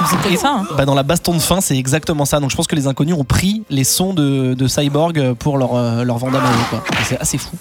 C'était 0.09 0.35
ça. 0.37 0.55
hein. 0.59 0.67
bah, 0.77 0.85
dans 0.85 0.93
la 0.95 1.03
baston 1.03 1.33
de 1.33 1.39
fin 1.39 1.61
c'est 1.61 1.77
exactement 1.77 2.25
ça 2.25 2.39
donc 2.39 2.49
je 2.51 2.55
pense 2.55 2.67
que 2.67 2.75
les 2.75 2.87
inconnus 2.87 3.15
ont 3.15 3.23
pris 3.23 3.63
les 3.69 3.83
sons 3.83 4.13
de, 4.13 4.53
de 4.53 4.67
Cyborg 4.67 5.33
pour 5.33 5.57
leur, 5.57 5.75
euh, 5.75 6.03
leur 6.03 6.17
Vandame 6.17 6.43
quoi 6.69 6.83
c'est 7.05 7.19
assez 7.19 7.37
fou 7.37 7.55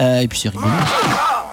Euh, 0.00 0.20
et 0.20 0.28
puis 0.28 0.38
c'est 0.38 0.48
rigolo 0.50 0.68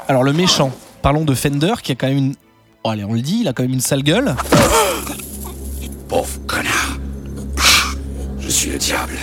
alors 0.07 0.23
le 0.23 0.33
méchant 0.33 0.71
parlons 1.01 1.23
de 1.25 1.33
Fender 1.33 1.73
qui 1.81 1.91
a 1.91 1.95
quand 1.95 2.07
même 2.07 2.17
une 2.17 2.35
oh, 2.83 2.89
allez 2.89 3.03
on 3.05 3.13
le 3.13 3.21
dit 3.21 3.39
il 3.41 3.47
a 3.47 3.53
quand 3.53 3.63
même 3.63 3.73
une 3.73 3.81
sale 3.81 4.03
gueule 4.03 4.35
Pauvre 6.07 6.39
connard. 6.47 6.97
Je 8.39 8.49
suis 8.49 8.69
le 8.71 8.77
diable. 8.77 9.13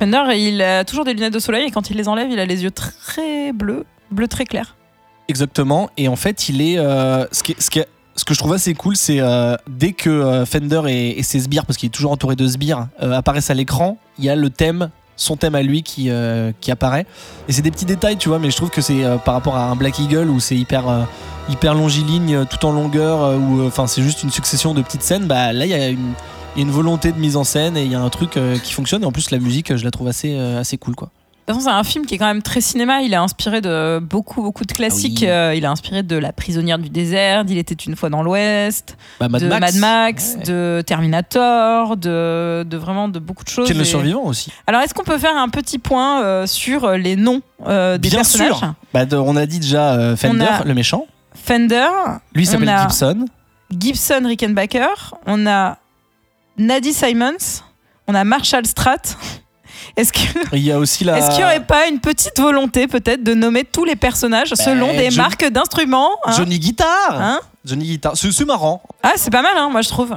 Fender, 0.00 0.22
il 0.36 0.60
a 0.62 0.84
toujours 0.84 1.04
des 1.04 1.14
lunettes 1.14 1.32
de 1.34 1.38
soleil 1.38 1.66
et 1.68 1.70
quand 1.70 1.90
il 1.90 1.96
les 1.96 2.08
enlève, 2.08 2.28
il 2.30 2.38
a 2.40 2.44
les 2.46 2.64
yeux 2.64 2.70
très 2.72 3.52
bleus, 3.52 3.84
bleu 4.10 4.26
très 4.26 4.44
clair. 4.44 4.74
Exactement. 5.28 5.90
Et 5.96 6.08
en 6.08 6.16
fait, 6.16 6.48
il 6.48 6.60
est. 6.60 6.78
euh, 6.78 7.24
ce, 7.30 7.42
qui 7.44 7.52
est- 7.52 7.60
ce, 7.60 7.70
qui 7.70 7.78
est- 7.78 7.88
ce 8.16 8.24
que 8.24 8.34
je 8.34 8.38
trouve 8.38 8.52
assez 8.52 8.74
cool, 8.74 8.96
c'est 8.96 9.20
euh, 9.20 9.56
dès 9.68 9.92
que 9.92 10.10
euh, 10.10 10.46
Fender 10.46 10.82
et, 10.88 11.22
ses 11.22 11.40
sbires, 11.40 11.66
parce 11.66 11.76
qu'il 11.76 11.88
est 11.88 11.90
toujours 11.90 12.12
entouré 12.12 12.36
de 12.36 12.46
sbires, 12.46 12.88
euh, 13.02 13.12
apparaissent 13.12 13.50
à 13.50 13.54
l'écran, 13.54 13.98
il 14.18 14.24
y 14.24 14.30
a 14.30 14.36
le 14.36 14.50
thème, 14.50 14.90
son 15.16 15.36
thème 15.36 15.54
à 15.54 15.62
lui 15.62 15.82
qui, 15.82 16.10
qui 16.60 16.70
apparaît. 16.72 17.06
Et 17.48 17.52
c'est 17.52 17.62
des 17.62 17.70
petits 17.70 17.84
détails, 17.84 18.16
tu 18.16 18.28
vois, 18.28 18.38
mais 18.38 18.50
je 18.50 18.56
trouve 18.56 18.70
que 18.70 18.80
c'est 18.80 19.02
par 19.24 19.34
rapport 19.34 19.56
à 19.56 19.64
un 19.66 19.76
Black 19.76 19.98
Eagle 19.98 20.28
où 20.28 20.40
c'est 20.40 20.56
hyper. 20.56 21.06
hyper 21.48 21.74
longiligne 21.74 22.46
tout 22.46 22.64
en 22.64 22.72
longueur 22.72 23.38
où 23.38 23.66
enfin 23.66 23.86
c'est 23.86 24.02
juste 24.02 24.22
une 24.22 24.30
succession 24.30 24.72
de 24.72 24.80
petites 24.80 25.02
scènes 25.02 25.26
bah 25.26 25.52
là 25.52 25.66
il 25.66 25.70
y 25.70 25.74
a 25.74 25.88
une 25.90 26.14
y 26.56 26.60
a 26.60 26.62
une 26.62 26.70
volonté 26.70 27.12
de 27.12 27.18
mise 27.18 27.36
en 27.36 27.44
scène 27.44 27.76
et 27.76 27.84
il 27.84 27.92
y 27.92 27.94
a 27.94 28.00
un 28.00 28.08
truc 28.08 28.38
qui 28.62 28.72
fonctionne 28.72 29.02
et 29.02 29.04
en 29.04 29.12
plus 29.12 29.30
la 29.30 29.38
musique 29.38 29.76
je 29.76 29.84
la 29.84 29.90
trouve 29.90 30.08
assez 30.08 30.38
assez 30.38 30.78
cool 30.78 30.94
quoi 30.94 31.10
De 31.46 31.52
toute 31.52 31.60
façon, 31.60 31.68
c'est 31.70 31.76
un 31.76 31.84
film 31.84 32.06
qui 32.06 32.14
est 32.14 32.18
quand 32.18 32.26
même 32.26 32.40
très 32.40 32.62
cinéma. 32.62 33.02
Il 33.02 33.12
est 33.12 33.16
inspiré 33.16 33.60
de 33.60 33.98
beaucoup, 34.02 34.40
beaucoup 34.40 34.64
de 34.64 34.72
classiques. 34.72 35.18
Ah 35.24 35.26
oui. 35.26 35.28
Euh, 35.30 35.54
il 35.54 35.64
est 35.64 35.66
inspiré 35.66 36.02
de 36.02 36.16
La 36.16 36.32
prisonnière 36.32 36.78
du 36.78 36.88
désert, 36.88 37.44
d'Il 37.44 37.58
était 37.58 37.74
une 37.74 37.96
fois 37.96 38.08
dans 38.08 38.22
l'Ouest, 38.22 38.96
Bah, 39.20 39.28
Mad 39.28 39.42
de 39.42 39.48
Max. 39.48 39.60
Mad 39.60 39.74
Max, 39.80 40.36
de 40.46 40.82
Terminator, 40.86 41.98
de, 41.98 42.64
de 42.66 42.76
vraiment 42.78 43.08
de 43.08 43.18
beaucoup 43.18 43.44
de 43.44 43.50
choses. 43.50 43.68
Quel 43.68 43.76
le 43.76 43.82
Et- 43.82 43.86
survivant 43.86 44.22
aussi? 44.22 44.50
Alors, 44.66 44.80
est-ce 44.80 44.94
qu'on 44.94 45.04
peut 45.04 45.18
faire 45.18 45.36
un 45.36 45.50
petit 45.50 45.78
point 45.78 46.22
euh, 46.24 46.46
sur 46.46 46.92
les 46.92 47.14
noms 47.16 47.42
euh, 47.66 47.98
des 47.98 48.08
bien 48.08 48.20
personnages? 48.20 48.56
Sûr 48.56 48.74
bah, 48.94 49.04
de- 49.04 49.16
on 49.18 49.36
a 49.36 49.44
dit 49.44 49.60
déjà 49.60 49.92
euh, 49.92 50.16
Fender 50.16 50.46
le 50.64 50.72
méchant 50.72 51.06
Fender. 51.34 51.88
lui 52.34 52.46
s'appelle 52.46 52.74
Gibson 52.80 53.26
Gibson 53.70 54.22
Rickenbacker. 54.24 55.14
On 55.26 55.46
a 55.46 55.76
Nadie 56.56 56.94
Simons. 56.94 57.36
On 58.08 58.14
a 58.14 58.24
Marshall 58.24 58.64
Stratt. 58.64 59.18
Est-ce 59.96 60.12
que 60.12 60.18
Il 60.56 60.62
y 60.64 60.72
a 60.72 60.78
aussi 60.78 61.04
la. 61.04 61.18
Est-ce 61.18 61.28
qu'il 61.30 61.38
n'y 61.38 61.44
aurait 61.44 61.64
pas 61.64 61.86
une 61.88 62.00
petite 62.00 62.38
volonté 62.40 62.86
peut-être 62.88 63.22
de 63.22 63.34
nommer 63.34 63.64
tous 63.64 63.84
les 63.84 63.96
personnages 63.96 64.48
selon 64.54 64.88
des 64.92 65.04
Johnny- 65.10 65.16
marques 65.16 65.48
d'instruments 65.48 66.10
hein 66.24 66.32
Johnny 66.36 66.58
Guitar 66.58 67.10
Hein 67.10 67.40
Johnny 67.64 67.84
Guitar. 67.84 68.12
C'est 68.16 68.44
marrant. 68.44 68.82
Ah, 69.02 69.12
c'est 69.16 69.30
pas 69.30 69.42
mal, 69.42 69.52
hein, 69.56 69.68
moi 69.70 69.82
je 69.82 69.88
trouve. 69.88 70.16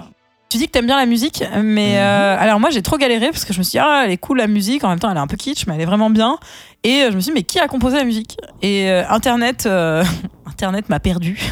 Tu 0.49 0.57
dis 0.57 0.67
que 0.67 0.71
t'aimes 0.71 0.85
bien 0.85 0.95
la 0.97 1.05
musique, 1.05 1.43
mais 1.61 1.89
Mhm. 1.89 1.95
euh, 1.97 2.37
alors 2.39 2.59
moi 2.59 2.69
j'ai 2.69 2.81
trop 2.81 2.97
galéré 2.97 3.31
parce 3.31 3.43
que 3.43 3.51
je 3.53 3.59
me 3.59 3.63
suis 3.63 3.71
dit, 3.71 3.79
ah, 3.79 4.03
elle 4.05 4.11
est 4.11 4.17
cool 4.17 4.37
la 4.37 4.47
musique, 4.47 4.83
en 4.85 4.89
même 4.89 4.99
temps 4.99 5.11
elle 5.11 5.17
est 5.17 5.19
un 5.19 5.27
peu 5.27 5.35
kitsch, 5.35 5.67
mais 5.67 5.75
elle 5.75 5.81
est 5.81 5.85
vraiment 5.85 6.09
bien. 6.09 6.37
Et 6.85 7.03
euh, 7.03 7.11
je 7.11 7.15
me 7.17 7.19
suis 7.21 7.31
dit, 7.31 7.35
mais 7.35 7.43
qui 7.43 7.59
a 7.59 7.67
composé 7.67 7.97
la 7.97 8.05
musique? 8.05 8.37
Et 8.61 8.89
euh, 8.89 9.03
Internet, 9.09 9.65
euh, 9.65 10.03
Internet 10.57 10.89
m'a 10.89 10.99
perdu. 10.99 11.39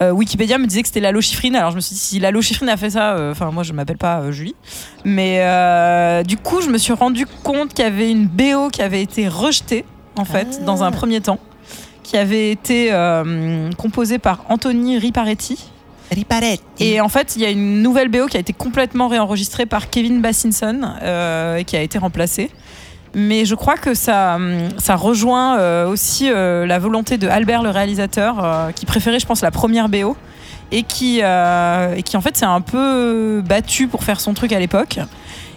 Euh, 0.00 0.12
Wikipédia 0.12 0.58
me 0.58 0.66
disait 0.66 0.82
que 0.82 0.86
c'était 0.86 1.00
Lalo 1.00 1.20
Schifrin, 1.20 1.54
alors 1.54 1.72
je 1.72 1.76
me 1.76 1.80
suis 1.80 1.94
dit, 1.94 2.00
si 2.00 2.20
Lalo 2.20 2.40
Schifrin 2.40 2.68
a 2.68 2.76
fait 2.76 2.90
ça, 2.90 3.16
euh, 3.16 3.32
enfin 3.32 3.50
moi 3.50 3.64
je 3.64 3.72
m'appelle 3.72 3.96
pas 3.96 4.20
euh, 4.20 4.30
Julie. 4.30 4.54
Mais 5.04 6.22
du 6.22 6.36
coup, 6.36 6.60
je 6.60 6.68
me 6.70 6.78
suis 6.78 6.92
rendu 6.92 7.26
compte 7.42 7.74
qu'il 7.74 7.84
y 7.84 7.88
avait 7.88 8.08
une 8.08 8.28
BO 8.28 8.68
qui 8.70 8.80
avait 8.80 9.02
été 9.02 9.26
rejetée, 9.26 9.84
en 10.16 10.24
fait, 10.24 10.64
dans 10.64 10.84
un 10.84 10.92
premier 10.92 11.20
temps, 11.20 11.40
qui 12.04 12.16
avait 12.16 12.52
été 12.52 12.92
composée 13.76 14.18
par 14.18 14.44
Anthony 14.48 14.98
Riparetti. 14.98 15.58
Et 16.78 17.00
en 17.00 17.08
fait, 17.08 17.34
il 17.34 17.42
y 17.42 17.44
a 17.44 17.50
une 17.50 17.82
nouvelle 17.82 18.08
BO 18.08 18.26
qui 18.26 18.36
a 18.36 18.40
été 18.40 18.52
complètement 18.52 19.08
réenregistrée 19.08 19.66
par 19.66 19.90
Kevin 19.90 20.20
Bassinson 20.20 20.92
et 21.58 21.64
qui 21.64 21.76
a 21.76 21.82
été 21.82 21.98
remplacée. 21.98 22.52
Mais 23.18 23.44
je 23.44 23.56
crois 23.56 23.76
que 23.76 23.94
ça, 23.94 24.36
hum, 24.36 24.68
ça 24.78 24.94
rejoint 24.94 25.58
euh, 25.58 25.88
aussi 25.88 26.30
euh, 26.30 26.66
la 26.66 26.78
volonté 26.78 27.18
de 27.18 27.26
Albert, 27.26 27.64
le 27.64 27.70
réalisateur, 27.70 28.36
euh, 28.40 28.70
qui 28.70 28.86
préférait, 28.86 29.18
je 29.18 29.26
pense, 29.26 29.42
la 29.42 29.50
première 29.50 29.88
BO 29.88 30.16
et 30.70 30.84
qui, 30.84 31.20
et 31.20 32.02
qui 32.02 32.16
en 32.18 32.20
fait 32.20 32.36
s'est 32.36 32.44
un 32.44 32.60
peu 32.60 33.42
battu 33.42 33.88
pour 33.88 34.04
faire 34.04 34.20
son 34.20 34.34
truc 34.34 34.52
à 34.52 34.58
l'époque. 34.58 34.98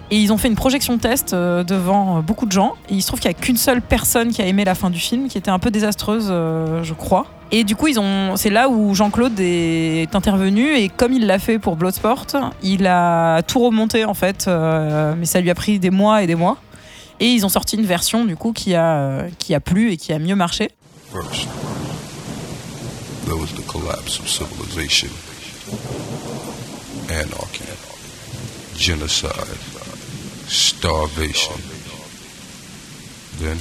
Et 0.09 0.17
ils 0.17 0.31
ont 0.31 0.37
fait 0.37 0.47
une 0.47 0.55
projection 0.55 0.97
test 0.97 1.35
devant 1.35 2.21
beaucoup 2.21 2.45
de 2.45 2.51
gens. 2.53 2.75
Et 2.89 2.93
il 2.93 3.01
se 3.01 3.07
trouve 3.07 3.19
qu'il 3.19 3.29
n'y 3.29 3.35
a 3.35 3.39
qu'une 3.39 3.57
seule 3.57 3.81
personne 3.81 4.29
qui 4.29 4.41
a 4.41 4.45
aimé 4.45 4.63
la 4.63 4.73
fin 4.73 4.89
du 4.89 4.99
film, 4.99 5.27
qui 5.27 5.37
était 5.37 5.51
un 5.51 5.59
peu 5.59 5.69
désastreuse, 5.69 6.27
je 6.27 6.93
crois. 6.93 7.25
Et 7.51 7.65
du 7.65 7.75
coup, 7.75 7.89
ils 7.89 7.99
ont, 7.99 8.37
c'est 8.37 8.49
là 8.49 8.69
où 8.69 8.95
Jean-Claude 8.95 9.37
est 9.41 10.15
intervenu. 10.15 10.73
Et 10.77 10.87
comme 10.87 11.11
il 11.11 11.27
l'a 11.27 11.39
fait 11.39 11.59
pour 11.59 11.75
Bloodsport, 11.75 12.27
il 12.63 12.87
a 12.87 13.41
tout 13.41 13.59
remonté 13.59 14.05
en 14.05 14.13
fait. 14.13 14.47
mais 14.47 15.25
ça 15.25 15.41
lui 15.41 15.49
a 15.49 15.55
pris 15.55 15.77
des 15.77 15.89
mois 15.89 16.23
et 16.23 16.27
des 16.27 16.35
mois. 16.35 16.57
Et 17.21 17.27
ils 17.27 17.45
ont 17.45 17.49
sorti 17.49 17.75
une 17.75 17.85
version 17.85 18.25
du 18.25 18.35
coup 18.35 18.51
qui 18.51 18.73
a, 18.73 18.97
euh, 18.97 19.29
qui 19.37 19.53
a 19.53 19.59
plu 19.59 19.91
et 19.91 19.97
qui 19.97 20.11
a 20.11 20.17
mieux 20.17 20.35
marché. 20.35 20.71
First, 21.13 21.47
there 23.25 23.37
was 23.37 23.53
the 23.53 23.61
collapse 23.67 24.19
of 24.19 24.27
civilization, 24.27 25.09
anarchy, 27.11 27.63
genocide, 28.75 29.59
starvation. 30.47 31.53
Then, 33.39 33.57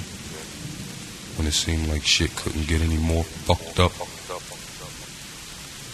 when 1.36 1.46
it 1.46 1.52
seemed 1.52 1.86
like 1.88 2.06
shit 2.06 2.34
couldn't 2.36 2.66
get 2.66 2.80
any 2.80 2.96
more 2.96 3.24
fucked 3.24 3.78
up, 3.78 3.92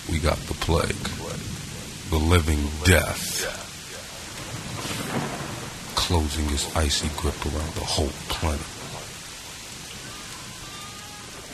we 0.08 0.20
got 0.20 0.38
the 0.46 0.54
plague, 0.54 0.94
the 2.10 2.16
living 2.16 2.62
death, 2.84 3.65
closing 6.06 6.46
its 6.54 6.74
icy 6.76 7.08
grip 7.16 7.34
around 7.46 7.74
the 7.74 7.84
whole 7.84 8.12
planet. 8.28 8.60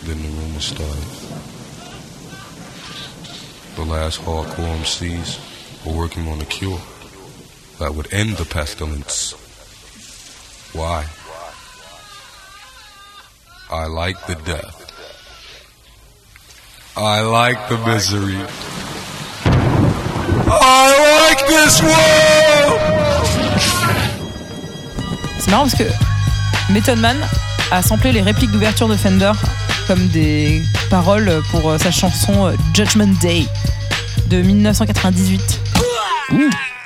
Then 0.05 0.23
the 0.23 0.29
rumor 0.29 0.61
started 0.61 1.53
the 3.77 3.85
last 3.85 4.21
hardcore 4.21 4.77
MCs 4.81 5.39
were 5.87 5.97
working 5.97 6.27
on 6.29 6.41
a 6.41 6.45
cure 6.45 6.81
that 7.79 7.95
would 7.95 8.13
end 8.13 8.37
the 8.37 8.45
pestilence. 8.45 9.33
Why? 10.75 11.07
I 13.71 13.87
like 13.87 14.27
the 14.27 14.35
death. 14.35 14.91
I 16.97 17.23
like 17.23 17.69
the 17.71 17.79
misery. 17.79 18.37
I 20.55 21.31
like 21.31 21.47
this 21.49 21.81
world! 21.83 22.83
C'est 25.45 25.51
marrant 25.51 25.65
parce 25.65 25.75
que 25.75 26.73
Method 26.73 27.01
Man 27.01 27.17
a 27.73 27.83
samplé 27.83 28.13
les 28.13 28.21
répliques 28.21 28.53
d'ouverture 28.53 28.87
de 28.87 28.95
Fender 28.95 29.33
comme 29.89 30.07
des 30.07 30.63
paroles 30.89 31.43
pour 31.51 31.69
euh, 31.69 31.79
sa 31.79 31.91
chanson 31.91 32.47
euh, 32.47 32.53
Judgment 32.73 33.13
Day 33.21 33.45
de 34.29 34.41
1998. 34.41 35.61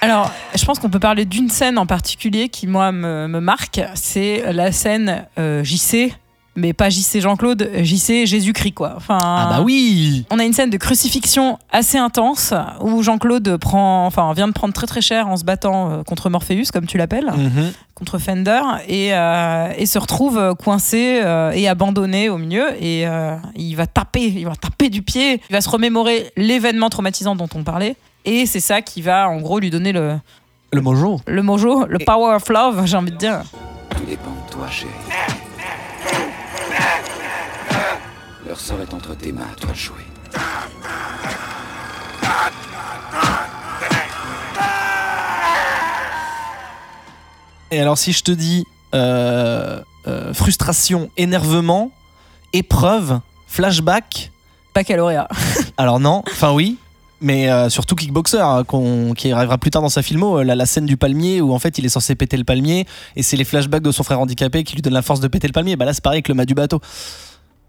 Alors, 0.01 0.33
je 0.55 0.65
pense 0.65 0.79
qu'on 0.79 0.89
peut 0.89 0.99
parler 0.99 1.27
d'une 1.27 1.51
scène 1.51 1.77
en 1.77 1.85
particulier 1.85 2.49
qui, 2.49 2.67
moi, 2.67 2.93
me, 2.93 3.29
me 3.29 3.41
marque. 3.41 3.83
C'est 3.95 4.51
la 4.51 4.73
scène 4.73 5.27
euh, 5.39 5.63
JC, 5.63 6.15
mais 6.57 6.73
pas 6.73 6.89
JC 6.91 7.21
Jean-Claude, 7.21 7.71
JC 7.83 8.27
Jésus-Christ, 8.27 8.73
quoi. 8.73 8.95
Enfin, 8.97 9.19
Ah 9.23 9.47
bah 9.51 9.63
oui 9.65 10.25
on 10.31 10.39
a 10.39 10.45
une 10.45 10.53
scène 10.53 10.71
de 10.71 10.77
crucifixion 10.77 11.59
assez 11.71 11.99
intense 11.99 12.53
où 12.81 13.03
Jean-Claude 13.03 13.57
prend, 13.59 14.07
enfin, 14.07 14.33
vient 14.33 14.49
de 14.49 14.53
prendre 14.53 14.73
très 14.75 14.87
très 14.87 15.01
cher 15.01 15.29
en 15.29 15.37
se 15.37 15.45
battant 15.45 15.91
euh, 15.91 16.03
contre 16.03 16.31
Morpheus, 16.31 16.71
comme 16.73 16.87
tu 16.87 16.99
l'appelles, 16.99 17.31
Mhm. 17.37 17.73
contre 17.95 18.19
Fender, 18.19 18.61
et, 18.89 19.15
euh, 19.15 19.73
et 19.77 19.87
se 19.87 19.99
retrouve 19.99 20.39
euh, 20.39 20.55
coincé 20.55 21.21
euh, 21.23 21.51
et 21.53 21.69
abandonné 21.69 22.29
au 22.29 22.39
milieu. 22.39 22.67
Et 22.83 23.07
euh, 23.07 23.37
il 23.57 23.75
va 23.75 23.87
taper, 23.87 24.27
il 24.27 24.45
va 24.47 24.57
taper 24.57 24.89
du 24.89 25.03
pied, 25.03 25.41
il 25.49 25.53
va 25.53 25.61
se 25.61 25.69
remémorer 25.69 26.31
l'événement 26.37 26.89
traumatisant 26.91 27.37
dont 27.37 27.49
on 27.55 27.63
parlait. 27.63 27.97
Et 28.25 28.47
c'est 28.47 28.61
ça 28.61 28.83
qui 28.83 29.03
va, 29.03 29.29
en 29.29 29.37
gros, 29.41 29.61
lui 29.61 29.71
donner 29.71 29.93
le, 29.93 30.17
Le 30.73 30.81
mojo. 30.81 31.21
le 31.27 31.43
mojo, 31.43 31.87
le 31.87 31.99
power 31.99 32.35
of 32.37 32.49
love, 32.49 32.83
j'ai 32.87 32.97
envie 32.97 33.13
de 33.13 33.17
dire. 33.17 33.43
Tout 33.91 34.05
dépend 34.05 34.31
de 34.47 34.51
toi, 34.53 34.67
chérie. 34.71 34.91
Leur 38.57 38.65
sort 38.65 38.81
est 38.81 38.95
entre 38.95 39.15
tes 39.15 39.33
mains, 39.33 39.49
à 39.53 39.55
toi 39.55 39.71
de 39.71 39.77
jouer. 39.77 39.97
Et 47.71 47.79
alors 47.79 47.99
si 47.99 48.13
je 48.13 48.23
te 48.23 48.33
dis 48.33 48.65
euh, 48.95 49.83
euh, 50.07 50.33
frustration, 50.33 51.11
énervement, 51.19 51.91
épreuve, 52.55 53.21
flashback, 53.47 54.33
Baccalauréat. 54.75 55.29
alors 55.77 56.01
non, 56.01 56.23
enfin 56.27 56.55
oui, 56.55 56.79
mais 57.21 57.51
euh, 57.51 57.69
surtout 57.69 57.95
Kickboxer, 57.95 58.41
hein, 58.41 58.65
qui 59.15 59.33
arrivera 59.33 59.59
plus 59.59 59.71
tard 59.71 59.83
dans 59.83 59.91
sa 59.91 60.01
filmo, 60.01 60.39
euh, 60.39 60.45
la, 60.45 60.55
la 60.55 60.65
scène 60.65 60.87
du 60.87 60.97
palmier 60.97 61.43
où 61.43 61.53
en 61.53 61.59
fait 61.59 61.77
il 61.77 61.85
est 61.85 61.91
censé 61.91 62.15
péter 62.15 62.39
le 62.39 62.45
palmier 62.45 62.87
et 63.17 63.23
c'est 63.23 63.37
les 63.37 63.45
flashbacks 63.45 63.83
de 63.83 63.93
son 63.93 64.03
frère 64.03 64.19
handicapé 64.21 64.65
qui 64.65 64.77
lui 64.77 64.81
donnent 64.83 64.95
la 64.95 65.03
force 65.03 65.21
de 65.21 65.29
péter 65.29 65.47
le 65.47 65.53
palmier. 65.53 65.77
Bah 65.77 65.85
là 65.85 65.93
c'est 65.93 66.03
pareil 66.03 66.17
avec 66.17 66.29
le 66.29 66.35
mât 66.35 66.47
du 66.47 66.55
bateau. 66.55 66.81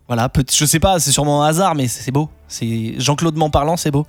Voilà, 0.07 0.29
je 0.35 0.65
sais 0.65 0.79
pas, 0.79 0.99
c'est 0.99 1.11
sûrement 1.11 1.43
un 1.43 1.47
hasard, 1.47 1.75
mais 1.75 1.87
c'est 1.87 2.11
beau. 2.11 2.29
C'est 2.47 2.95
Jean-Claude 2.97 3.35
m'en 3.35 3.49
parlant, 3.49 3.75
c'est 3.75 3.91
beau. 3.91 4.05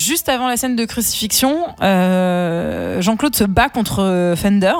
Juste 0.00 0.28
avant 0.28 0.48
la 0.48 0.56
scène 0.56 0.76
de 0.76 0.84
crucifixion, 0.84 1.66
euh, 1.82 3.00
Jean-Claude 3.00 3.34
se 3.34 3.44
bat 3.44 3.68
contre 3.68 4.34
Fender. 4.36 4.74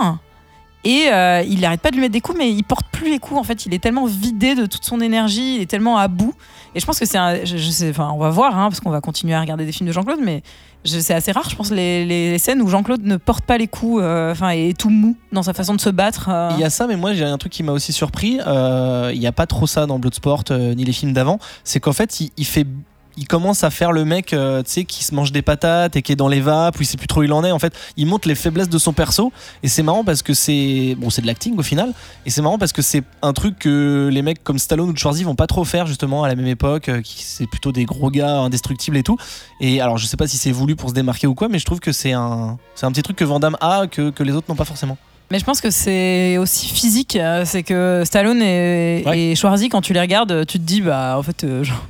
Et 0.87 1.09
euh, 1.11 1.43
il 1.43 1.59
n'arrête 1.59 1.81
pas 1.81 1.91
de 1.91 1.97
lui 1.97 2.03
mettre 2.03 2.13
des 2.13 2.21
coups, 2.21 2.39
mais 2.39 2.49
il 2.49 2.63
porte 2.63 2.87
plus 2.93 3.11
les 3.11 3.19
coups. 3.19 3.41
En 3.41 3.43
fait, 3.43 3.67
il 3.67 3.75
est 3.75 3.81
tellement 3.81 4.07
vidé 4.07 4.55
de 4.55 4.67
toute 4.67 4.85
son 4.85 5.01
énergie, 5.01 5.57
il 5.57 5.61
est 5.61 5.67
tellement 5.67 5.99
à 5.99 6.07
bout. 6.07 6.33
Et 6.77 6.81
je 6.81 6.87
pense 6.87 7.01
que 7.01 7.07
c'est 7.07 7.19
un. 7.19 7.41
Enfin, 7.91 8.13
on 8.15 8.19
va 8.19 8.31
voir, 8.31 8.57
hein, 8.57 8.69
parce 8.69 8.79
qu'on 8.79 8.91
va 8.91 9.01
continuer 9.01 9.35
à 9.35 9.41
regarder 9.41 9.67
des 9.67 9.73
films 9.73 9.89
de 9.89 9.93
Jean-Claude, 9.93 10.21
mais 10.23 10.45
c'est 10.85 11.13
assez 11.15 11.33
rare, 11.33 11.51
je 11.51 11.57
pense, 11.57 11.73
les, 11.73 12.39
scènes 12.39 12.63
où 12.63 12.69
Jean-Claude 12.69 13.03
ne 13.03 13.17
porte 13.17 13.45
pas 13.45 13.59
les 13.59 13.67
coups, 13.67 14.01
euh, 14.01 14.31
enfin, 14.31 14.51
est 14.51 14.79
tout 14.79 14.91
mou 14.91 15.17
dans 15.33 15.43
sa 15.43 15.55
façon 15.55 15.75
de 15.75 15.81
se 15.81 15.91
battre. 15.91 16.29
euh. 16.31 16.51
Il 16.53 16.61
y 16.61 16.65
a 16.65 16.71
ça, 16.71 16.87
mais 16.87 16.97
moi 16.97 17.15
j'ai 17.15 17.25
un 17.25 17.39
truc 17.39 17.51
qui 17.51 17.65
m'a 17.65 17.73
aussi 17.73 17.93
surpris. 17.93 18.39
Il 18.47 19.19
n'y 19.19 19.27
a 19.27 19.33
pas 19.33 19.47
trop 19.49 19.67
ça 19.67 19.87
dans 19.87 19.99
Bloodsport 19.99 20.45
ni 20.53 20.85
les 20.85 20.93
films 20.93 21.13
d'avant. 21.13 21.41
C'est 21.65 21.81
qu'en 21.81 21.95
fait, 21.95 22.21
il 22.21 22.47
fait. 22.47 22.65
Il 23.19 23.27
commence 23.27 23.65
à 23.65 23.71
faire 23.71 23.93
le 23.93 24.05
mec, 24.05 24.33
euh, 24.35 24.63
tu 24.63 24.71
sais, 24.71 24.85
qui 24.85 25.03
se 25.03 25.15
mange 25.15 25.33
des 25.33 25.41
patates 25.43 25.97
et 25.97 26.03
qui 26.03 26.13
est 26.13 26.17
dans 26.17 26.29
les 26.29 26.41
vapes, 26.41 26.79
où 26.79 26.83
il 26.83 26.87
sait 26.87 26.99
plus 26.99 27.07
trop 27.07 27.21
où 27.21 27.25
il 27.25 27.33
en 27.33 27.45
est. 27.45 27.51
En 27.51 27.59
fait, 27.59 27.73
il 27.97 28.07
montre 28.07 28.29
les 28.29 28.35
faiblesses 28.35 28.69
de 28.69 28.79
son 28.79 28.93
perso. 28.93 29.33
Et 29.63 29.69
c'est 29.69 29.83
marrant 29.83 30.05
parce 30.05 30.23
que 30.23 30.35
c'est. 30.35 30.95
Bon, 30.99 31.09
c'est 31.11 31.23
de 31.23 31.27
l'acting 31.27 31.57
au 31.59 31.63
final. 31.63 31.93
Et 32.27 32.31
c'est 32.31 32.43
marrant 32.43 32.59
parce 32.59 32.73
que 32.73 32.83
c'est 32.83 33.03
un 33.23 33.33
truc 33.33 33.59
que 33.59 34.09
les 34.13 34.21
mecs 34.23 34.45
comme 34.45 34.59
Stallone 34.59 34.91
ou 34.91 34.97
Schwarzy 34.97 35.25
vont 35.25 35.35
pas 35.35 35.47
trop 35.47 35.65
faire 35.65 35.87
justement 35.87 36.25
à 36.25 36.29
la 36.29 36.35
même 36.35 36.47
époque. 36.47 36.89
euh, 36.89 37.01
qui 37.01 37.23
C'est 37.23 37.47
plutôt 37.49 37.73
des 37.73 37.85
gros 37.87 38.11
gars 38.11 38.37
indestructibles 38.41 38.97
et 38.99 39.03
tout. 39.03 39.17
Et 39.61 39.81
alors, 39.81 39.97
je 39.97 40.07
sais 40.07 40.17
pas 40.19 40.27
si 40.27 40.37
c'est 40.37 40.53
voulu 40.53 40.77
pour 40.77 40.91
se 40.91 40.95
démarquer 40.95 41.27
ou 41.27 41.35
quoi, 41.35 41.49
mais 41.49 41.59
je 41.59 41.65
trouve 41.65 41.81
que 41.81 41.93
c'est 41.93 42.13
un, 42.13 42.59
c'est 42.75 42.85
un 42.87 42.93
petit 42.93 43.03
truc 43.03 43.17
que 43.17 43.25
Van 43.25 43.41
Damme 43.41 43.57
a 43.61 43.87
que, 43.91 44.11
que 44.11 44.23
les 44.23 44.33
autres 44.33 44.47
n'ont 44.51 44.57
pas 44.57 44.65
forcément. 44.67 44.99
Mais 45.31 45.41
je 45.41 45.45
pense 45.45 45.61
que 45.61 45.71
c'est 45.71 46.37
aussi 46.39 46.69
physique. 46.69 47.17
euh, 47.17 47.45
C'est 47.45 47.63
que 47.65 48.03
Stallone 48.05 48.41
et, 48.43 49.03
Ouais. 49.07 49.19
et 49.21 49.35
Schwarzy, 49.35 49.69
quand 49.69 49.81
tu 49.81 49.93
les 49.93 50.01
regardes, 50.01 50.47
tu 50.47 50.59
te 50.61 50.65
dis, 50.65 50.81
bah, 50.83 51.17
en 51.19 51.23
fait, 51.25 51.43
euh, 51.43 51.65
genre, 51.65 51.83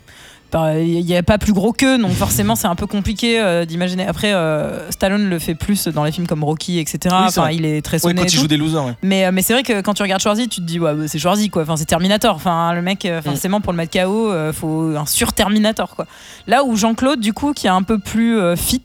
il 0.54 1.04
n'y 1.04 1.16
a 1.16 1.22
pas 1.22 1.38
plus 1.38 1.52
gros 1.52 1.72
qu'eux, 1.72 1.98
donc 1.98 2.12
forcément, 2.12 2.54
c'est 2.56 2.66
un 2.66 2.74
peu 2.74 2.86
compliqué 2.86 3.40
euh, 3.40 3.64
d'imaginer. 3.64 4.06
Après, 4.06 4.32
euh, 4.32 4.90
Stallone 4.90 5.28
le 5.28 5.38
fait 5.38 5.54
plus 5.54 5.88
dans 5.88 6.04
les 6.04 6.12
films 6.12 6.26
comme 6.26 6.42
Rocky, 6.44 6.78
etc. 6.78 6.98
Oui, 7.18 7.26
enfin, 7.26 7.50
il 7.50 7.64
est 7.66 7.82
très 7.82 7.96
Ouais, 7.96 8.00
sonné. 8.00 8.14
quand 8.14 8.22
et 8.22 8.26
il 8.26 8.30
tout. 8.34 8.40
joue 8.40 8.46
des 8.48 8.56
losers, 8.56 8.84
ouais. 8.84 8.94
Mais, 9.02 9.26
euh, 9.26 9.30
mais 9.32 9.42
c'est 9.42 9.52
vrai 9.52 9.62
que 9.62 9.80
quand 9.82 9.92
tu 9.94 10.02
regardes 10.02 10.22
Schwarzy, 10.22 10.48
tu 10.48 10.60
te 10.60 10.66
dis, 10.66 10.80
ouais, 10.80 10.94
bah, 10.94 11.04
c'est 11.08 11.18
Schwarzy, 11.18 11.50
quoi. 11.50 11.62
Enfin, 11.62 11.76
c'est 11.76 11.84
Terminator. 11.84 12.34
Enfin, 12.34 12.72
le 12.74 12.80
mec, 12.82 13.04
euh, 13.04 13.20
forcément, 13.22 13.60
pour 13.60 13.72
le 13.72 13.76
mettre 13.76 13.92
KO, 13.98 14.30
euh, 14.30 14.52
faut 14.52 14.94
un 14.96 15.04
sur-Terminator, 15.06 15.94
quoi. 15.94 16.06
Là 16.46 16.64
où 16.64 16.76
Jean-Claude, 16.76 17.20
du 17.20 17.32
coup, 17.32 17.52
qui 17.52 17.66
est 17.66 17.70
un 17.70 17.82
peu 17.82 17.98
plus 17.98 18.38
euh, 18.38 18.56
fit 18.56 18.82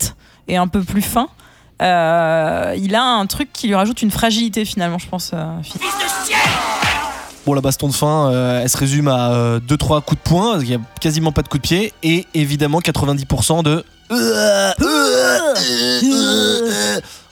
et 0.47 0.57
un 0.57 0.67
peu 0.67 0.81
plus 0.81 1.01
fin, 1.01 1.27
euh, 1.81 2.75
il 2.77 2.95
a 2.95 3.03
un 3.03 3.25
truc 3.27 3.49
qui 3.53 3.67
lui 3.67 3.75
rajoute 3.75 4.01
une 4.01 4.11
fragilité, 4.11 4.65
finalement, 4.65 4.97
je 4.99 5.07
pense. 5.07 5.31
euh, 5.33 5.61
fit. 5.63 5.79
Bon, 7.45 7.53
la 7.55 7.61
baston 7.61 7.87
de 7.87 7.93
fin, 7.93 8.31
euh, 8.31 8.61
elle 8.61 8.69
se 8.69 8.77
résume 8.77 9.07
à 9.07 9.57
2-3 9.67 10.03
coups 10.03 10.21
de 10.23 10.29
poing, 10.29 10.59
il 10.59 10.67
n'y 10.67 10.75
a 10.75 10.79
quasiment 10.99 11.31
pas 11.31 11.41
de 11.41 11.47
coups 11.47 11.63
de 11.63 11.67
pied, 11.67 11.93
et 12.03 12.27
évidemment 12.35 12.79
90% 12.79 13.63
de. 13.63 13.83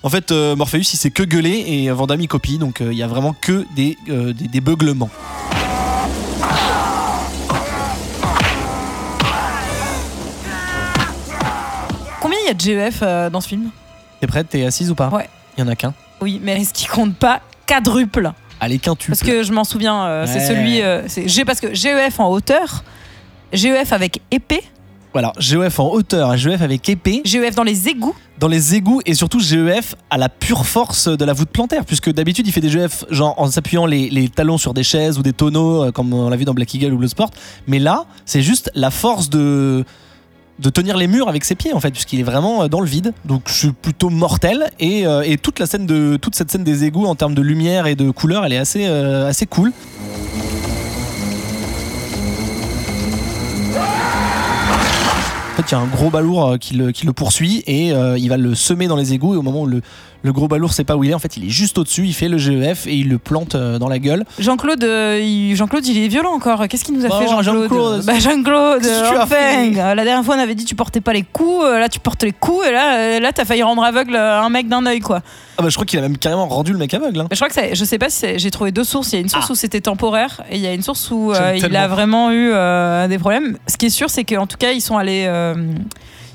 En 0.01 0.09
fait, 0.09 0.31
euh, 0.31 0.55
Morpheus, 0.55 0.79
il 0.79 0.97
sait 0.97 1.11
que 1.11 1.23
gueuler 1.23 1.63
et 1.67 1.91
Van 1.91 2.07
Damme, 2.07 2.21
il 2.21 2.27
copie, 2.27 2.57
donc 2.57 2.81
euh, 2.81 2.91
il 2.91 2.97
y 2.97 3.03
a 3.03 3.07
vraiment 3.07 3.33
que 3.33 3.65
des, 3.75 3.97
euh, 4.09 4.33
des, 4.33 4.47
des 4.47 4.61
beuglements. 4.61 5.09
Combien 12.21 12.37
il 12.43 12.47
y 12.47 12.49
a 12.49 12.53
de 12.53 12.59
GEF 12.61 12.99
euh, 13.01 13.29
dans 13.29 13.41
ce 13.41 13.47
film? 13.47 13.69
T'es 14.19 14.27
prête? 14.27 14.49
T'es 14.49 14.65
assise 14.65 14.91
ou 14.91 14.95
pas? 14.95 15.09
Ouais. 15.09 15.29
Il 15.57 15.61
y 15.61 15.63
en 15.63 15.67
a 15.67 15.75
qu'un. 15.75 15.93
Oui, 16.21 16.39
mais 16.43 16.61
est-ce 16.61 16.73
qu'il 16.73 16.89
compte 16.89 17.15
pas 17.15 17.41
quadruple? 17.65 18.31
Allez, 18.59 18.79
quintuple. 18.79 19.11
Parce 19.11 19.21
que 19.23 19.43
je 19.43 19.51
m'en 19.53 19.63
souviens, 19.63 20.03
euh, 20.05 20.25
c'est 20.27 20.39
celui. 20.45 20.81
euh, 20.81 21.03
c'est 21.07 21.27
G 21.27 21.45
parce 21.45 21.59
que 21.61 21.73
GEF 21.73 22.19
en 22.19 22.29
hauteur, 22.29 22.83
GEF 23.53 23.93
avec 23.93 24.21
épée, 24.31 24.61
Voilà, 25.13 25.33
GEF 25.39 25.79
en 25.79 25.89
hauteur, 25.91 26.35
GEF 26.37 26.61
avec 26.61 26.87
épée. 26.89 27.21
GEF 27.25 27.55
dans 27.55 27.63
les 27.63 27.87
égouts. 27.89 28.15
Dans 28.37 28.47
les 28.47 28.75
égouts 28.75 29.01
et 29.05 29.13
surtout 29.15 29.39
GEF 29.39 29.95
à 30.09 30.17
la 30.17 30.29
pure 30.29 30.65
force 30.65 31.07
de 31.07 31.25
la 31.25 31.33
voûte 31.33 31.49
plantaire, 31.49 31.83
puisque 31.85 32.11
d'habitude 32.11 32.45
il 32.47 32.51
fait 32.53 32.61
des 32.61 32.69
GEF 32.69 33.05
genre 33.09 33.33
en 33.37 33.49
s'appuyant 33.49 33.85
les, 33.85 34.09
les 34.09 34.29
talons 34.29 34.57
sur 34.57 34.73
des 34.73 34.83
chaises 34.83 35.17
ou 35.17 35.23
des 35.23 35.33
tonneaux, 35.33 35.85
euh, 35.85 35.91
comme 35.91 36.13
on 36.13 36.29
l'a 36.29 36.35
vu 36.37 36.45
dans 36.45 36.53
Black 36.53 36.73
Eagle 36.73 36.93
ou 36.93 36.97
Bloodsport. 36.97 37.31
Mais 37.67 37.79
là, 37.79 38.05
c'est 38.25 38.41
juste 38.41 38.69
la 38.75 38.91
force 38.91 39.29
de 39.29 39.83
de 40.59 40.69
tenir 40.69 40.97
les 40.97 41.07
murs 41.07 41.29
avec 41.29 41.45
ses 41.45 41.55
pieds 41.55 41.73
en 41.73 41.79
fait 41.79 41.91
puisqu'il 41.91 42.19
est 42.19 42.23
vraiment 42.23 42.63
euh, 42.63 42.67
dans 42.67 42.81
le 42.81 42.87
vide. 42.87 43.13
Donc 43.25 43.43
c'est 43.47 43.73
plutôt 43.73 44.09
mortel. 44.09 44.69
Et, 44.79 45.07
euh, 45.07 45.23
toute 45.41 46.35
cette 46.35 46.51
scène 46.51 46.63
des 46.63 46.83
égouts 46.83 47.05
en 47.05 47.15
termes 47.15 47.33
de 47.33 47.41
lumière 47.41 47.87
et 47.87 47.95
de 47.95 48.11
couleur 48.11 48.45
elle 48.45 48.53
est 48.53 48.57
assez 48.57 48.85
euh, 48.85 49.27
assez 49.27 49.45
cool. 49.45 49.71
En 55.51 55.61
fait, 55.61 55.71
il 55.71 55.73
y 55.73 55.75
a 55.75 55.79
un 55.79 55.87
gros 55.87 56.09
balourd 56.09 56.57
qui 56.57 56.75
le, 56.75 57.11
poursuit 57.11 57.63
et 57.67 57.89
il 57.89 58.29
va 58.29 58.37
le 58.37 58.55
semer 58.55 58.87
dans 58.87 58.95
les 58.95 59.11
égouts. 59.11 59.33
Et 59.33 59.37
au 59.37 59.41
moment 59.41 59.63
où 59.63 59.65
le, 59.65 59.81
le 60.23 60.33
gros 60.33 60.47
balourd 60.47 60.73
sait 60.73 60.83
pas 60.83 60.95
où 60.97 61.03
il 61.03 61.11
est, 61.11 61.13
en 61.13 61.19
fait, 61.19 61.37
il 61.37 61.45
est 61.45 61.49
juste 61.49 61.77
au-dessus. 61.77 62.05
Il 62.05 62.13
fait 62.13 62.27
le 62.27 62.37
GEF 62.37 62.87
et 62.87 62.95
il 62.95 63.07
le 63.09 63.17
plante 63.17 63.55
euh, 63.55 63.79
dans 63.79 63.87
la 63.87 63.99
gueule. 63.99 64.25
Jean-Claude, 64.37 64.83
euh, 64.83 65.19
il, 65.21 65.55
Jean-Claude, 65.55 65.85
il 65.87 65.97
est 65.97 66.07
violent 66.07 66.33
encore. 66.33 66.67
Qu'est-ce 66.67 66.83
qu'il 66.83 66.93
nous 66.95 67.05
a 67.05 67.09
Bah, 67.09 67.19
fait, 67.19 67.27
Jean-Claude 67.27 67.63
Jean-Claude, 67.69 68.05
Bah, 68.05 68.19
Jean-Claude, 68.19 68.85
as 68.85 69.23
enfin. 69.23 69.25
fait? 69.27 69.79
Euh, 69.79 69.95
La 69.95 70.03
dernière 70.03 70.23
fois, 70.25 70.35
on 70.35 70.39
avait 70.39 70.55
dit 70.55 70.65
tu 70.65 70.75
portais 70.75 71.01
pas 71.01 71.13
les 71.13 71.23
coups. 71.23 71.63
euh, 71.65 71.79
Là, 71.79 71.87
tu 71.89 71.99
portes 71.99 72.23
les 72.23 72.31
coups. 72.33 72.67
Et 72.67 72.71
là, 72.71 73.19
là, 73.19 73.31
t'as 73.31 73.45
failli 73.45 73.63
rendre 73.63 73.83
aveugle 73.83 74.15
un 74.15 74.49
mec 74.49 74.67
d'un 74.67 74.85
œil, 74.85 74.99
quoi. 74.99 75.21
Ah 75.57 75.61
bah, 75.61 75.69
je 75.69 75.75
crois 75.75 75.85
qu'il 75.85 75.99
a 75.99 76.01
même 76.01 76.17
carrément 76.17 76.47
rendu 76.47 76.71
le 76.73 76.77
mec 76.77 76.93
aveugle. 76.93 77.19
hein. 77.21 77.27
Mais 77.29 77.35
je 77.35 77.39
crois 77.39 77.47
que 77.49 77.53
c'est- 77.53 77.75
je 77.75 77.83
sais 77.85 77.97
pas 77.97 78.09
si 78.09 78.17
c'est- 78.17 78.39
j'ai 78.39 78.51
trouvé 78.51 78.71
deux 78.71 78.83
sources. 78.85 79.11
Il 79.11 79.15
y 79.15 79.17
a 79.17 79.21
une 79.21 79.29
source 79.29 79.45
Ah. 79.49 79.51
où 79.51 79.55
c'était 79.55 79.81
temporaire 79.81 80.41
et 80.49 80.55
il 80.55 80.61
y 80.61 80.67
a 80.67 80.73
une 80.73 80.81
source 80.83 81.11
où 81.11 81.31
euh, 81.33 81.53
il 81.57 81.75
a 81.75 81.87
vraiment 81.87 82.31
eu 82.31 82.51
euh, 82.53 83.07
des 83.07 83.17
problèmes. 83.17 83.57
Ce 83.67 83.75
qui 83.77 83.87
est 83.87 83.89
sûr, 83.89 84.09
c'est 84.09 84.23
qu'en 84.23 84.47
tout 84.47 84.57
cas, 84.57 84.71
ils 84.71 84.81
sont 84.81 84.97
allés, 84.97 85.25
euh, 85.27 85.55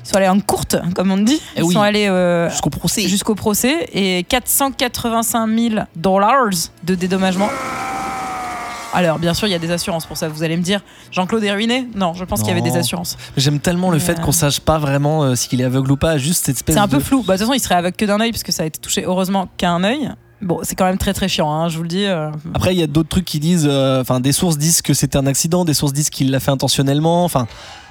ils 0.05 0.09
sont 0.09 0.17
allés 0.17 0.27
en 0.27 0.39
courte, 0.39 0.77
comme 0.95 1.11
on 1.11 1.17
dit. 1.17 1.41
Eh 1.55 1.59
Ils 1.59 1.63
oui. 1.63 1.73
sont 1.73 1.81
allés 1.81 2.07
euh, 2.07 2.47
Jusqu'au 2.51 2.69
procès. 2.69 3.07
jusqu'au 3.07 3.33
procès 3.35 3.87
et 3.91 4.23
485 4.23 5.47
000 5.49 5.75
dollars 5.95 6.49
de 6.83 6.93
dédommagement. 6.95 7.49
Alors, 8.93 9.19
bien 9.19 9.33
sûr, 9.33 9.47
il 9.47 9.51
y 9.51 9.55
a 9.55 9.59
des 9.59 9.71
assurances 9.71 10.05
pour 10.05 10.15
ça. 10.15 10.29
Vous 10.29 10.43
allez 10.43 10.55
me 10.55 10.61
dire, 10.61 10.79
Jean-Claude 11.11 11.43
est 11.43 11.51
ruiné? 11.51 11.85
Non, 11.95 12.13
je 12.13 12.23
pense 12.23 12.39
qu'il 12.39 12.47
y 12.49 12.51
avait 12.51 12.61
des 12.61 12.77
assurances. 12.77 13.17
J'aime 13.35 13.59
tellement 13.59 13.89
le 13.91 13.99
fait 13.99 14.19
euh, 14.19 14.21
qu'on 14.21 14.31
sache 14.31 14.61
pas 14.61 14.77
vraiment 14.77 15.23
euh, 15.23 15.35
s'il 15.35 15.59
est 15.59 15.65
aveugle 15.65 15.91
ou 15.91 15.97
pas, 15.97 16.17
juste 16.17 16.45
cette 16.45 16.55
espèce 16.55 16.75
C'est 16.75 16.81
un 16.81 16.87
de... 16.87 16.91
peu 16.91 16.99
flou. 17.01 17.17
Bah, 17.23 17.33
de 17.33 17.37
toute 17.39 17.47
façon, 17.47 17.53
il 17.53 17.59
serait 17.59 17.75
aveugle 17.75 17.97
que 17.97 18.05
d'un 18.05 18.21
œil, 18.21 18.31
puisque 18.31 18.53
ça 18.53 18.63
a 18.63 18.65
été 18.67 18.79
touché 18.79 19.03
heureusement 19.05 19.49
qu'à 19.57 19.71
un 19.71 19.83
œil. 19.83 20.11
Bon, 20.41 20.59
c'est 20.63 20.75
quand 20.75 20.85
même 20.85 20.97
très 20.97 21.13
très 21.13 21.27
chiant, 21.27 21.51
hein, 21.51 21.67
je 21.67 21.75
vous 21.75 21.83
le 21.83 21.89
dis. 21.89 22.05
euh. 22.05 22.29
Après, 22.53 22.73
il 22.73 22.79
y 22.79 22.83
a 22.83 22.87
d'autres 22.87 23.09
trucs 23.09 23.25
qui 23.25 23.39
disent, 23.39 23.67
enfin, 23.67 24.21
des 24.21 24.31
sources 24.31 24.57
disent 24.57 24.81
que 24.81 24.93
c'était 24.93 25.17
un 25.17 25.25
accident, 25.27 25.65
des 25.65 25.73
sources 25.73 25.91
disent 25.91 26.09
qu'il 26.09 26.31
l'a 26.31 26.39
fait 26.39 26.51
intentionnellement. 26.51 27.25
Enfin, 27.25 27.47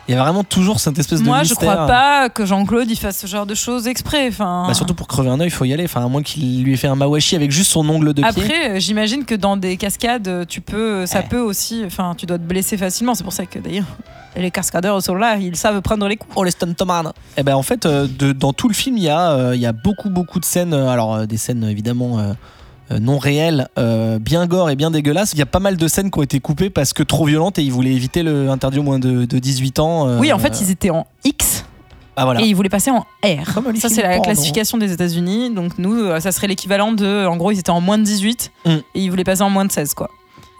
il 0.08 0.14
y 0.14 0.18
a 0.18 0.22
vraiment 0.22 0.44
toujours 0.44 0.80
cette 0.80 0.98
espèce 0.98 1.20
de 1.20 1.24
Moi, 1.24 1.42
je 1.44 1.50
mystère. 1.50 1.72
crois 1.74 1.86
pas 1.86 2.28
que 2.28 2.44
Jean-Claude 2.44 2.90
il 2.90 2.96
fasse 2.96 3.18
ce 3.18 3.26
genre 3.26 3.46
de 3.46 3.54
choses 3.54 3.86
exprès. 3.86 4.28
Enfin, 4.28 4.64
Bah, 4.68 4.74
surtout 4.74 4.94
pour 4.94 5.06
crever 5.08 5.30
un 5.30 5.40
œil, 5.40 5.48
il 5.48 5.50
faut 5.50 5.64
y 5.64 5.72
aller. 5.72 5.84
Enfin, 5.84 6.04
à 6.04 6.08
moins 6.08 6.22
qu'il 6.22 6.62
lui 6.62 6.74
ait 6.74 6.76
fait 6.76 6.88
un 6.88 6.94
mawashi 6.96 7.36
avec 7.36 7.50
juste 7.50 7.70
son 7.70 7.88
ongle 7.88 8.12
de 8.14 8.22
pied. 8.22 8.24
Après, 8.28 8.70
euh, 8.70 8.80
j'imagine 8.80 9.24
que 9.24 9.34
dans 9.34 9.56
des 9.56 9.76
cascades, 9.76 10.28
euh, 10.28 10.44
tu 10.46 10.60
peux, 10.60 11.06
ça 11.06 11.22
peut 11.22 11.40
aussi, 11.40 11.82
enfin, 11.86 12.14
tu 12.16 12.26
dois 12.26 12.38
te 12.38 12.42
blesser 12.44 12.76
facilement. 12.76 13.14
C'est 13.14 13.24
pour 13.24 13.32
ça 13.32 13.46
que 13.46 13.58
d'ailleurs, 13.58 13.86
les 14.36 14.50
cascadeurs 14.50 15.00
sont 15.02 15.14
là, 15.14 15.36
ils 15.36 15.56
savent 15.56 15.80
prendre 15.80 16.06
les 16.08 16.16
coups. 16.16 16.32
Oh 16.36 16.44
les 16.44 16.50
stuntman 16.50 17.12
Eh 17.36 17.42
ben 17.42 17.54
en 17.54 17.62
fait, 17.62 17.86
euh, 17.86 18.06
de- 18.18 18.32
dans 18.32 18.52
tout 18.52 18.68
le 18.68 18.74
film, 18.74 18.96
il 18.98 19.04
y 19.04 19.08
a, 19.08 19.30
euh, 19.30 19.54
il 19.54 19.60
y 19.60 19.66
a 19.66 19.72
beaucoup 19.72 20.10
beaucoup 20.10 20.40
de 20.40 20.44
scènes. 20.44 20.74
euh, 20.74 20.88
alors 20.88 21.14
euh, 21.14 21.26
des 21.26 21.36
scènes 21.36 21.64
évidemment. 21.64 22.18
euh, 22.18 22.22
euh, 22.22 22.34
non 22.90 23.18
réelles, 23.18 23.68
euh, 23.78 24.18
bien 24.18 24.46
gore 24.46 24.70
et 24.70 24.76
bien 24.76 24.90
dégueulasses. 24.90 25.32
Il 25.32 25.38
y 25.38 25.42
a 25.42 25.46
pas 25.46 25.58
mal 25.60 25.76
de 25.76 25.88
scènes 25.88 26.10
qui 26.10 26.18
ont 26.18 26.22
été 26.22 26.40
coupées 26.40 26.70
parce 26.70 26.92
que 26.92 27.02
trop 27.02 27.24
violentes 27.26 27.58
et 27.58 27.62
ils 27.62 27.72
voulaient 27.72 27.92
éviter 27.94 28.22
le 28.22 28.50
interdit 28.50 28.78
au 28.78 28.82
moins 28.82 28.98
de, 28.98 29.24
de 29.24 29.38
18 29.38 29.78
ans. 29.78 30.08
euh, 30.08 30.18
Oui, 30.20 30.32
en 30.32 30.38
fait, 30.38 30.60
ils 30.60 30.70
étaient 30.70 30.90
en 30.90 31.06
X. 31.24 31.64
Ah 32.16 32.24
voilà. 32.26 32.42
Et 32.42 32.44
ils 32.44 32.54
voulaient 32.54 32.68
passer 32.68 32.90
en 32.92 33.00
R. 33.24 33.54
Comme 33.54 33.74
Ça, 33.76 33.88
c'est 33.88 34.02
la 34.02 34.10
porno. 34.10 34.22
classification 34.24 34.78
des 34.78 34.92
États-Unis. 34.92 35.52
Donc, 35.52 35.78
nous, 35.78 35.94
euh, 35.94 36.20
ça 36.20 36.30
serait 36.30 36.46
l'équivalent 36.46 36.92
de. 36.92 37.26
En 37.26 37.36
gros, 37.36 37.50
ils 37.50 37.58
étaient 37.58 37.70
en 37.70 37.80
moins 37.80 37.98
de 37.98 38.04
18 38.04 38.52
Mm. 38.64 38.70
et 38.70 38.82
ils 38.94 39.08
voulaient 39.10 39.24
passer 39.24 39.42
en 39.42 39.50
moins 39.50 39.64
de 39.64 39.72
16, 39.72 39.94
quoi. 39.94 40.08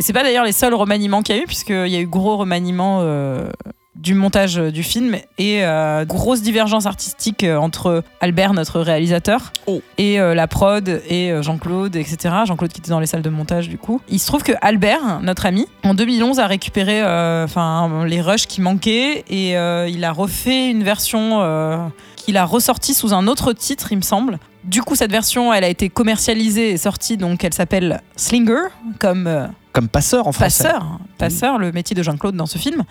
Et 0.00 0.02
c'est 0.02 0.12
pas 0.12 0.24
d'ailleurs 0.24 0.44
les 0.44 0.50
seuls 0.52 0.74
remaniements 0.74 1.22
qu'il 1.22 1.36
y 1.36 1.38
a 1.38 1.42
eu, 1.42 1.46
puisqu'il 1.46 1.86
y 1.88 1.94
a 1.94 2.00
eu 2.00 2.06
gros 2.08 2.36
remaniement 2.36 2.98
euh, 3.02 3.48
du 3.96 4.14
montage 4.14 4.58
euh, 4.58 4.70
du 4.72 4.82
film 4.82 5.16
et 5.38 5.64
euh, 5.64 6.04
grosse 6.04 6.42
divergence 6.42 6.86
artistique 6.86 7.44
euh, 7.44 7.56
entre 7.56 8.02
Albert, 8.20 8.52
notre 8.52 8.80
réalisateur, 8.80 9.52
Oh. 9.66 9.80
et 9.98 10.20
euh, 10.20 10.34
la 10.34 10.46
prod 10.48 11.00
et 11.08 11.32
Jean-Claude, 11.42 11.96
etc. 11.96 12.34
Jean-Claude 12.46 12.72
qui 12.72 12.80
était 12.80 12.90
dans 12.90 13.00
les 13.00 13.06
salles 13.06 13.22
de 13.22 13.30
montage, 13.30 13.68
du 13.68 13.78
coup. 13.78 14.00
Il 14.08 14.18
se 14.18 14.26
trouve 14.26 14.42
que 14.42 14.52
Albert, 14.60 15.20
notre 15.22 15.46
ami, 15.46 15.66
en 15.84 15.94
2011 15.94 16.38
a 16.40 16.46
récupéré 16.46 17.02
euh, 17.02 17.44
enfin 17.44 18.04
les 18.06 18.20
rushs 18.20 18.46
qui 18.46 18.60
manquaient 18.60 19.24
et 19.30 19.52
il 19.52 20.04
a 20.04 20.12
refait 20.12 20.70
une 20.70 20.82
version 20.82 21.90
qu'il 22.16 22.36
a 22.36 22.44
ressortie 22.44 22.94
sous 22.94 23.12
un 23.14 23.26
autre 23.26 23.52
titre, 23.52 23.92
il 23.92 23.96
me 23.96 24.02
semble. 24.02 24.38
Du 24.64 24.82
coup, 24.82 24.94
cette 24.96 25.10
version, 25.10 25.52
elle 25.52 25.64
a 25.64 25.68
été 25.68 25.88
commercialisée 25.90 26.70
et 26.70 26.76
sortie, 26.78 27.16
donc 27.16 27.44
elle 27.44 27.52
s'appelle 27.54 28.00
Slinger, 28.16 28.68
comme 28.98 29.48
Comme 29.74 29.88
passeur 29.88 30.28
en 30.28 30.32
français. 30.32 30.62
passeur, 30.62 30.98
passeur, 31.18 31.58
le 31.58 31.72
métier 31.72 31.96
de 31.96 32.02
Jean-Claude 32.04 32.36
dans 32.36 32.46
ce 32.46 32.58
film. 32.58 32.84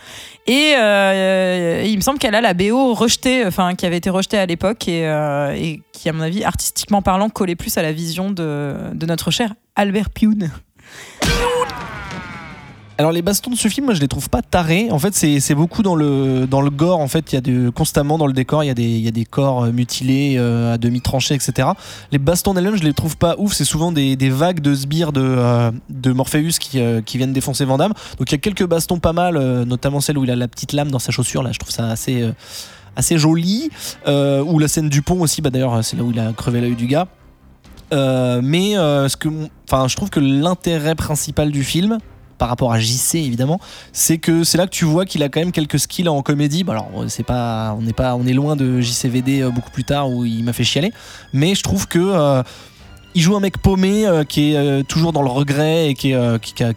Et, 0.48 0.74
euh, 0.78 1.82
il 1.86 1.96
me 1.96 2.02
semble 2.02 2.20
qu'elle 2.20 2.36
a 2.36 2.42
la 2.42 2.54
BO 2.54 2.94
rejetée, 2.94 3.46
enfin 3.46 3.74
qui 3.74 3.86
avait 3.86 3.96
été 3.96 4.10
rejetée 4.10 4.38
à 4.38 4.46
l'époque 4.46 4.86
et, 4.90 5.08
euh, 5.08 5.56
et 5.56 5.82
qui, 5.94 6.10
à 6.10 6.14
mon 6.14 6.20
avis, 6.22 6.44
artistiquement 6.44 7.02
parlant, 7.02 7.30
collait 7.30 7.56
plus 7.56 7.78
à 7.78 7.82
la 7.82 7.94
vision 7.94 8.32
de, 8.32 8.76
de 8.94 9.06
notre 9.06 9.32
cher 9.32 9.54
Albert 9.78 10.10
Pune. 10.10 10.52
Alors 13.04 13.12
les 13.12 13.22
bastons 13.22 13.51
de 13.51 13.58
ce 13.58 13.68
film, 13.68 13.88
moi 13.88 13.95
je 13.95 13.99
les 13.99 14.08
trouve 14.08 14.30
pas 14.30 14.41
tarés. 14.41 14.89
En 14.89 14.97
fait, 14.97 15.14
c'est 15.14 15.56
beaucoup 15.56 15.84
dans 15.84 15.93
le 15.93 16.47
dans 16.47 16.62
le 16.62 16.70
gore. 16.70 17.01
En 17.01 17.10
fait, 17.10 17.34
il 17.34 17.36
y 17.36 17.38
a 17.38 17.41
de, 17.41 17.70
constamment 17.70 18.18
dans 18.18 18.28
le 18.28 18.32
décor, 18.32 18.64
il 18.64 18.68
y 18.68 18.70
a 18.70 18.74
des 18.74 18.86
il 18.86 19.01
y 19.01 19.10
a 19.10 19.12
des 19.12 19.26
corps 19.26 19.66
euh, 19.66 19.72
mutilés, 19.74 20.36
euh, 20.38 20.76
à 20.76 20.78
demi 20.78 21.01
tranchés, 21.01 21.36
etc. 21.36 21.68
Les 22.14 22.18
bastons 22.18 22.54
d'elles-mêmes, 22.54 22.78
je 22.78 22.84
les 22.84 22.93
trouve 22.93 23.18
pas 23.18 23.36
ouf. 23.39 23.51
C'est 23.51 23.66
souvent 23.66 23.91
des, 23.91 24.16
des 24.16 24.30
vagues 24.30 24.62
de 24.62 24.74
sbires 24.74 25.12
de 25.12 25.20
euh, 25.22 25.70
de 25.89 26.14
Morpheus 26.14 26.60
qui 26.62 26.80
qui 27.06 27.18
viennent 27.18 27.34
défoncer 27.34 27.66
Vandame. 27.66 27.91
Donc 28.20 28.30
il 28.30 28.36
y 28.36 28.36
a 28.36 28.38
quelques 28.38 28.66
bastons 28.66 28.99
pas 28.99 29.12
mal, 29.12 29.38
notamment 29.66 29.99
celle 29.99 30.18
où 30.18 30.24
il 30.24 30.32
a 30.32 30.38
la 30.38 30.47
petite 30.47 30.72
lame 30.72 30.89
dans 30.89 30.99
sa 30.99 31.12
chaussure. 31.12 31.43
Là, 31.43 31.51
je 31.51 31.60
trouve 31.60 31.74
ça 31.74 31.89
assez 31.89 32.26
assez 32.95 33.18
joli. 33.18 33.70
Ou 34.08 34.60
la 34.60 34.70
scène 34.70 34.88
du 34.88 35.01
pont 35.01 35.20
aussi. 35.20 35.41
Bah 35.41 35.49
d'ailleurs, 35.49 35.84
c'est 35.84 35.97
là 35.97 36.04
où 36.04 36.12
il 36.12 36.20
a 36.22 36.32
crevé 36.32 36.62
l'œil 36.62 36.76
du 36.76 36.88
gars. 36.88 37.10
Mais 37.91 38.76
ce 38.76 39.18
que, 39.18 39.28
enfin, 39.70 39.89
je 39.89 39.97
trouve 39.97 40.10
que 40.10 40.22
l'intérêt 40.22 40.95
principal 40.95 41.51
du 41.51 41.66
film, 41.66 41.97
par 42.44 42.50
rapport 42.50 42.74
à 42.74 42.78
JC 42.78 43.16
évidemment, 43.16 43.58
c'est 43.94 44.18
que 44.18 44.44
c'est 44.44 44.58
là 44.58 44.66
que 44.66 44.72
tu 44.72 44.84
vois 44.84 45.06
qu'il 45.06 45.24
a 45.24 45.30
quand 45.30 45.39
même 45.39 45.54
quelques 45.54 45.80
skills 45.80 46.10
en 46.10 46.22
comédie. 46.22 46.66
Bah, 46.66 46.74
alors 46.74 47.06
c'est 47.08 47.24
pas, 47.24 47.74
on 47.80 47.84
n'est 47.84 47.94
pas, 47.94 48.16
on 48.18 48.28
est 48.28 48.34
loin 48.34 48.58
de 48.58 48.82
JCVD 48.82 49.44
euh, 49.44 49.50
beaucoup 49.50 49.72
plus 49.72 49.86
tard 49.86 50.12
où 50.12 50.26
il 50.26 50.44
m'a 50.44 50.52
fait 50.52 50.66
chialer, 50.66 50.91
mais 51.32 51.56
je 51.56 51.64
trouve 51.64 51.88
que 51.88 52.00
euh, 52.00 52.44
il 53.16 53.22
joue 53.22 53.38
un 53.38 53.39
mec 53.39 53.60
paumé 53.60 54.06
euh, 54.06 54.26
qui 54.26 54.52
est 54.52 54.58
euh, 54.58 54.84
toujours 54.84 55.14
dans 55.14 55.22
le 55.22 55.30
regret 55.30 55.88
et 55.91 55.94
qui, 55.94 56.12
est, 56.12 56.16
euh, 56.16 56.38
qui 56.38 56.62
a- 56.66 56.74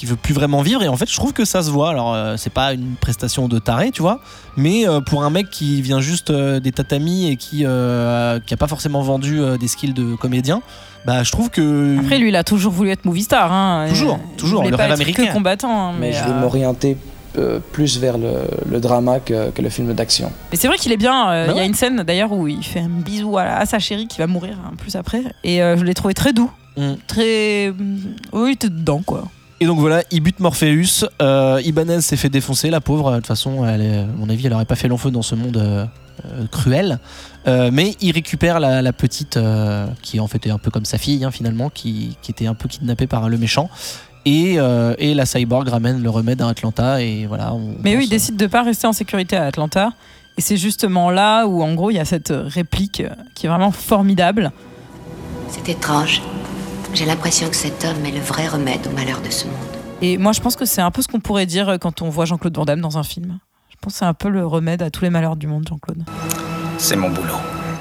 qui 0.00 0.06
veut 0.06 0.16
plus 0.16 0.32
vraiment 0.32 0.62
vivre 0.62 0.82
et 0.82 0.88
en 0.88 0.96
fait 0.96 1.08
je 1.10 1.14
trouve 1.14 1.34
que 1.34 1.44
ça 1.44 1.62
se 1.62 1.70
voit 1.70 1.90
alors 1.90 2.14
euh, 2.14 2.36
c'est 2.38 2.48
pas 2.52 2.72
une 2.72 2.94
prestation 2.98 3.48
de 3.48 3.58
taré 3.58 3.90
tu 3.90 4.00
vois 4.00 4.20
mais 4.56 4.88
euh, 4.88 5.00
pour 5.02 5.22
un 5.24 5.28
mec 5.28 5.50
qui 5.50 5.82
vient 5.82 6.00
juste 6.00 6.30
euh, 6.30 6.58
des 6.58 6.72
tatamis 6.72 7.28
et 7.30 7.36
qui 7.36 7.64
euh, 7.66 8.40
qui 8.46 8.54
a 8.54 8.56
pas 8.56 8.66
forcément 8.66 9.02
vendu 9.02 9.40
euh, 9.40 9.58
des 9.58 9.68
skills 9.68 9.92
de 9.92 10.14
comédien 10.14 10.62
bah 11.04 11.22
je 11.22 11.30
trouve 11.32 11.48
que 11.50 11.98
Après, 12.00 12.18
lui, 12.18 12.28
il 12.28 12.36
a 12.36 12.44
toujours 12.44 12.72
voulu 12.72 12.90
être 12.90 13.04
movie 13.06 13.22
star. 13.22 13.50
Hein, 13.52 13.86
Toujours, 13.88 14.18
Il 14.32 14.36
toujours, 14.36 14.58
voulait 14.60 14.70
le 14.70 14.76
pas 14.76 14.82
rêve 14.84 14.92
être 14.92 14.96
américain. 15.00 15.26
Que 15.28 15.32
combattant. 15.32 15.88
hein, 15.88 15.92
Mais 15.98 16.08
mais 16.08 16.12
je 16.12 16.24
vais 16.24 16.30
euh, 16.30 16.40
m'orienter 16.40 16.96
euh, 17.38 17.58
plus 17.72 17.98
vers 17.98 18.18
le, 18.18 18.32
le 18.70 18.80
drama 18.80 19.18
que, 19.18 19.48
que 19.50 19.62
le 19.62 19.70
film 19.70 19.94
d'action. 19.94 20.30
Mais 20.50 20.58
c'est 20.58 20.68
vrai 20.68 20.76
qu'il 20.76 20.92
est 20.92 20.98
bien. 20.98 21.30
euh, 21.30 21.46
Il 21.48 21.52
Bah 21.54 21.58
y 21.58 21.60
a 21.62 21.64
une 21.64 21.72
scène 21.72 22.02
d'ailleurs 22.02 22.32
où 22.32 22.48
il 22.48 22.62
fait 22.62 22.80
un 22.80 22.88
bisou 22.90 23.38
à, 23.38 23.44
la- 23.46 23.56
à 23.60 23.64
sa 23.64 23.78
chérie 23.78 24.08
qui 24.08 24.18
va 24.18 24.26
mourir 24.26 24.58
hein, 24.62 24.72
plus 24.76 24.94
après. 24.94 25.22
Et 25.42 25.62
euh, 25.62 25.78
je 25.78 25.84
l'ai 25.84 25.94
trouvé 25.94 26.12
très 26.12 26.34
doux. 26.34 26.50
Mm. 26.76 26.92
Très. 27.06 27.72
Oui, 28.34 28.56
t'es 28.58 28.68
dedans 28.68 29.00
quoi. 29.04 29.24
Et 29.62 29.66
donc 29.66 29.78
voilà, 29.78 30.02
il 30.10 30.20
bute 30.22 30.40
Morpheus. 30.40 31.04
Euh, 31.20 31.60
Ibanez 31.64 32.00
s'est 32.00 32.16
fait 32.16 32.30
défoncer, 32.30 32.70
la 32.70 32.80
pauvre. 32.80 33.10
De 33.10 33.16
toute 33.16 33.26
façon, 33.26 33.66
elle 33.66 33.82
est- 33.82 33.98
à 33.98 34.06
mon 34.16 34.28
avis, 34.30 34.46
elle 34.46 34.54
aurait 34.54 34.64
pas 34.64 34.74
fait 34.74 34.88
long 34.88 34.96
feu 34.96 35.10
dans 35.10 35.20
ce 35.22 35.34
monde 35.34 35.58
euh, 35.58 35.84
euh, 36.24 36.46
cruel. 36.50 36.98
Euh, 37.46 37.70
mais 37.70 37.94
il 38.00 38.12
récupère 38.12 38.58
la, 38.58 38.80
la 38.80 38.92
petite, 38.94 39.36
euh, 39.36 39.86
qui 40.00 40.18
en 40.18 40.26
fait 40.28 40.46
est 40.46 40.50
un 40.50 40.56
peu 40.58 40.70
comme 40.70 40.86
sa 40.86 40.96
fille 40.96 41.24
hein, 41.24 41.30
finalement, 41.30 41.68
qui, 41.68 42.16
qui 42.22 42.30
était 42.30 42.46
un 42.46 42.54
peu 42.54 42.68
kidnappée 42.68 43.06
par 43.06 43.28
le 43.28 43.36
méchant. 43.36 43.68
Et, 44.24 44.54
euh, 44.58 44.94
et 44.98 45.12
la 45.14 45.26
cyborg 45.26 45.68
ramène 45.68 46.02
le 46.02 46.08
remède 46.10 46.40
à 46.40 46.48
Atlanta. 46.48 47.02
Et 47.02 47.26
voilà. 47.26 47.52
on 47.52 47.74
Mais 47.82 47.94
eux, 47.96 48.02
ils 48.02 48.08
décident 48.08 48.38
de 48.38 48.46
pas 48.46 48.62
rester 48.62 48.86
en 48.86 48.94
sécurité 48.94 49.36
à 49.36 49.44
Atlanta. 49.44 49.90
Et 50.38 50.40
c'est 50.40 50.56
justement 50.56 51.10
là 51.10 51.44
où, 51.46 51.62
en 51.62 51.74
gros, 51.74 51.90
il 51.90 51.94
y 51.96 52.00
a 52.00 52.04
cette 52.06 52.32
réplique 52.34 53.02
qui 53.34 53.44
est 53.46 53.48
vraiment 53.50 53.72
formidable. 53.72 54.52
C'est 55.50 55.68
étrange. 55.68 56.22
J'ai 56.92 57.06
l'impression 57.06 57.48
que 57.48 57.56
cet 57.56 57.84
homme 57.84 58.04
est 58.04 58.10
le 58.10 58.20
vrai 58.20 58.48
remède 58.48 58.86
au 58.86 58.90
malheur 58.90 59.20
de 59.20 59.30
ce 59.30 59.46
monde. 59.46 59.54
Et 60.02 60.18
moi, 60.18 60.32
je 60.32 60.40
pense 60.40 60.56
que 60.56 60.64
c'est 60.64 60.80
un 60.80 60.90
peu 60.90 61.02
ce 61.02 61.08
qu'on 61.08 61.20
pourrait 61.20 61.46
dire 61.46 61.78
quand 61.80 62.02
on 62.02 62.08
voit 62.08 62.24
Jean-Claude 62.24 62.56
Van 62.56 62.64
Damme 62.64 62.80
dans 62.80 62.98
un 62.98 63.04
film. 63.04 63.38
Je 63.68 63.76
pense 63.80 63.94
que 63.94 63.98
c'est 64.00 64.04
un 64.04 64.14
peu 64.14 64.28
le 64.28 64.46
remède 64.46 64.82
à 64.82 64.90
tous 64.90 65.04
les 65.04 65.10
malheurs 65.10 65.36
du 65.36 65.46
monde, 65.46 65.66
Jean-Claude. 65.68 66.04
C'est 66.78 66.96
mon 66.96 67.10
boulot. 67.10 67.34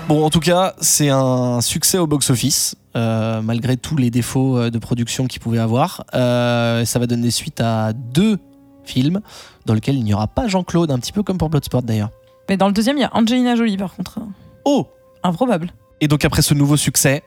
Bon, 0.08 0.24
en 0.26 0.30
tout 0.30 0.40
cas, 0.40 0.74
c'est 0.80 1.10
un 1.10 1.62
succès 1.62 1.98
au 1.98 2.08
box-office, 2.08 2.76
euh, 2.96 3.42
malgré 3.42 3.78
tous 3.78 3.96
les 3.96 4.10
défauts 4.10 4.58
euh, 4.58 4.70
de 4.70 4.80
production 4.80 5.28
qu'il 5.28 5.40
pouvait 5.40 5.60
avoir. 5.60 6.04
Euh, 6.14 6.86
ça 6.86 7.00
va 7.00 7.08
donner 7.08 7.32
suite 7.32 7.62
à 7.62 7.94
deux 7.94 8.38
films 8.84 9.22
dans 9.66 9.74
lesquels 9.74 9.96
il 9.96 10.04
n'y 10.04 10.14
aura 10.14 10.28
pas 10.28 10.48
Jean-Claude, 10.48 10.92
un 10.92 11.00
petit 11.00 11.12
peu 11.12 11.24
comme 11.24 11.38
pour 11.38 11.50
Bloodsport 11.50 11.84
d'ailleurs. 11.84 12.10
Mais 12.50 12.58
dans 12.58 12.68
le 12.68 12.74
deuxième, 12.74 12.98
il 12.98 13.02
y 13.02 13.04
a 13.04 13.12
Angelina 13.14 13.56
Jolie, 13.56 13.78
par 13.78 13.94
contre. 13.94 14.20
Oh 14.66 14.88
Improbable. 15.24 15.72
Et 16.02 16.08
donc 16.08 16.24
après 16.26 16.42
ce 16.42 16.54
nouveau 16.54 16.78
succès, 16.78 17.24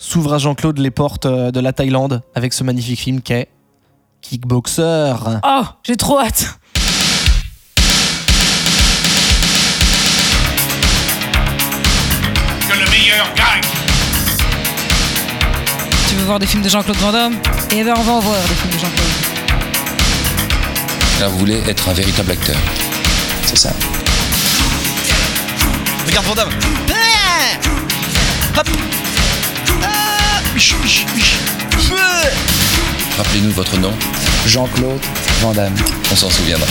s'ouvre 0.00 0.32
à 0.32 0.38
Jean-Claude 0.38 0.78
les 0.78 0.90
portes 0.90 1.26
euh, 1.26 1.52
de 1.52 1.60
la 1.60 1.72
Thaïlande 1.72 2.22
avec 2.34 2.52
ce 2.52 2.64
magnifique 2.64 2.98
film 2.98 3.20
qu'est 3.20 3.48
Kickboxer. 4.22 5.14
Oh, 5.44 5.62
j'ai 5.84 5.96
trop 5.96 6.18
hâte. 6.18 6.58
Que 12.68 12.74
le 12.78 12.90
meilleur 12.90 13.26
gagne 13.34 13.62
Tu 16.08 16.14
veux 16.16 16.24
voir 16.24 16.38
des 16.38 16.46
films 16.46 16.62
de 16.62 16.68
Jean-Claude 16.68 16.96
Van 16.96 17.12
Damme? 17.12 17.34
Eh 17.70 17.84
ben, 17.84 17.94
on 17.96 18.02
va 18.02 18.12
en 18.12 18.20
voir 18.20 18.40
des 18.48 18.54
films 18.54 18.72
de 18.72 18.78
Jean-Claude. 18.78 19.06
Là, 21.20 21.28
vous 21.28 21.38
voulez 21.38 21.62
être 21.68 21.88
un 21.88 21.92
véritable 21.92 22.32
acteur. 22.32 22.56
C'est 23.44 23.58
ça. 23.58 23.70
Regarde 26.06 26.26
Vandame 26.26 26.50
Hop 28.58 28.68
Rappelez-nous 33.16 33.50
votre 33.52 33.78
nom, 33.78 33.92
Jean-Claude 34.46 35.00
Van 35.40 35.52
Damme. 35.52 35.74
on 36.12 36.16
s'en 36.16 36.28
souviendra. 36.28 36.66